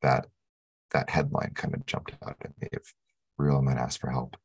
that 0.00 0.26
that 0.92 1.10
headline 1.10 1.50
kind 1.54 1.74
of 1.74 1.84
jumped 1.84 2.12
out 2.24 2.36
at 2.40 2.52
me 2.60 2.68
if 2.72 2.94
real 3.36 3.60
men 3.60 3.76
ask 3.76 4.00
for 4.00 4.10
help 4.10 4.36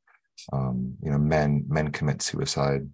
um, 0.53 0.95
you 1.03 1.11
know 1.11 1.17
men 1.17 1.65
men 1.67 1.91
commit 1.91 2.21
suicide 2.21 2.87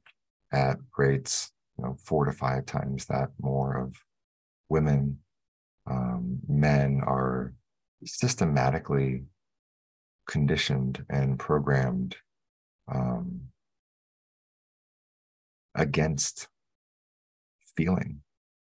at 0.54 0.78
rates 0.98 1.52
you 1.78 1.84
know 1.84 1.98
four 2.04 2.26
to 2.26 2.32
five 2.32 2.66
times 2.66 3.06
that 3.06 3.30
more 3.39 3.78
of 3.78 3.96
women. 4.70 5.20
Um, 5.88 6.39
men 6.48 7.02
are 7.06 7.54
systematically 8.04 9.24
conditioned 10.28 11.06
and 11.10 11.38
programmed 11.38 12.16
um, 12.91 13.41
against 15.76 16.48
feeling 17.78 18.22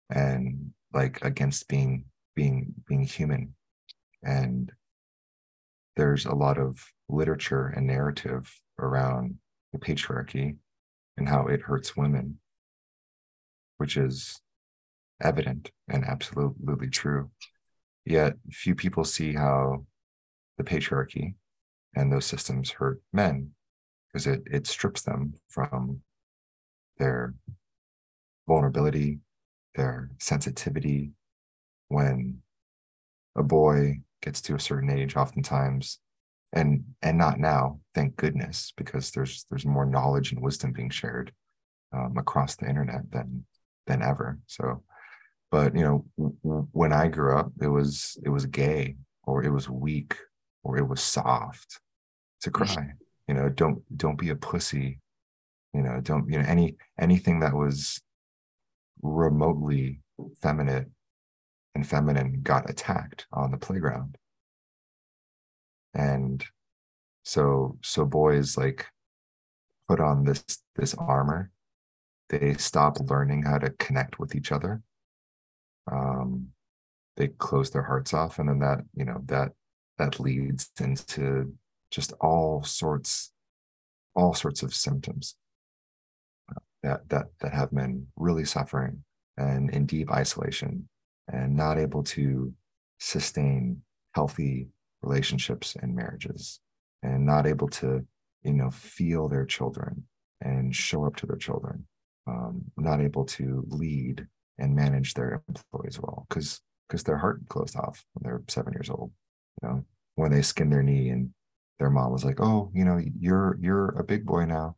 and 0.08 0.72
like 0.94 1.22
against 1.22 1.68
being 1.68 2.06
being 2.34 2.74
being 2.88 3.02
human. 3.04 3.54
And 4.22 4.72
there's 5.96 6.24
a 6.24 6.34
lot 6.34 6.58
of 6.58 6.82
literature 7.10 7.66
and 7.66 7.86
narrative 7.86 8.61
around 8.78 9.36
the 9.72 9.78
patriarchy 9.78 10.56
and 11.16 11.28
how 11.28 11.46
it 11.46 11.62
hurts 11.62 11.96
women 11.96 12.38
which 13.78 13.96
is 13.96 14.40
evident 15.20 15.70
and 15.88 16.04
absolutely 16.04 16.88
true 16.88 17.30
yet 18.04 18.34
few 18.50 18.74
people 18.74 19.04
see 19.04 19.32
how 19.32 19.84
the 20.58 20.64
patriarchy 20.64 21.34
and 21.94 22.12
those 22.12 22.26
systems 22.26 22.70
hurt 22.70 23.00
men 23.12 23.50
because 24.08 24.26
it, 24.26 24.42
it 24.46 24.66
strips 24.66 25.02
them 25.02 25.34
from 25.48 26.00
their 26.98 27.34
vulnerability, 28.46 29.20
their 29.74 30.10
sensitivity. 30.18 31.12
When 31.88 32.38
a 33.36 33.42
boy 33.42 34.00
gets 34.22 34.40
to 34.42 34.54
a 34.54 34.60
certain 34.60 34.90
age, 34.90 35.16
oftentimes, 35.16 35.98
and 36.52 36.84
and 37.02 37.16
not 37.16 37.38
now, 37.38 37.80
thank 37.94 38.16
goodness, 38.16 38.72
because 38.76 39.10
there's 39.10 39.46
there's 39.50 39.64
more 39.64 39.86
knowledge 39.86 40.32
and 40.32 40.42
wisdom 40.42 40.72
being 40.72 40.90
shared 40.90 41.32
um, 41.92 42.16
across 42.18 42.56
the 42.56 42.68
internet 42.68 43.10
than 43.10 43.44
than 43.86 44.02
ever. 44.02 44.38
So, 44.46 44.82
but 45.50 45.74
you 45.74 45.82
know, 45.82 46.04
w- 46.18 46.68
when 46.72 46.92
I 46.92 47.08
grew 47.08 47.36
up, 47.36 47.52
it 47.60 47.68
was 47.68 48.16
it 48.24 48.28
was 48.28 48.46
gay 48.46 48.96
or 49.24 49.42
it 49.42 49.50
was 49.50 49.68
weak 49.68 50.16
or 50.62 50.76
it 50.76 50.86
was 50.86 51.00
soft 51.00 51.80
to 52.42 52.50
cry. 52.50 52.92
You 53.28 53.34
know, 53.34 53.48
don't 53.48 53.82
don't 53.96 54.18
be 54.18 54.30
a 54.30 54.36
pussy. 54.36 55.00
You 55.72 55.82
know, 55.82 56.00
don't 56.02 56.30
you 56.30 56.38
know 56.38 56.44
any 56.46 56.76
anything 57.00 57.40
that 57.40 57.54
was 57.54 58.00
remotely 59.00 60.00
feminine 60.40 60.92
and 61.74 61.86
feminine 61.86 62.42
got 62.42 62.68
attacked 62.68 63.26
on 63.32 63.50
the 63.50 63.56
playground. 63.56 64.16
And 65.94 66.44
so 67.24 67.78
so 67.82 68.04
boys 68.04 68.56
like 68.56 68.86
put 69.88 70.00
on 70.00 70.24
this 70.24 70.44
this 70.76 70.94
armor. 70.94 71.50
They 72.28 72.54
stop 72.54 72.98
learning 73.00 73.42
how 73.42 73.58
to 73.58 73.70
connect 73.78 74.18
with 74.18 74.34
each 74.34 74.52
other. 74.52 74.82
Um, 75.90 76.48
they 77.16 77.28
close 77.28 77.70
their 77.70 77.82
hearts 77.82 78.14
off, 78.14 78.38
and 78.38 78.48
then 78.48 78.58
that 78.60 78.80
you 78.94 79.04
know 79.04 79.20
that 79.26 79.52
that 79.98 80.18
leads 80.18 80.70
into 80.80 81.52
just 81.90 82.12
all 82.20 82.62
sorts 82.62 83.32
all 84.14 84.34
sorts 84.34 84.62
of 84.62 84.74
symptoms 84.74 85.36
uh, 86.50 86.60
that 86.82 87.08
that 87.08 87.26
that 87.40 87.52
have 87.52 87.72
men 87.72 88.06
really 88.16 88.44
suffering 88.44 89.04
and 89.36 89.70
in 89.70 89.86
deep 89.86 90.10
isolation 90.10 90.88
and 91.28 91.54
not 91.54 91.78
able 91.78 92.02
to 92.02 92.52
sustain 92.98 93.82
healthy 94.14 94.68
relationships 95.02 95.76
and 95.80 95.94
marriages 95.94 96.60
and 97.02 97.24
not 97.26 97.46
able 97.46 97.68
to 97.68 98.04
you 98.42 98.52
know 98.52 98.70
feel 98.70 99.28
their 99.28 99.44
children 99.46 100.04
and 100.40 100.74
show 100.74 101.04
up 101.04 101.16
to 101.16 101.26
their 101.26 101.36
children. 101.36 101.86
Um, 102.26 102.62
not 102.76 103.00
able 103.00 103.24
to 103.24 103.64
lead 103.68 104.26
and 104.58 104.76
manage 104.76 105.14
their 105.14 105.42
employees 105.48 105.98
well 106.00 106.26
because 106.28 106.60
because 106.88 107.02
their 107.02 107.16
heart 107.18 107.40
closed 107.48 107.76
off 107.76 108.04
when 108.12 108.22
they're 108.22 108.42
seven 108.48 108.72
years 108.74 108.90
old 108.90 109.10
you 109.60 109.68
know 109.68 109.84
when 110.14 110.30
they 110.30 110.42
skinned 110.42 110.72
their 110.72 110.84
knee 110.84 111.08
and 111.08 111.30
their 111.80 111.90
mom 111.90 112.12
was 112.12 112.24
like 112.24 112.40
oh 112.40 112.70
you 112.74 112.84
know 112.84 113.00
you're 113.18 113.58
you're 113.60 113.88
a 113.98 114.04
big 114.04 114.24
boy 114.24 114.44
now 114.44 114.76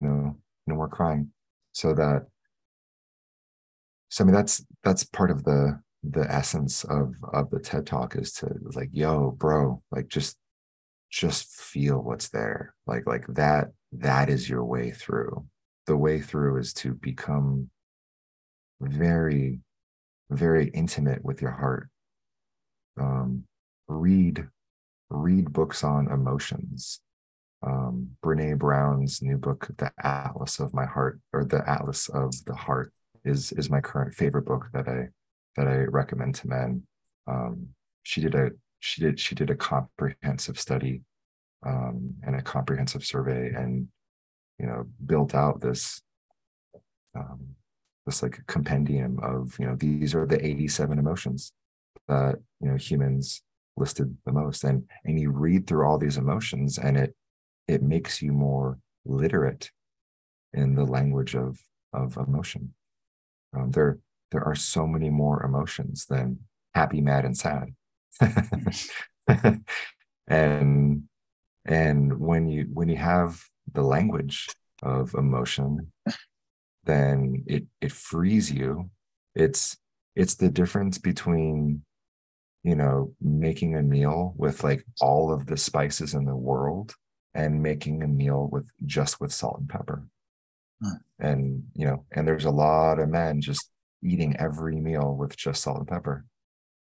you 0.00 0.08
know 0.08 0.36
no 0.66 0.74
more 0.74 0.88
crying. 0.88 1.30
So 1.72 1.92
that 1.94 2.26
so 4.08 4.22
i 4.22 4.26
mean 4.26 4.34
that's 4.34 4.64
that's 4.84 5.04
part 5.04 5.30
of 5.30 5.44
the 5.44 5.80
the 6.02 6.30
essence 6.30 6.84
of 6.84 7.14
of 7.32 7.50
the 7.50 7.60
ted 7.60 7.86
talk 7.86 8.16
is 8.16 8.32
to 8.32 8.52
like 8.74 8.88
yo 8.92 9.30
bro 9.30 9.80
like 9.92 10.08
just 10.08 10.36
just 11.12 11.54
feel 11.54 12.02
what's 12.02 12.30
there. 12.30 12.74
Like 12.86 13.06
like 13.06 13.26
that 13.28 13.68
that 13.92 14.30
is 14.30 14.48
your 14.48 14.64
way 14.64 14.90
through. 14.90 15.44
The 15.86 15.96
way 15.96 16.20
through 16.20 16.56
is 16.56 16.72
to 16.74 16.94
become 16.94 17.70
very 18.80 19.60
very 20.30 20.68
intimate 20.68 21.22
with 21.22 21.42
your 21.42 21.50
heart. 21.50 21.90
Um 22.98 23.44
read 23.86 24.48
read 25.10 25.52
books 25.52 25.84
on 25.84 26.10
emotions. 26.10 27.00
Um 27.64 28.16
brene 28.24 28.58
brown's 28.58 29.20
new 29.20 29.36
book 29.36 29.68
the 29.76 29.92
atlas 30.02 30.58
of 30.58 30.72
my 30.72 30.86
heart 30.86 31.20
or 31.32 31.44
the 31.44 31.68
atlas 31.68 32.08
of 32.08 32.32
the 32.46 32.54
heart 32.54 32.92
is 33.24 33.52
is 33.52 33.68
my 33.68 33.80
current 33.80 34.14
favorite 34.14 34.46
book 34.46 34.68
that 34.72 34.88
I 34.88 35.08
that 35.56 35.68
I 35.68 35.84
recommend 35.84 36.34
to 36.36 36.48
men. 36.48 36.82
Um, 37.26 37.68
she 38.02 38.20
did 38.20 38.34
a 38.34 38.50
she 38.80 39.00
did 39.00 39.20
she 39.20 39.34
did 39.34 39.50
a 39.50 39.54
comprehensive 39.54 40.58
study 40.58 41.02
um, 41.64 42.14
and 42.24 42.36
a 42.36 42.42
comprehensive 42.42 43.04
survey, 43.04 43.52
and 43.54 43.88
you 44.58 44.66
know 44.66 44.86
built 45.06 45.34
out 45.34 45.60
this 45.60 46.02
um, 47.16 47.54
this 48.06 48.22
like 48.22 48.40
compendium 48.46 49.18
of 49.22 49.56
you 49.58 49.66
know 49.66 49.76
these 49.76 50.14
are 50.14 50.26
the 50.26 50.44
87 50.44 50.98
emotions 50.98 51.52
that 52.08 52.36
you 52.60 52.68
know 52.68 52.76
humans 52.76 53.42
listed 53.76 54.16
the 54.26 54.32
most 54.32 54.64
and 54.64 54.84
and 55.04 55.18
you 55.18 55.30
read 55.30 55.66
through 55.66 55.86
all 55.86 55.98
these 55.98 56.18
emotions 56.18 56.78
and 56.78 56.96
it 56.96 57.14
it 57.68 57.82
makes 57.82 58.20
you 58.20 58.32
more 58.32 58.78
literate 59.04 59.70
in 60.52 60.74
the 60.74 60.84
language 60.84 61.34
of 61.34 61.60
of 61.92 62.16
emotion 62.16 62.74
um, 63.54 63.70
there, 63.70 63.98
there 64.32 64.44
are 64.44 64.54
so 64.54 64.86
many 64.86 65.10
more 65.10 65.42
emotions 65.44 66.06
than 66.06 66.38
happy, 66.74 67.00
mad, 67.00 67.24
and 67.24 67.36
sad. 67.36 67.68
and 70.26 71.02
and 71.64 72.18
when 72.18 72.48
you 72.48 72.66
when 72.72 72.88
you 72.88 72.96
have 72.96 73.40
the 73.72 73.82
language 73.82 74.48
of 74.82 75.14
emotion, 75.14 75.92
then 76.84 77.44
it 77.46 77.64
it 77.80 77.92
frees 77.92 78.50
you. 78.50 78.90
It's 79.34 79.76
it's 80.16 80.34
the 80.34 80.50
difference 80.50 80.98
between 80.98 81.84
you 82.64 82.74
know 82.74 83.14
making 83.20 83.76
a 83.76 83.82
meal 83.82 84.34
with 84.36 84.64
like 84.64 84.84
all 85.00 85.32
of 85.32 85.46
the 85.46 85.56
spices 85.56 86.14
in 86.14 86.24
the 86.24 86.36
world 86.36 86.94
and 87.34 87.62
making 87.62 88.02
a 88.02 88.08
meal 88.08 88.48
with 88.52 88.70
just 88.84 89.20
with 89.20 89.32
salt 89.32 89.58
and 89.58 89.68
pepper 89.68 90.04
Hmm. 90.82 90.96
And, 91.18 91.62
you 91.74 91.86
know, 91.86 92.04
and 92.12 92.26
there's 92.26 92.44
a 92.44 92.50
lot 92.50 92.98
of 92.98 93.08
men 93.08 93.40
just 93.40 93.70
eating 94.02 94.36
every 94.38 94.76
meal 94.76 95.16
with 95.16 95.36
just 95.36 95.62
salt 95.62 95.78
and 95.78 95.88
pepper. 95.88 96.24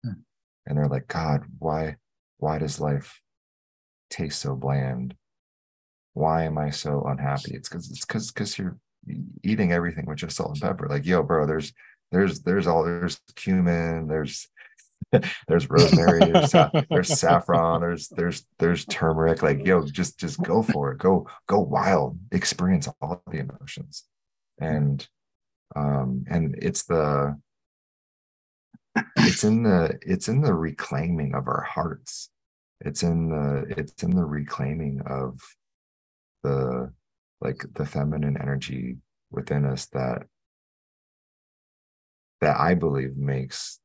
Hmm. 0.04 0.22
And 0.66 0.78
they're 0.78 0.88
like, 0.88 1.08
God, 1.08 1.46
why, 1.60 1.98
why 2.38 2.60
does 2.60 2.80
life 2.80 3.22
taste 4.10 4.42
so 4.42 4.56
bland? 4.56 5.16
Why 6.14 6.44
am 6.44 6.58
I 6.58 6.70
so 6.70 7.04
unhappy? 7.04 7.54
It's 7.54 7.68
because 7.68 7.92
it's 7.92 8.06
because 8.06 8.32
because 8.32 8.58
you're 8.58 8.78
eating 9.44 9.72
everything 9.72 10.06
with 10.06 10.18
just 10.18 10.38
salt 10.38 10.52
and 10.52 10.62
pepper. 10.62 10.88
Like, 10.90 11.06
yo, 11.06 11.24
bro, 11.24 11.46
there's 11.46 11.74
there's 12.12 12.42
there's 12.42 12.68
all 12.68 12.84
there's 12.84 13.20
cumin, 13.36 14.08
there's 14.08 14.48
there's 15.48 15.70
rosemary, 15.70 16.20
there's, 16.20 16.52
there's 16.90 17.20
saffron, 17.20 17.82
there's 17.82 18.08
there's 18.10 18.46
there's 18.60 18.86
turmeric. 18.86 19.44
Like, 19.44 19.66
yo, 19.66 19.86
just 19.86 20.20
just 20.20 20.42
go 20.42 20.64
for 20.64 20.92
it. 20.94 21.00
Go 21.00 21.28
go 21.48 21.60
wild. 21.60 22.18
Experience 22.32 22.88
all 23.02 23.22
the 23.30 23.40
emotions, 23.40 24.06
and 24.60 25.08
um, 25.76 26.26
and 26.30 26.56
it's 26.62 26.84
the 26.84 27.38
it's 29.18 29.44
in 29.44 29.64
the 29.64 29.98
it's 30.02 30.28
in 30.28 30.42
the 30.42 30.54
reclaiming 30.54 31.36
of 31.36 31.48
our 31.48 31.62
hearts. 31.62 32.30
It's 32.82 33.04
in 33.04 33.30
the 33.30 33.66
it's 33.78 34.04
in 34.04 34.16
the 34.16 34.26
reclaiming 34.26 35.02
of 35.06 35.40
the 36.44 36.92
like 37.42 37.66
the 37.74 37.86
feminine 37.86 38.38
energy 38.40 38.98
within 39.32 39.66
us 39.66 39.86
that 39.88 40.24
that 42.42 42.60
I 42.60 42.74
believe 42.76 43.18
makes 43.18 43.80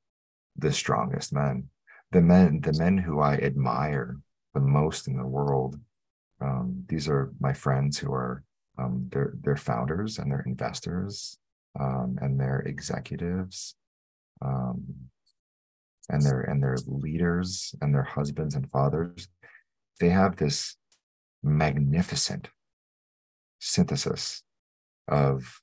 the 0.56 0.72
strongest 0.72 1.32
men 1.32 1.68
the 2.12 2.20
men 2.20 2.60
the 2.60 2.72
men 2.72 2.98
who 2.98 3.20
i 3.20 3.34
admire 3.36 4.16
the 4.54 4.60
most 4.60 5.08
in 5.08 5.16
the 5.16 5.26
world 5.26 5.78
um, 6.40 6.84
these 6.88 7.08
are 7.08 7.32
my 7.40 7.52
friends 7.52 7.98
who 7.98 8.12
are 8.12 8.42
um, 8.78 9.08
they're, 9.12 9.34
they're 9.42 9.56
founders 9.56 10.18
and 10.18 10.30
they're 10.30 10.44
investors 10.46 11.38
um, 11.78 12.18
and 12.20 12.38
they're 12.38 12.60
executives 12.60 13.74
um, 14.42 14.82
and 16.08 16.22
they're 16.22 16.40
and 16.40 16.62
they're 16.62 16.78
leaders 16.86 17.74
and 17.80 17.94
their 17.94 18.02
husbands 18.02 18.54
and 18.54 18.70
fathers 18.70 19.28
they 20.00 20.08
have 20.08 20.36
this 20.36 20.76
magnificent 21.42 22.48
synthesis 23.60 24.42
of 25.08 25.60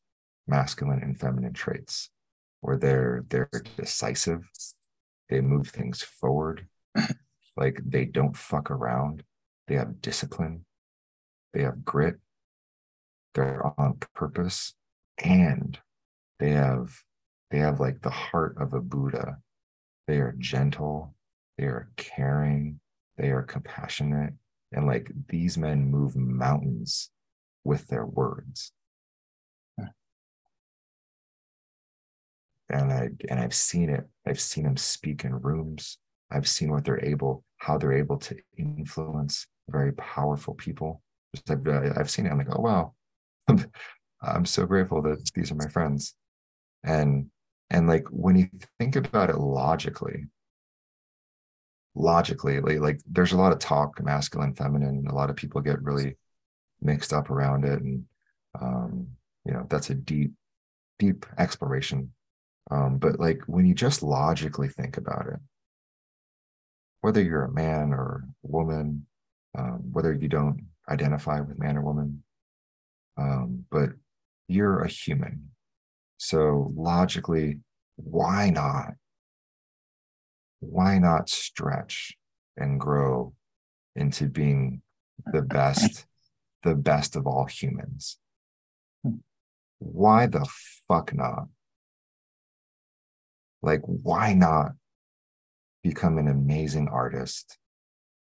masculine 0.48 1.02
and 1.02 1.20
feminine 1.20 1.54
traits 1.54 2.10
where 2.62 2.78
they're 2.78 3.26
they're 3.30 3.50
decisive 3.78 4.48
they 5.30 5.42
move 5.42 5.68
things 5.68 6.02
forward. 6.02 6.68
like 7.58 7.80
they 7.86 8.06
don't 8.06 8.38
fuck 8.38 8.72
around. 8.72 9.24
They 9.68 9.76
have 9.76 10.02
discipline. 10.02 10.66
They 11.54 11.64
have 11.64 11.84
grit. 11.84 12.16
They're 13.34 13.62
on 13.80 13.98
purpose. 14.16 14.74
And 15.24 15.78
they 16.40 16.52
have 16.52 16.94
they 17.52 17.60
have 17.60 17.80
like 17.80 18.02
the 18.02 18.10
heart 18.10 18.56
of 18.60 18.74
a 18.74 18.82
Buddha. 18.82 19.38
They 20.08 20.18
are 20.18 20.36
gentle, 20.38 21.16
they 21.58 21.66
are 21.66 21.90
caring, 21.98 22.80
they 23.18 23.30
are 23.30 23.44
compassionate. 23.44 24.34
And 24.72 24.86
like 24.86 25.12
these 25.30 25.58
men 25.58 25.90
move 25.90 26.16
mountains 26.16 27.10
with 27.64 27.88
their 27.88 28.06
words. 28.06 28.72
and 32.70 32.92
I 32.92 33.10
and 33.30 33.40
I've 33.40 33.54
seen 33.54 33.90
it. 33.90 34.06
I've 34.26 34.40
seen 34.40 34.66
them 34.66 34.78
speak 34.78 35.24
in 35.24 35.40
rooms. 35.40 35.98
I've 36.32 36.48
seen 36.48 36.72
what 36.72 36.84
they're 36.84 37.04
able, 37.04 37.44
how 37.58 37.78
they're 37.78 37.94
able 37.94 38.18
to 38.18 38.36
influence 38.58 39.48
very 39.70 39.94
powerful 39.94 40.54
people. 40.54 41.02
I've, 41.50 41.66
uh, 41.66 41.94
I've 41.98 42.10
seen 42.10 42.26
it. 42.26 42.32
I'm 42.32 42.38
like, 42.38 42.48
oh 42.52 42.62
wow, 42.62 42.94
I'm 44.22 44.46
so 44.46 44.66
grateful 44.66 45.02
that 45.04 45.30
these 45.34 45.52
are 45.52 45.56
my 45.56 45.68
friends. 45.68 46.16
And 46.84 47.30
and 47.70 47.88
like 47.88 48.08
when 48.10 48.36
you 48.36 48.50
think 48.80 48.96
about 48.96 49.30
it 49.30 49.38
logically, 49.38 50.26
logically, 51.96 52.60
like, 52.60 52.80
like 52.80 53.02
there's 53.10 53.34
a 53.34 53.38
lot 53.38 53.52
of 53.52 53.60
talk, 53.60 54.02
masculine, 54.02 54.54
feminine. 54.54 55.08
A 55.10 55.16
lot 55.16 55.30
of 55.30 55.36
people 55.36 55.62
get 55.62 55.82
really 55.82 56.18
mixed 56.82 57.12
up 57.14 57.30
around 57.30 57.66
it. 57.66 57.82
And 57.82 58.06
um, 58.60 59.08
you 59.46 59.54
know, 59.54 59.66
that's 59.70 59.90
a 59.90 59.96
deep, 59.96 60.32
deep 61.00 61.26
exploration. 61.38 62.14
Um, 62.70 62.98
but 62.98 63.20
like 63.20 63.42
when 63.48 63.66
you 63.66 63.74
just 63.74 64.04
logically 64.04 64.68
think 64.70 64.98
about 64.98 65.28
it, 65.28 65.40
whether 67.02 67.22
you're 67.22 67.46
a 67.46 67.52
man 67.52 67.94
or 67.94 68.24
woman, 68.42 69.06
um, 69.58 69.90
whether 69.92 70.14
you 70.14 70.28
don't 70.28 70.68
identify 70.90 71.40
with 71.40 71.60
man 71.60 71.78
or 71.78 71.82
woman, 71.82 72.24
um, 73.18 73.66
but 73.72 73.90
you're 74.48 74.82
a 74.82 74.90
human. 74.90 75.50
So 76.18 76.72
logically, 76.76 77.60
why 77.96 78.50
not? 78.50 78.94
Why 80.60 80.98
not 80.98 81.30
stretch 81.30 82.18
and 82.56 82.80
grow 82.80 83.34
into 83.96 84.28
being 84.28 84.82
the 85.32 85.42
best, 85.44 86.06
the 86.64 86.76
best 86.76 87.16
of 87.16 87.28
all 87.28 87.46
humans? 87.46 88.18
Why 89.80 90.26
the 90.26 90.48
fuck 90.88 91.14
not? 91.14 91.48
Like, 93.62 93.82
why 93.84 94.34
not 94.34 94.74
become 95.84 96.18
an 96.18 96.28
amazing 96.28 96.88
artist 96.88 97.58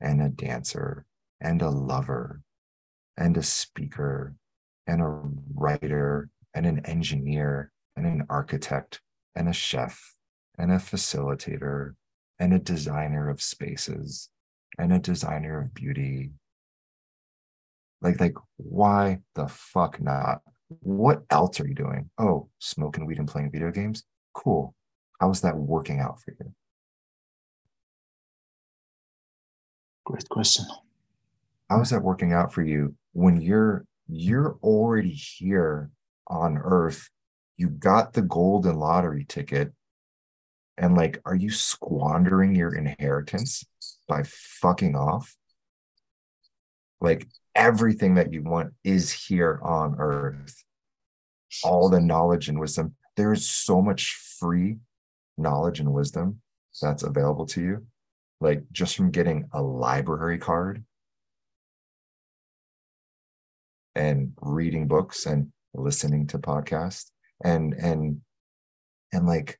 and 0.01 0.21
a 0.21 0.29
dancer 0.29 1.05
and 1.41 1.63
a 1.63 1.71
lover 1.71 2.43
and 3.17 3.37
a 3.37 3.43
speaker 3.43 4.35
and 4.87 5.01
a 5.01 5.23
writer 5.55 6.29
and 6.55 6.67
an 6.67 6.85
engineer 6.85 7.73
and 7.97 8.07
an 8.07 8.27
architect 8.29 9.01
and 9.35 9.49
a 9.49 9.53
chef 9.53 10.15
and 10.59 10.71
a 10.71 10.77
facilitator 10.77 11.95
and 12.39 12.53
a 12.53 12.59
designer 12.59 13.29
of 13.31 13.41
spaces 13.41 14.29
and 14.79 14.93
a 14.93 14.99
designer 14.99 15.61
of 15.61 15.75
beauty. 15.75 16.31
Like 18.03 18.21
like 18.21 18.37
why 18.57 19.21
the 19.35 19.49
fuck 19.49 20.01
not? 20.01 20.43
What 20.81 21.23
else 21.31 21.61
are 21.61 21.67
you 21.67 21.75
doing? 21.75 22.11
Oh 22.19 22.49
smoking 22.59 23.07
weed 23.07 23.19
and 23.19 23.29
playing 23.29 23.51
video 23.51 23.71
games? 23.71 24.05
Cool. 24.35 24.75
How's 25.21 25.41
that 25.41 25.57
working 25.57 26.01
out 26.01 26.21
for 26.21 26.33
you? 26.39 26.53
Great 30.05 30.29
question. 30.29 30.67
How 31.71 31.81
is 31.81 31.91
that 31.91 32.03
working 32.03 32.33
out 32.33 32.53
for 32.53 32.63
you 32.63 32.95
when 33.13 33.41
you're 33.41 33.87
you're 34.09 34.57
already 34.63 35.13
here 35.13 35.91
on 36.29 36.59
earth? 36.59 37.11
You 37.57 37.71
got 37.71 38.13
the 38.13 38.23
golden 38.23 38.77
lottery 38.77 39.25
ticket. 39.27 39.73
And 40.79 40.95
like, 40.95 41.21
are 41.25 41.35
you 41.35 41.51
squandering 41.51 42.55
your 42.55 42.75
inheritance 42.75 43.65
by 44.07 44.25
fucking 44.25 44.95
off? 44.95 45.37
Like 47.01 47.29
everything 47.55 48.15
that 48.15 48.33
you 48.33 48.43
want 48.43 48.75
is 48.85 49.11
here 49.11 49.59
on 49.63 49.97
earth. 49.99 50.65
All 51.65 51.89
the 51.89 52.01
knowledge 52.01 52.49
and 52.49 52.61
wisdom. 52.61 52.95
There 53.17 53.33
is 53.33 53.49
so 53.49 53.81
much 53.81 54.15
free 54.39 54.77
knowledge 55.39 55.81
and 55.81 55.93
wisdom 55.93 56.41
that's 56.81 57.03
available 57.03 57.47
to 57.47 57.63
you 57.63 57.87
like 58.41 58.63
just 58.73 58.97
from 58.97 59.11
getting 59.11 59.49
a 59.53 59.63
library 59.63 60.39
card 60.39 60.85
and 63.95 64.33
reading 64.41 64.87
books 64.87 65.27
and 65.27 65.53
listening 65.75 66.27
to 66.27 66.39
podcasts 66.39 67.11
and 67.43 67.75
and 67.75 68.21
and 69.13 69.27
like 69.27 69.59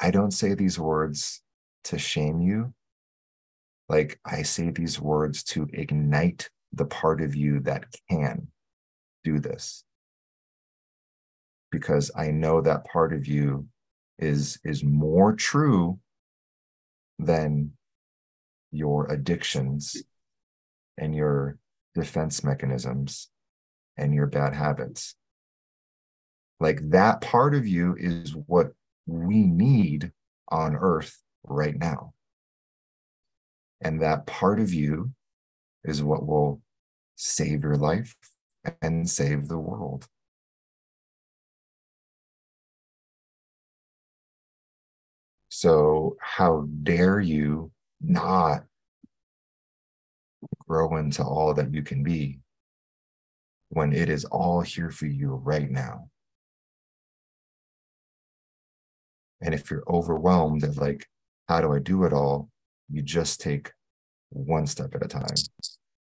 i 0.00 0.10
don't 0.10 0.32
say 0.32 0.54
these 0.54 0.78
words 0.78 1.42
to 1.84 1.98
shame 1.98 2.40
you 2.40 2.72
like 3.88 4.18
i 4.24 4.42
say 4.42 4.70
these 4.70 5.00
words 5.00 5.42
to 5.42 5.68
ignite 5.72 6.50
the 6.72 6.84
part 6.84 7.20
of 7.20 7.34
you 7.34 7.60
that 7.60 7.86
can 8.10 8.48
do 9.24 9.38
this 9.38 9.84
because 11.70 12.10
i 12.16 12.30
know 12.30 12.60
that 12.60 12.84
part 12.84 13.12
of 13.12 13.26
you 13.26 13.66
is 14.18 14.58
is 14.64 14.82
more 14.82 15.32
true 15.32 15.98
than 17.18 17.72
your 18.70 19.10
addictions 19.10 20.02
and 20.98 21.14
your 21.14 21.58
defense 21.94 22.44
mechanisms 22.44 23.28
and 23.96 24.14
your 24.14 24.26
bad 24.26 24.54
habits. 24.54 25.16
Like 26.60 26.80
that 26.90 27.20
part 27.20 27.54
of 27.54 27.66
you 27.66 27.96
is 27.98 28.34
what 28.34 28.72
we 29.06 29.44
need 29.44 30.12
on 30.48 30.74
earth 30.76 31.22
right 31.44 31.76
now. 31.76 32.14
And 33.80 34.02
that 34.02 34.26
part 34.26 34.58
of 34.58 34.72
you 34.72 35.12
is 35.84 36.02
what 36.02 36.26
will 36.26 36.60
save 37.14 37.62
your 37.62 37.76
life 37.76 38.16
and 38.82 39.08
save 39.08 39.48
the 39.48 39.58
world. 39.58 40.06
So, 45.48 46.16
how 46.20 46.68
dare 46.82 47.20
you 47.20 47.72
not 48.00 48.64
grow 50.68 50.96
into 50.96 51.24
all 51.24 51.54
that 51.54 51.72
you 51.72 51.82
can 51.82 52.02
be 52.02 52.40
when 53.70 53.92
it 53.92 54.08
is 54.08 54.24
all 54.26 54.60
here 54.60 54.90
for 54.90 55.06
you 55.06 55.34
right 55.34 55.70
now? 55.70 56.10
And 59.40 59.54
if 59.54 59.70
you're 59.70 59.84
overwhelmed 59.88 60.64
at 60.64 60.76
like, 60.76 61.06
how 61.48 61.60
do 61.60 61.72
I 61.72 61.78
do 61.78 62.04
it 62.04 62.12
all? 62.12 62.50
You 62.90 63.02
just 63.02 63.40
take 63.40 63.72
one 64.30 64.66
step 64.66 64.94
at 64.94 65.04
a 65.04 65.08
time. 65.08 65.36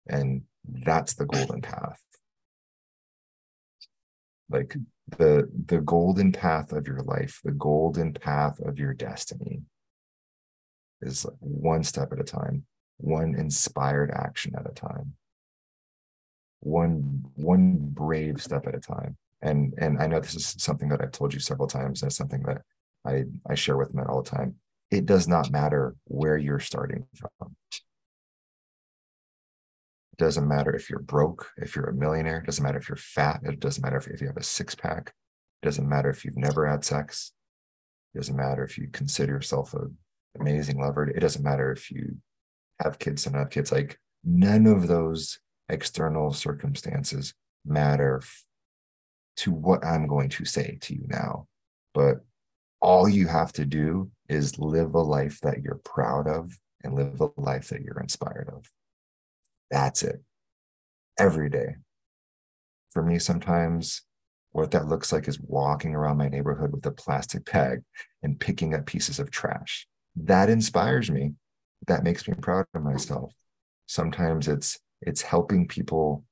And 0.07 0.43
that's 0.65 1.13
the 1.13 1.25
golden 1.25 1.61
path. 1.61 2.01
Like 4.49 4.75
the 5.17 5.49
the 5.67 5.80
golden 5.82 6.32
path 6.32 6.73
of 6.73 6.86
your 6.86 7.01
life 7.03 7.39
the 7.43 7.51
golden 7.51 8.13
path 8.13 8.59
of 8.59 8.78
your 8.78 8.93
destiny 8.93 9.61
is 11.01 11.25
one 11.39 11.84
step 11.84 12.11
at 12.11 12.19
a 12.19 12.23
time 12.23 12.65
one 12.97 13.36
inspired 13.36 14.11
action 14.11 14.53
at 14.57 14.69
a 14.69 14.73
time 14.73 15.13
one 16.59 17.23
one 17.36 17.78
brave 17.78 18.41
step 18.41 18.67
at 18.67 18.75
a 18.75 18.80
time 18.80 19.15
and 19.41 19.73
and 19.78 20.01
i 20.01 20.07
know 20.07 20.19
this 20.19 20.36
is 20.36 20.55
something 20.57 20.89
that 20.89 21.01
i've 21.01 21.11
told 21.11 21.34
you 21.34 21.39
several 21.39 21.67
times 21.67 22.01
and 22.01 22.09
it's 22.09 22.17
something 22.17 22.43
that 22.43 22.61
i 23.05 23.23
i 23.49 23.55
share 23.55 23.77
with 23.77 23.93
men 23.93 24.07
all 24.07 24.21
the 24.21 24.29
time. 24.29 24.55
It 24.89 25.05
does 25.05 25.27
not 25.27 25.51
matter 25.51 25.95
where 26.05 26.37
you're 26.37 26.59
starting 26.59 27.05
from. 27.15 27.55
It 30.13 30.17
doesn't 30.17 30.47
matter 30.47 30.75
if 30.75 30.89
you're 30.89 30.99
broke, 30.99 31.51
if 31.57 31.75
you're 31.75 31.89
a 31.89 31.93
millionaire, 31.93 32.39
it 32.39 32.45
doesn't 32.45 32.63
matter 32.63 32.79
if 32.79 32.89
you're 32.89 32.95
fat, 32.95 33.41
it 33.43 33.59
doesn't 33.59 33.83
matter 33.83 33.97
if, 33.97 34.07
if 34.07 34.21
you 34.21 34.27
have 34.27 34.37
a 34.37 34.43
six 34.43 34.73
pack, 34.73 35.13
it 35.61 35.65
doesn't 35.65 35.87
matter 35.87 36.09
if 36.09 36.25
you've 36.25 36.37
never 36.37 36.65
had 36.65 36.83
sex, 36.85 37.33
it 38.13 38.17
doesn't 38.17 38.35
matter 38.35 38.63
if 38.63 38.77
you 38.77 38.87
consider 38.91 39.33
yourself 39.33 39.73
an 39.73 39.95
amazing 40.39 40.79
lover, 40.79 41.07
it 41.07 41.19
doesn't 41.19 41.43
matter 41.43 41.71
if 41.71 41.91
you 41.91 42.17
have 42.81 42.99
kids 42.99 43.25
and 43.25 43.35
have 43.35 43.49
kids. 43.49 43.71
Like 43.71 43.99
none 44.23 44.65
of 44.65 44.87
those 44.87 45.39
external 45.69 46.33
circumstances 46.33 47.33
matter 47.65 48.21
to 49.37 49.51
what 49.51 49.85
I'm 49.85 50.07
going 50.07 50.29
to 50.29 50.45
say 50.45 50.77
to 50.81 50.95
you 50.95 51.05
now. 51.07 51.47
But 51.93 52.21
all 52.82 53.09
you 53.09 53.28
have 53.28 53.51
to 53.53 53.65
do 53.65 54.11
is 54.30 54.59
live 54.59 54.93
a 54.93 55.01
life 55.01 55.39
that 55.41 55.61
you're 55.63 55.82
proud 55.84 56.28
of 56.28 56.51
and 56.84 56.93
live 56.93 57.19
a 57.21 57.30
life 57.39 57.69
that 57.69 57.82
you're 57.82 57.99
inspired 57.99 58.49
of. 58.53 58.65
That's 59.71 60.03
it. 60.03 60.21
Every 61.19 61.49
day. 61.49 61.75
For 62.91 63.03
me, 63.03 63.19
sometimes 63.19 64.03
what 64.51 64.71
that 64.71 64.88
looks 64.88 65.11
like 65.11 65.28
is 65.28 65.39
walking 65.39 65.95
around 65.95 66.17
my 66.17 66.30
neighborhood 66.30 66.71
with 66.71 66.86
a 66.86 66.91
plastic 66.91 67.45
bag 67.51 67.82
and 68.23 68.39
picking 68.39 68.73
up 68.73 68.86
pieces 68.86 69.19
of 69.19 69.32
trash. 69.32 69.88
That 70.15 70.49
inspires 70.49 71.11
me. 71.11 71.34
That 71.88 72.03
makes 72.03 72.28
me 72.28 72.34
proud 72.36 72.65
of 72.73 72.84
myself. 72.84 73.34
Sometimes 73.88 74.47
it's 74.47 74.80
it's 75.01 75.21
helping 75.21 75.67
people 75.67 76.25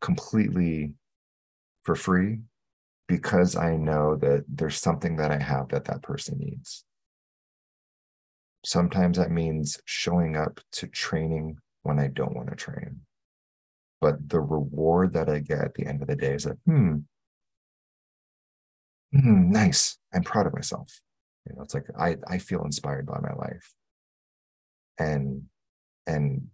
completely 0.00 0.92
for 1.82 1.96
free 1.96 2.38
because 3.08 3.56
I 3.56 3.76
know 3.76 4.16
that 4.16 4.44
there's 4.46 4.80
something 4.80 5.16
that 5.16 5.32
I 5.32 5.38
have 5.42 5.70
that 5.70 5.86
that 5.86 6.02
person 6.02 6.38
needs. 6.38 6.84
Sometimes 8.64 9.16
that 9.18 9.30
means 9.30 9.80
showing 9.84 10.36
up 10.36 10.60
to 10.72 10.86
training 10.86 11.58
when 11.82 11.98
I 11.98 12.08
don't 12.08 12.34
want 12.36 12.50
to 12.50 12.56
train. 12.56 13.00
But 14.00 14.28
the 14.28 14.40
reward 14.40 15.14
that 15.14 15.28
I 15.28 15.40
get 15.40 15.58
at 15.64 15.74
the 15.74 15.86
end 15.86 16.02
of 16.02 16.08
the 16.08 16.16
day 16.16 16.34
is 16.34 16.46
like, 16.46 16.58
hmm, 16.66 16.98
hmm 19.12 19.50
nice. 19.50 19.98
I'm 20.12 20.22
proud 20.22 20.46
of 20.46 20.54
myself. 20.54 21.00
You 21.48 21.56
know, 21.56 21.62
it's 21.62 21.74
like 21.74 21.86
I, 21.98 22.16
I 22.28 22.38
feel 22.38 22.64
inspired 22.64 23.06
by 23.06 23.18
my 23.20 23.32
life. 23.34 23.72
And 24.98 25.44
and 26.06 26.48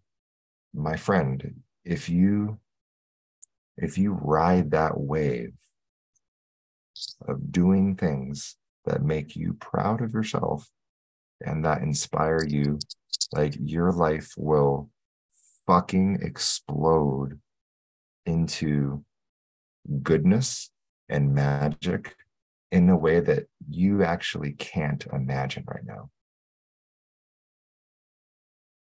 my 0.74 0.96
friend 0.96 1.62
if 1.84 2.08
you 2.08 2.58
if 3.76 3.98
you 3.98 4.12
ride 4.12 4.70
that 4.72 4.98
wave 4.98 5.52
of 7.26 7.52
doing 7.52 7.96
things 7.96 8.56
that 8.84 9.02
make 9.02 9.34
you 9.34 9.54
proud 9.54 10.02
of 10.02 10.12
yourself 10.12 10.68
and 11.40 11.64
that 11.64 11.82
inspire 11.82 12.44
you 12.46 12.78
like 13.32 13.56
your 13.58 13.92
life 13.92 14.32
will 14.36 14.90
fucking 15.66 16.18
explode 16.22 17.40
into 18.26 19.04
goodness 20.02 20.70
and 21.08 21.34
magic 21.34 22.16
in 22.70 22.88
a 22.88 22.96
way 22.96 23.20
that 23.20 23.44
you 23.68 24.02
actually 24.02 24.52
can't 24.52 25.06
imagine 25.12 25.64
right 25.66 25.84
now. 25.84 26.10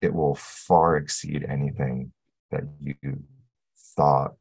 It 0.02 0.14
will 0.14 0.36
far 0.36 0.98
exceed 0.98 1.46
anything 1.48 2.12
that 2.52 2.64
you 2.80 2.96
thought 3.96 4.34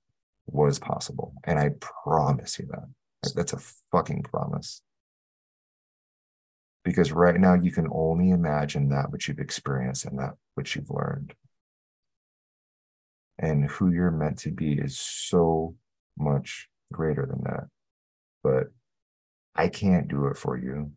was 0.46 0.78
possible. 0.78 1.34
And 1.44 1.58
I 1.58 1.70
promise 1.80 2.58
you 2.58 2.66
that. 2.70 2.88
That's 3.30 3.52
a 3.52 3.58
fucking 3.92 4.24
promise. 4.24 4.82
Because 6.84 7.12
right 7.12 7.38
now 7.38 7.54
you 7.54 7.70
can 7.70 7.86
only 7.92 8.30
imagine 8.30 8.88
that 8.88 9.10
which 9.10 9.28
you've 9.28 9.38
experienced 9.38 10.04
and 10.04 10.18
that 10.18 10.34
which 10.54 10.74
you've 10.74 10.90
learned. 10.90 11.34
And 13.38 13.70
who 13.70 13.92
you're 13.92 14.10
meant 14.10 14.38
to 14.40 14.50
be 14.50 14.74
is 14.74 14.98
so 14.98 15.76
much 16.18 16.68
greater 16.92 17.24
than 17.26 17.42
that. 17.44 17.68
But 18.42 18.72
I 19.54 19.68
can't 19.68 20.08
do 20.08 20.26
it 20.26 20.36
for 20.36 20.56
you. 20.56 20.92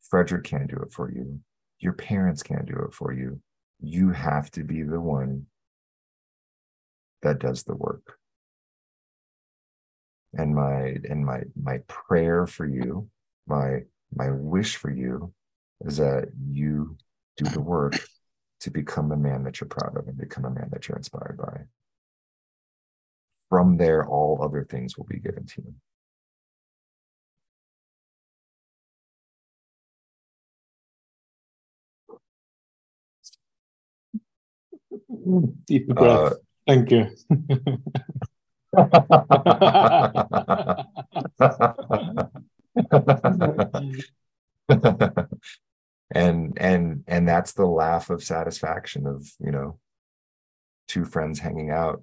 Frederick 0.00 0.44
can't 0.44 0.70
do 0.70 0.76
it 0.76 0.92
for 0.92 1.10
you. 1.10 1.40
Your 1.80 1.92
parents 1.92 2.42
can't 2.42 2.66
do 2.66 2.76
it 2.86 2.94
for 2.94 3.12
you. 3.12 3.40
You 3.80 4.10
have 4.10 4.50
to 4.52 4.62
be 4.62 4.82
the 4.82 5.00
one 5.00 5.46
that 7.22 7.40
does 7.40 7.64
the 7.64 7.74
work. 7.74 8.18
And 10.38 10.54
my 10.54 10.96
and 11.08 11.24
my 11.24 11.42
my 11.60 11.78
prayer 11.88 12.46
for 12.46 12.66
you, 12.66 13.08
my 13.46 13.80
my 14.14 14.30
wish 14.30 14.76
for 14.76 14.90
you 14.90 15.32
is 15.80 15.96
that 15.96 16.28
you 16.48 16.96
do 17.36 17.44
the 17.46 17.60
work 17.60 17.94
to 18.60 18.70
become 18.70 19.12
a 19.12 19.16
man 19.16 19.44
that 19.44 19.60
you're 19.60 19.68
proud 19.68 19.96
of 19.96 20.08
and 20.08 20.16
become 20.16 20.44
a 20.44 20.50
man 20.50 20.68
that 20.72 20.88
you're 20.88 20.96
inspired 20.96 21.38
by. 21.38 21.62
From 23.48 23.76
there, 23.76 24.06
all 24.06 24.42
other 24.42 24.64
things 24.64 24.96
will 24.96 25.06
be 25.06 25.18
given 25.18 25.46
to 25.46 25.62
you. 25.62 25.74
Deep 35.66 35.88
breath. 35.88 36.32
Uh, 36.32 36.34
Thank 36.66 36.90
you. 36.90 37.10
and 46.10 46.58
and 46.58 47.04
and 47.06 47.28
that's 47.28 47.52
the 47.52 47.64
laugh 47.64 48.10
of 48.10 48.22
satisfaction 48.22 49.06
of 49.06 49.26
you 49.40 49.50
know 49.50 49.78
two 50.88 51.04
friends 51.04 51.38
hanging 51.38 51.70
out 51.70 52.02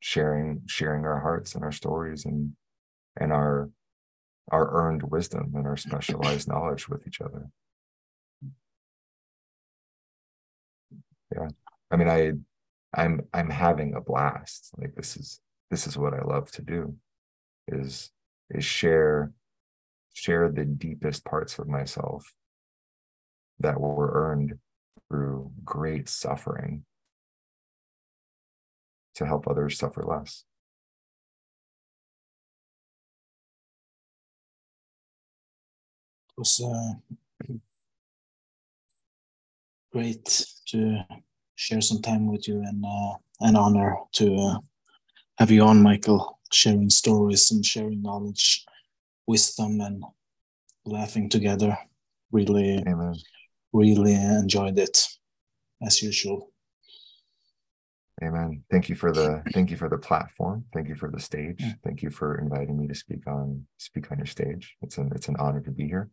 sharing 0.00 0.62
sharing 0.66 1.04
our 1.04 1.20
hearts 1.20 1.54
and 1.54 1.62
our 1.62 1.72
stories 1.72 2.24
and 2.24 2.52
and 3.18 3.32
our 3.32 3.70
our 4.50 4.68
earned 4.72 5.02
wisdom 5.04 5.52
and 5.54 5.66
our 5.66 5.76
specialized 5.76 6.48
knowledge 6.48 6.88
with 6.88 7.06
each 7.06 7.20
other. 7.20 7.48
Yeah. 11.32 11.48
I 11.90 11.96
mean 11.96 12.08
i 12.08 12.32
i'm 12.94 13.20
i'm 13.32 13.50
having 13.50 13.94
a 13.94 14.00
blast 14.00 14.70
like 14.78 14.94
this 14.94 15.16
is 15.16 15.40
this 15.70 15.86
is 15.86 15.96
what 15.96 16.14
i 16.14 16.22
love 16.22 16.50
to 16.50 16.62
do 16.62 16.94
is 17.68 18.10
is 18.50 18.64
share 18.64 19.32
share 20.12 20.50
the 20.50 20.64
deepest 20.64 21.24
parts 21.24 21.58
of 21.58 21.68
myself 21.68 22.34
that 23.60 23.80
were 23.80 24.10
earned 24.12 24.58
through 25.08 25.50
great 25.64 26.08
suffering 26.08 26.84
to 29.14 29.26
help 29.26 29.46
others 29.46 29.78
suffer 29.78 30.02
less. 30.02 30.44
It 36.30 36.38
was 36.38 36.60
uh, 36.64 37.54
great 39.92 40.46
to 40.68 41.04
share 41.60 41.80
some 41.80 42.00
time 42.00 42.26
with 42.30 42.48
you 42.48 42.58
and 42.60 42.84
uh, 42.84 43.12
an 43.40 43.56
honor 43.56 43.96
to 44.12 44.34
uh, 44.34 44.58
have 45.38 45.50
you 45.50 45.62
on, 45.62 45.82
Michael, 45.82 46.38
sharing 46.52 46.90
stories 46.90 47.50
and 47.50 47.64
sharing 47.64 48.02
knowledge, 48.02 48.64
wisdom, 49.26 49.80
and 49.80 50.02
laughing 50.84 51.28
together. 51.28 51.76
Really, 52.32 52.78
Amen 52.86 53.14
really 53.72 54.14
enjoyed 54.14 54.78
it 54.78 55.06
as 55.82 56.02
usual. 56.02 56.52
Amen. 58.22 58.62
Thank 58.70 58.90
you 58.90 58.94
for 58.94 59.12
the 59.12 59.42
thank 59.54 59.70
you 59.70 59.78
for 59.78 59.88
the 59.88 59.96
platform. 59.96 60.64
Thank 60.74 60.88
you 60.88 60.94
for 60.94 61.10
the 61.10 61.20
stage. 61.20 61.64
Thank 61.82 62.02
you 62.02 62.10
for 62.10 62.38
inviting 62.38 62.78
me 62.78 62.86
to 62.86 62.94
speak 62.94 63.26
on 63.26 63.66
speak 63.78 64.12
on 64.12 64.18
your 64.18 64.26
stage. 64.26 64.76
It's 64.82 64.98
an 64.98 65.10
it's 65.14 65.28
an 65.28 65.36
honor 65.38 65.62
to 65.62 65.70
be 65.70 65.86
here. 65.86 66.10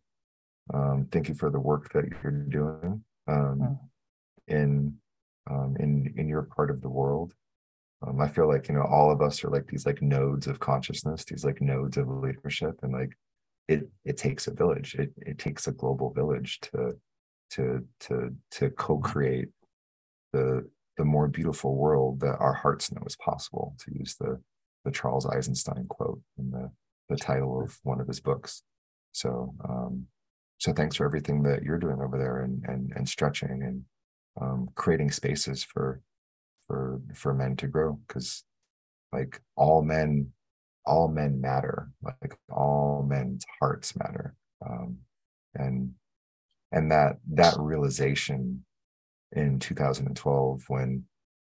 Um, 0.72 1.06
thank 1.12 1.28
you 1.28 1.34
for 1.34 1.50
the 1.50 1.60
work 1.60 1.92
that 1.92 2.04
you're 2.22 2.32
doing 2.32 3.04
um, 3.26 3.78
in 4.46 4.94
um, 5.50 5.76
in 5.80 6.12
in 6.16 6.28
your 6.28 6.42
part 6.42 6.70
of 6.70 6.80
the 6.80 6.88
world. 6.88 7.34
Um, 8.06 8.20
I 8.20 8.28
feel 8.28 8.48
like 8.48 8.68
you 8.68 8.74
know 8.74 8.82
all 8.82 9.10
of 9.10 9.22
us 9.22 9.42
are 9.44 9.50
like 9.50 9.66
these 9.66 9.86
like 9.86 10.02
nodes 10.02 10.46
of 10.46 10.60
consciousness, 10.60 11.24
these 11.24 11.44
like 11.44 11.60
nodes 11.60 11.96
of 11.96 12.08
leadership, 12.08 12.78
and 12.82 12.92
like 12.92 13.16
it 13.68 13.88
it 14.04 14.16
takes 14.16 14.46
a 14.46 14.54
village. 14.54 14.94
It 14.94 15.12
it 15.18 15.38
takes 15.38 15.66
a 15.66 15.72
global 15.72 16.12
village 16.12 16.60
to 16.72 16.96
to 17.50 17.84
to 18.00 18.34
to 18.52 18.70
co-create 18.70 19.48
the 20.32 20.68
the 20.96 21.04
more 21.04 21.28
beautiful 21.28 21.76
world 21.76 22.20
that 22.20 22.36
our 22.38 22.52
hearts 22.52 22.92
know 22.92 23.02
is 23.06 23.16
possible 23.16 23.74
to 23.78 23.92
use 23.94 24.16
the 24.16 24.40
the 24.84 24.90
charles 24.90 25.26
eisenstein 25.26 25.86
quote 25.88 26.20
in 26.38 26.50
the 26.50 26.70
the 27.08 27.16
title 27.16 27.62
of 27.62 27.78
one 27.84 28.00
of 28.00 28.06
his 28.06 28.20
books 28.20 28.62
so 29.12 29.54
um 29.68 30.04
so 30.58 30.72
thanks 30.72 30.96
for 30.96 31.06
everything 31.06 31.42
that 31.42 31.62
you're 31.62 31.78
doing 31.78 32.00
over 32.02 32.18
there 32.18 32.42
and 32.42 32.64
and 32.66 32.92
and 32.94 33.08
stretching 33.08 33.62
and 33.62 33.82
um 34.40 34.68
creating 34.74 35.10
spaces 35.10 35.64
for 35.64 36.00
for 36.66 37.00
for 37.14 37.34
men 37.34 37.56
to 37.56 37.66
grow 37.66 37.98
because 38.06 38.44
like 39.12 39.40
all 39.56 39.82
men 39.82 40.30
all 40.84 41.08
men 41.08 41.40
matter 41.40 41.90
like 42.02 42.38
all 42.50 43.04
men's 43.08 43.44
hearts 43.60 43.96
matter 43.96 44.34
um 44.64 44.98
and 45.54 45.92
and 46.72 46.90
that 46.90 47.16
that 47.32 47.54
realization 47.58 48.64
in 49.32 49.58
2012 49.58 50.64
when 50.68 51.04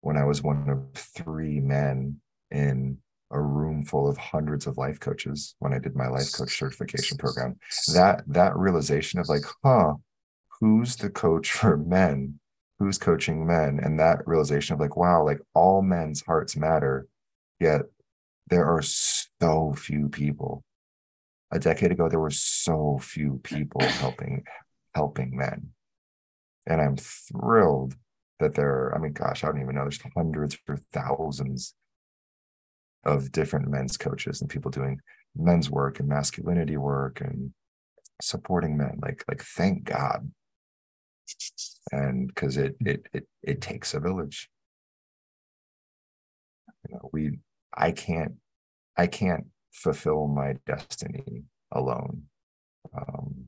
when 0.01 0.17
I 0.17 0.25
was 0.25 0.43
one 0.43 0.69
of 0.69 1.01
three 1.01 1.61
men 1.61 2.21
in 2.51 2.99
a 3.31 3.41
room 3.41 3.83
full 3.83 4.09
of 4.09 4.19
hundreds 4.19 4.67
of 4.67 4.77
life 4.77 5.01
coaches 5.01 5.55
when 5.59 5.73
I 5.73 5.79
did 5.79 5.97
my 5.97 6.09
life 6.09 6.33
coach 6.33 6.59
certification 6.59 7.17
program 7.17 7.57
that 7.95 8.23
that 8.27 8.57
realization 8.57 9.21
of 9.21 9.29
like 9.29 9.45
huh 9.65 9.95
who's 10.61 10.97
the 10.97 11.11
coach 11.11 11.53
for 11.53 11.77
men 11.77 12.39
who's 12.85 12.99
coaching 12.99 13.47
men 13.47 13.81
and 13.83 13.99
that 13.99 14.27
realization 14.27 14.75
of 14.75 14.81
like 14.81 14.97
wow 14.97 15.25
like 15.25 15.41
all 15.55 15.83
men's 15.83 16.23
hearts 16.23 16.57
matter 16.57 17.07
yet 17.61 17.83
there 18.49 18.65
are 18.65 18.83
so 18.83 19.73
few 19.77 20.09
people 20.09 20.65
a 21.53 21.59
decade 21.59 21.93
ago 21.93 22.09
there 22.09 22.21
were 22.21 22.31
so 22.31 22.99
few 23.01 23.41
people 23.45 23.81
helping 23.81 24.45
helping 24.95 25.37
men. 25.37 25.71
And 26.67 26.81
I'm 26.81 26.97
thrilled 26.97 27.97
that 28.39 28.55
there 28.55 28.71
are, 28.71 28.95
I 28.95 28.99
mean, 28.99 29.13
gosh, 29.13 29.43
I 29.43 29.49
don't 29.49 29.61
even 29.61 29.75
know, 29.75 29.83
there's 29.83 30.01
hundreds 30.15 30.57
or 30.69 30.77
thousands 30.93 31.75
of 33.05 33.33
different 33.33 33.69
men's 33.69 33.97
coaches 33.97 34.41
and 34.41 34.51
people 34.51 34.71
doing 34.71 35.01
men's 35.35 35.71
work 35.71 35.99
and 35.99 36.09
masculinity 36.09 36.77
work 36.77 37.21
and 37.21 37.53
supporting 38.21 38.77
men. 38.77 39.01
Like, 39.03 39.25
like 39.29 39.43
thank 39.43 39.85
God. 39.85 40.31
And 41.91 42.29
because 42.29 42.57
it 42.57 42.77
it 42.81 43.07
it 43.13 43.27
it 43.43 43.61
takes 43.61 43.95
a 43.95 44.01
village. 44.01 44.49
You 46.89 46.95
know, 46.95 47.11
we 47.13 47.39
I 47.75 47.93
can't 47.93 48.35
I 48.97 49.07
can't 49.07 49.47
fulfill 49.73 50.27
my 50.29 50.57
destiny 50.67 51.45
alone. 51.73 52.25
Um, 52.97 53.47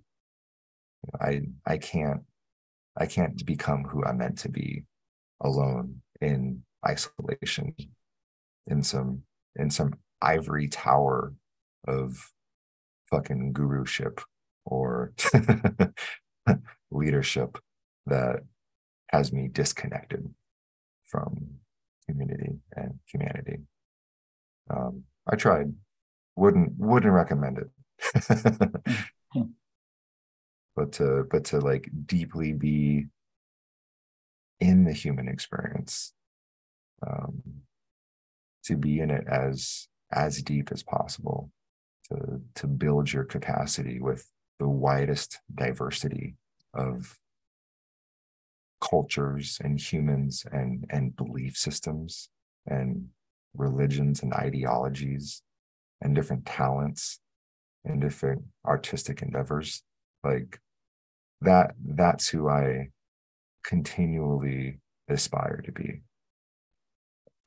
I 1.21 1.43
I 1.67 1.79
can't 1.79 2.23
I 2.97 3.07
can't 3.07 3.45
become 3.45 3.85
who 3.85 4.05
I'm 4.05 4.19
meant 4.19 4.39
to 4.39 4.49
be 4.49 4.85
alone 5.41 6.03
in 6.21 6.63
isolation 6.87 7.75
in 8.67 8.83
some 8.83 9.23
in 9.57 9.71
some 9.71 9.95
ivory 10.23 10.69
tower 10.69 11.35
of 11.87 12.33
fucking 13.11 13.53
guruship 13.53 14.21
or 14.65 15.13
leadership 16.95 17.59
that 18.07 18.41
has 19.09 19.33
me 19.33 19.49
disconnected 19.49 20.29
from 21.05 21.47
community 22.09 22.55
and 22.77 22.99
humanity. 23.07 23.59
Um, 24.71 25.05
I 25.31 25.37
tried, 25.37 25.73
wouldn't 26.37 26.73
wouldn't 26.77 27.12
recommend 27.12 27.59
it. 27.59 28.95
But 30.77 30.93
to 30.93 31.27
but 31.31 31.45
to 31.47 31.61
like 31.61 31.89
deeply 32.07 32.53
be 32.53 33.07
in 34.61 34.85
the 34.85 34.93
human 34.93 35.29
experience, 35.29 36.12
um, 37.07 37.43
to 38.65 38.77
be 38.77 38.99
in 38.99 39.11
it 39.11 39.25
as 39.29 39.87
as 40.11 40.43
deep 40.43 40.73
as 40.73 40.83
possible, 40.83 41.51
to 42.09 42.41
to 42.57 42.66
build 42.66 43.12
your 43.12 43.25
capacity 43.25 44.01
with 44.01 44.29
the 44.59 44.69
widest 44.69 45.39
diversity 45.55 46.35
of 46.75 47.19
cultures 48.81 49.59
and 49.63 49.81
humans 49.81 50.45
and 50.53 50.85
and 50.91 51.17
belief 51.17 51.57
systems 51.57 52.29
and 52.67 53.09
religions 53.55 54.23
and 54.23 54.35
ideologies 54.35 55.43
and 56.03 56.15
different 56.15 56.45
talents 56.45 57.21
and 57.85 58.01
different 58.01 58.43
artistic 58.67 59.23
endeavors. 59.23 59.83
Like 60.23 60.59
that 61.41 61.75
that's 61.85 62.29
who 62.29 62.49
i 62.49 62.89
continually 63.63 64.79
aspire 65.09 65.61
to 65.65 65.73
be. 65.73 66.01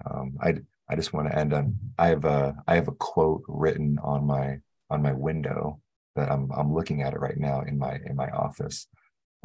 Um, 0.10 0.38
i 0.41 0.56
i 0.90 0.95
just 0.95 1.14
want 1.14 1.28
to 1.28 1.38
end 1.38 1.54
on 1.54 1.76
i 1.98 2.08
have 2.08 2.26
a 2.26 2.56
i 2.68 2.76
have 2.76 2.88
a 2.88 2.94
quote 2.94 3.44
written 3.48 3.98
on 4.04 4.26
my 4.26 4.60
on 4.90 5.02
my 5.02 5.12
window 5.12 5.82
that 6.16 6.32
i'm 6.32 6.52
i'm 6.52 6.74
looking 6.74 7.02
at 7.02 7.14
it 7.14 7.20
right 7.20 7.38
now 7.38 7.62
in 7.62 7.78
my 7.80 7.99
in 8.06 8.16
my 8.16 8.30
office 8.30 8.88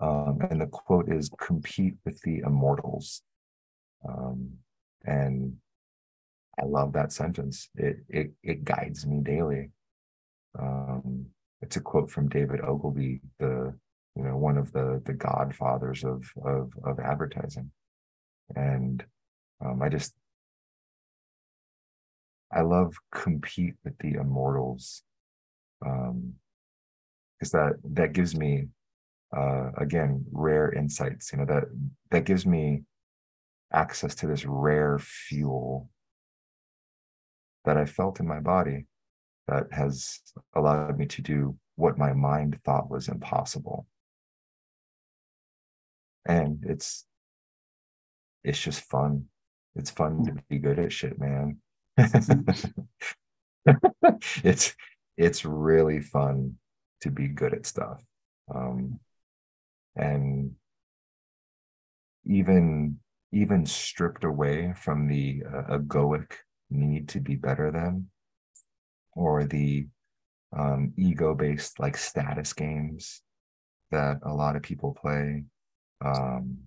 um, 0.00 0.38
and 0.50 0.60
the 0.60 0.66
quote 0.66 1.10
is 1.10 1.30
compete 1.38 1.94
with 2.04 2.20
the 2.22 2.38
immortals. 2.40 3.22
Um, 4.08 4.52
and 5.04 5.56
i 6.60 6.64
love 6.64 6.92
that 6.92 7.12
sentence. 7.12 7.68
It 7.74 7.98
it 8.08 8.32
it 8.42 8.64
guides 8.64 9.06
me 9.06 9.20
daily. 9.20 9.70
Um, 10.58 11.26
it's 11.60 11.76
a 11.76 11.80
quote 11.80 12.10
from 12.10 12.28
David 12.28 12.60
Ogilvy, 12.60 13.20
the 13.38 13.74
you 14.16 14.22
know 14.22 14.36
one 14.36 14.58
of 14.58 14.72
the 14.72 15.02
the 15.04 15.14
godfathers 15.14 16.04
of 16.04 16.24
of 16.44 16.72
of 16.84 16.98
advertising, 17.00 17.70
and 18.54 19.04
um, 19.64 19.80
I 19.82 19.88
just 19.88 20.14
I 22.52 22.60
love 22.60 22.94
compete 23.10 23.74
with 23.84 23.96
the 23.98 24.14
immortals, 24.14 25.02
because 25.80 26.04
um, 26.10 26.34
that 27.40 27.72
that 27.94 28.12
gives 28.12 28.36
me 28.36 28.68
uh, 29.36 29.70
again 29.76 30.24
rare 30.32 30.72
insights. 30.72 31.32
You 31.32 31.38
know 31.38 31.46
that 31.46 31.64
that 32.10 32.24
gives 32.24 32.46
me 32.46 32.82
access 33.72 34.14
to 34.16 34.26
this 34.26 34.44
rare 34.44 34.98
fuel 34.98 35.88
that 37.64 37.76
I 37.76 37.86
felt 37.86 38.20
in 38.20 38.26
my 38.26 38.40
body 38.40 38.86
that 39.48 39.72
has 39.72 40.20
allowed 40.54 40.98
me 40.98 41.06
to 41.06 41.22
do 41.22 41.56
what 41.76 41.98
my 41.98 42.12
mind 42.12 42.58
thought 42.64 42.90
was 42.90 43.08
impossible. 43.08 43.86
And 46.26 46.62
it's 46.66 47.06
it's 48.44 48.60
just 48.60 48.82
fun. 48.82 49.26
It's 49.74 49.90
fun 49.90 50.24
to 50.26 50.36
be 50.48 50.58
good 50.58 50.78
at 50.78 50.92
shit, 50.92 51.18
man. 51.18 51.58
it's 54.44 54.74
it's 55.16 55.44
really 55.44 56.00
fun 56.00 56.56
to 57.00 57.10
be 57.10 57.28
good 57.28 57.54
at 57.54 57.66
stuff. 57.66 58.02
Um, 58.54 59.00
and 59.96 60.52
even 62.24 62.98
even 63.32 63.64
stripped 63.64 64.24
away 64.24 64.74
from 64.76 65.08
the 65.08 65.42
uh, 65.46 65.78
egoic 65.78 66.32
need 66.70 67.08
to 67.08 67.18
be 67.18 67.34
better 67.34 67.70
than 67.70 68.06
or 69.14 69.44
the 69.44 69.86
um, 70.56 70.92
ego 70.96 71.34
based 71.34 71.80
like 71.80 71.96
status 71.96 72.52
games 72.52 73.22
that 73.90 74.18
a 74.24 74.32
lot 74.32 74.56
of 74.56 74.62
people 74.62 74.96
play, 75.00 75.44
um, 76.04 76.58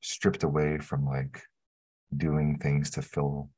stripped 0.00 0.44
away 0.44 0.78
from 0.78 1.04
like 1.04 1.42
doing 2.16 2.58
things 2.58 2.90
to 2.90 3.02
fill 3.02 3.50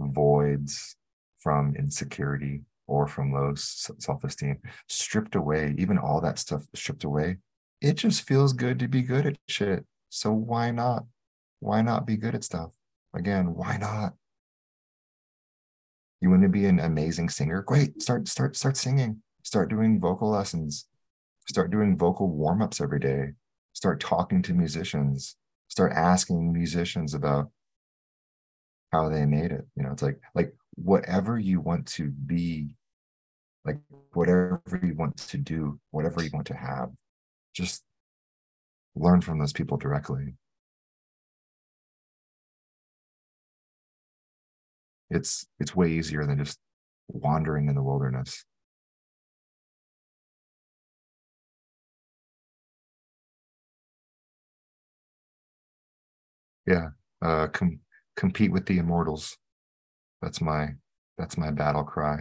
voids 0.00 0.96
from 1.38 1.74
insecurity 1.76 2.62
or 2.86 3.06
from 3.06 3.32
low 3.32 3.52
self 3.54 4.24
esteem, 4.24 4.58
stripped 4.88 5.34
away, 5.34 5.74
even 5.78 5.98
all 5.98 6.20
that 6.20 6.38
stuff 6.38 6.64
stripped 6.74 7.04
away. 7.04 7.36
It 7.80 7.94
just 7.94 8.22
feels 8.22 8.52
good 8.52 8.78
to 8.78 8.88
be 8.88 9.02
good 9.02 9.26
at 9.26 9.36
shit. 9.48 9.84
So 10.08 10.32
why 10.32 10.70
not? 10.70 11.04
Why 11.60 11.82
not 11.82 12.06
be 12.06 12.16
good 12.16 12.34
at 12.34 12.44
stuff? 12.44 12.70
Again, 13.14 13.54
why 13.54 13.76
not? 13.76 14.14
You 16.20 16.30
want 16.30 16.42
to 16.42 16.48
be 16.48 16.64
an 16.66 16.80
amazing 16.80 17.28
singer? 17.28 17.62
Great. 17.62 18.00
Start 18.00 18.28
start 18.28 18.56
start 18.56 18.76
singing. 18.76 19.22
Start 19.42 19.68
doing 19.68 20.00
vocal 20.00 20.30
lessons. 20.30 20.86
Start 21.48 21.70
doing 21.70 21.98
vocal 21.98 22.30
warm-ups 22.30 22.80
every 22.80 22.98
day. 22.98 23.32
Start 23.74 24.00
talking 24.00 24.40
to 24.42 24.54
musicians. 24.54 25.36
Start 25.68 25.92
asking 25.92 26.52
musicians 26.52 27.12
about 27.12 27.50
how 28.92 29.08
they 29.08 29.26
made 29.26 29.52
it. 29.52 29.66
You 29.76 29.82
know, 29.82 29.90
it's 29.92 30.02
like 30.02 30.20
like 30.34 30.54
whatever 30.76 31.38
you 31.38 31.60
want 31.60 31.86
to 31.88 32.10
be, 32.10 32.76
like 33.64 33.78
whatever 34.12 34.62
you 34.82 34.94
want 34.94 35.16
to 35.16 35.38
do, 35.38 35.78
whatever 35.90 36.22
you 36.22 36.30
want 36.32 36.46
to 36.46 36.56
have, 36.56 36.90
just 37.54 37.82
learn 38.96 39.20
from 39.20 39.38
those 39.38 39.52
people 39.52 39.76
directly. 39.76 40.34
it's 45.10 45.46
it's 45.60 45.74
way 45.76 45.90
easier 45.90 46.26
than 46.26 46.38
just 46.38 46.58
wandering 47.08 47.68
in 47.68 47.74
the 47.74 47.82
wilderness. 47.82 48.44
Yeah 56.66 56.88
uh 57.22 57.48
com- 57.48 57.80
compete 58.16 58.52
with 58.52 58.66
the 58.66 58.78
immortals. 58.78 59.36
That's 60.22 60.40
my 60.40 60.70
that's 61.18 61.38
my 61.38 61.50
battle 61.50 61.84
cry 61.84 62.20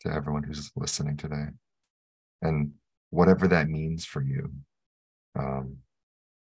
to 0.00 0.12
everyone 0.12 0.42
who's 0.42 0.70
listening 0.76 1.16
today. 1.16 1.46
And 2.42 2.72
whatever 3.12 3.46
that 3.46 3.68
means 3.68 4.04
for 4.04 4.22
you 4.22 4.50
um 5.38 5.76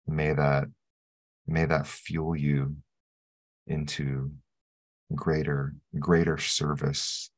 may 0.06 0.32
that 0.34 0.66
may 1.46 1.64
that 1.64 1.86
fuel 1.86 2.36
you 2.36 2.76
into 3.66 4.32
greater 5.14 5.74
greater 5.98 6.36
service 6.38 7.30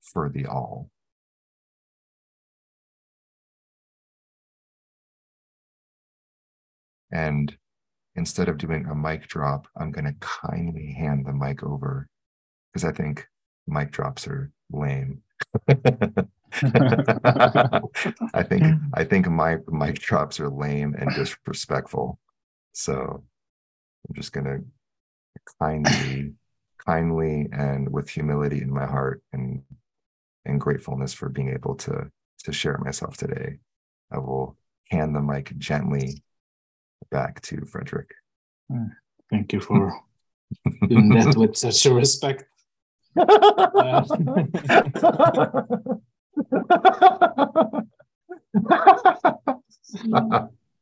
for 0.00 0.30
the 0.30 0.46
all. 0.46 0.88
And 7.12 7.56
instead 8.16 8.48
of 8.48 8.58
doing 8.58 8.86
a 8.86 8.94
mic 8.94 9.28
drop 9.28 9.68
i'm 9.76 9.92
going 9.92 10.04
to 10.06 10.14
kindly 10.20 10.96
hand 10.98 11.26
the 11.26 11.32
mic 11.32 11.62
over 11.62 12.08
because 12.72 12.84
i 12.84 12.92
think 12.92 13.26
mic 13.66 13.90
drops 13.90 14.26
are 14.26 14.50
lame 14.72 15.22
i 18.34 18.42
think 18.42 18.64
i 18.94 19.04
think 19.04 19.28
my 19.28 19.56
mic 19.68 19.98
drops 19.98 20.40
are 20.40 20.48
lame 20.48 20.94
and 20.98 21.14
disrespectful 21.14 22.18
so 22.72 23.22
i'm 24.08 24.14
just 24.14 24.32
going 24.32 24.44
to 24.44 24.60
kindly, 25.60 26.32
kindly, 26.86 27.48
and 27.52 27.90
with 27.92 28.08
humility 28.08 28.60
in 28.60 28.72
my 28.72 28.86
heart 28.86 29.22
and 29.32 29.62
and 30.44 30.60
gratefulness 30.60 31.12
for 31.12 31.28
being 31.28 31.50
able 31.52 31.74
to 31.74 32.10
to 32.44 32.52
share 32.52 32.78
myself 32.78 33.16
today. 33.16 33.58
I 34.12 34.18
will 34.18 34.56
hand 34.90 35.16
the 35.16 35.22
mic 35.22 35.56
gently 35.58 36.22
back 37.10 37.40
to 37.42 37.64
Frederick. 37.64 38.10
Hmm. 38.70 38.86
Thank 39.30 39.52
you 39.52 39.60
for 39.60 39.92
doing 40.88 41.08
that 41.10 41.34
with 41.36 41.56
such 41.56 41.86
a 41.86 41.94
respect. 41.94 42.44
Uh, 43.18 44.04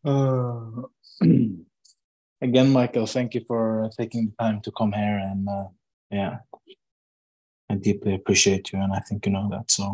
uh, 0.05 0.83
again, 2.41 2.73
Michael, 2.73 3.07
thank 3.07 3.35
you 3.35 3.45
for 3.47 3.91
taking 3.97 4.27
the 4.27 4.33
time 4.45 4.61
to 4.63 4.73
come 4.73 4.93
here. 4.93 5.19
And 5.19 5.49
uh, 5.49 5.69
yeah, 6.11 6.39
I 7.71 7.75
deeply 7.77 8.15
appreciate 8.15 8.73
you. 8.73 8.81
And 8.81 8.93
I 8.93 9.01
think 9.01 9.27
you 9.27 9.33
know 9.33 9.49
that. 9.51 9.71
So 9.71 9.85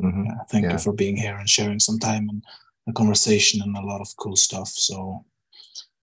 mm-hmm. 0.00 0.24
yeah, 0.24 0.44
thank 0.50 0.64
yeah. 0.64 0.72
you 0.72 0.78
for 0.78 0.92
being 0.92 1.16
here 1.16 1.36
and 1.36 1.48
sharing 1.48 1.80
some 1.80 1.98
time 1.98 2.28
and 2.28 2.44
a 2.88 2.92
conversation 2.92 3.62
and 3.62 3.76
a 3.76 3.80
lot 3.80 4.00
of 4.00 4.16
cool 4.16 4.36
stuff. 4.36 4.68
So 4.68 5.24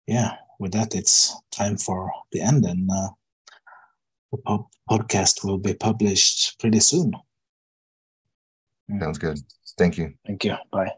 yeah, 0.07 0.35
with 0.60 0.73
that, 0.73 0.95
it's 0.95 1.35
time 1.52 1.77
for 1.77 2.11
the 2.31 2.41
end. 2.41 2.65
And 2.65 2.90
uh, 2.90 3.10
the 4.31 4.38
po- 4.38 4.69
podcast 4.90 5.44
will 5.45 5.57
be 5.57 5.73
published 5.73 6.60
pretty 6.60 6.80
soon. 6.80 7.14
Sounds 9.00 9.18
good. 9.18 9.40
Thank 9.78 9.98
you. 9.98 10.14
Thank 10.26 10.44
you. 10.46 10.56
Bye. 10.72 10.92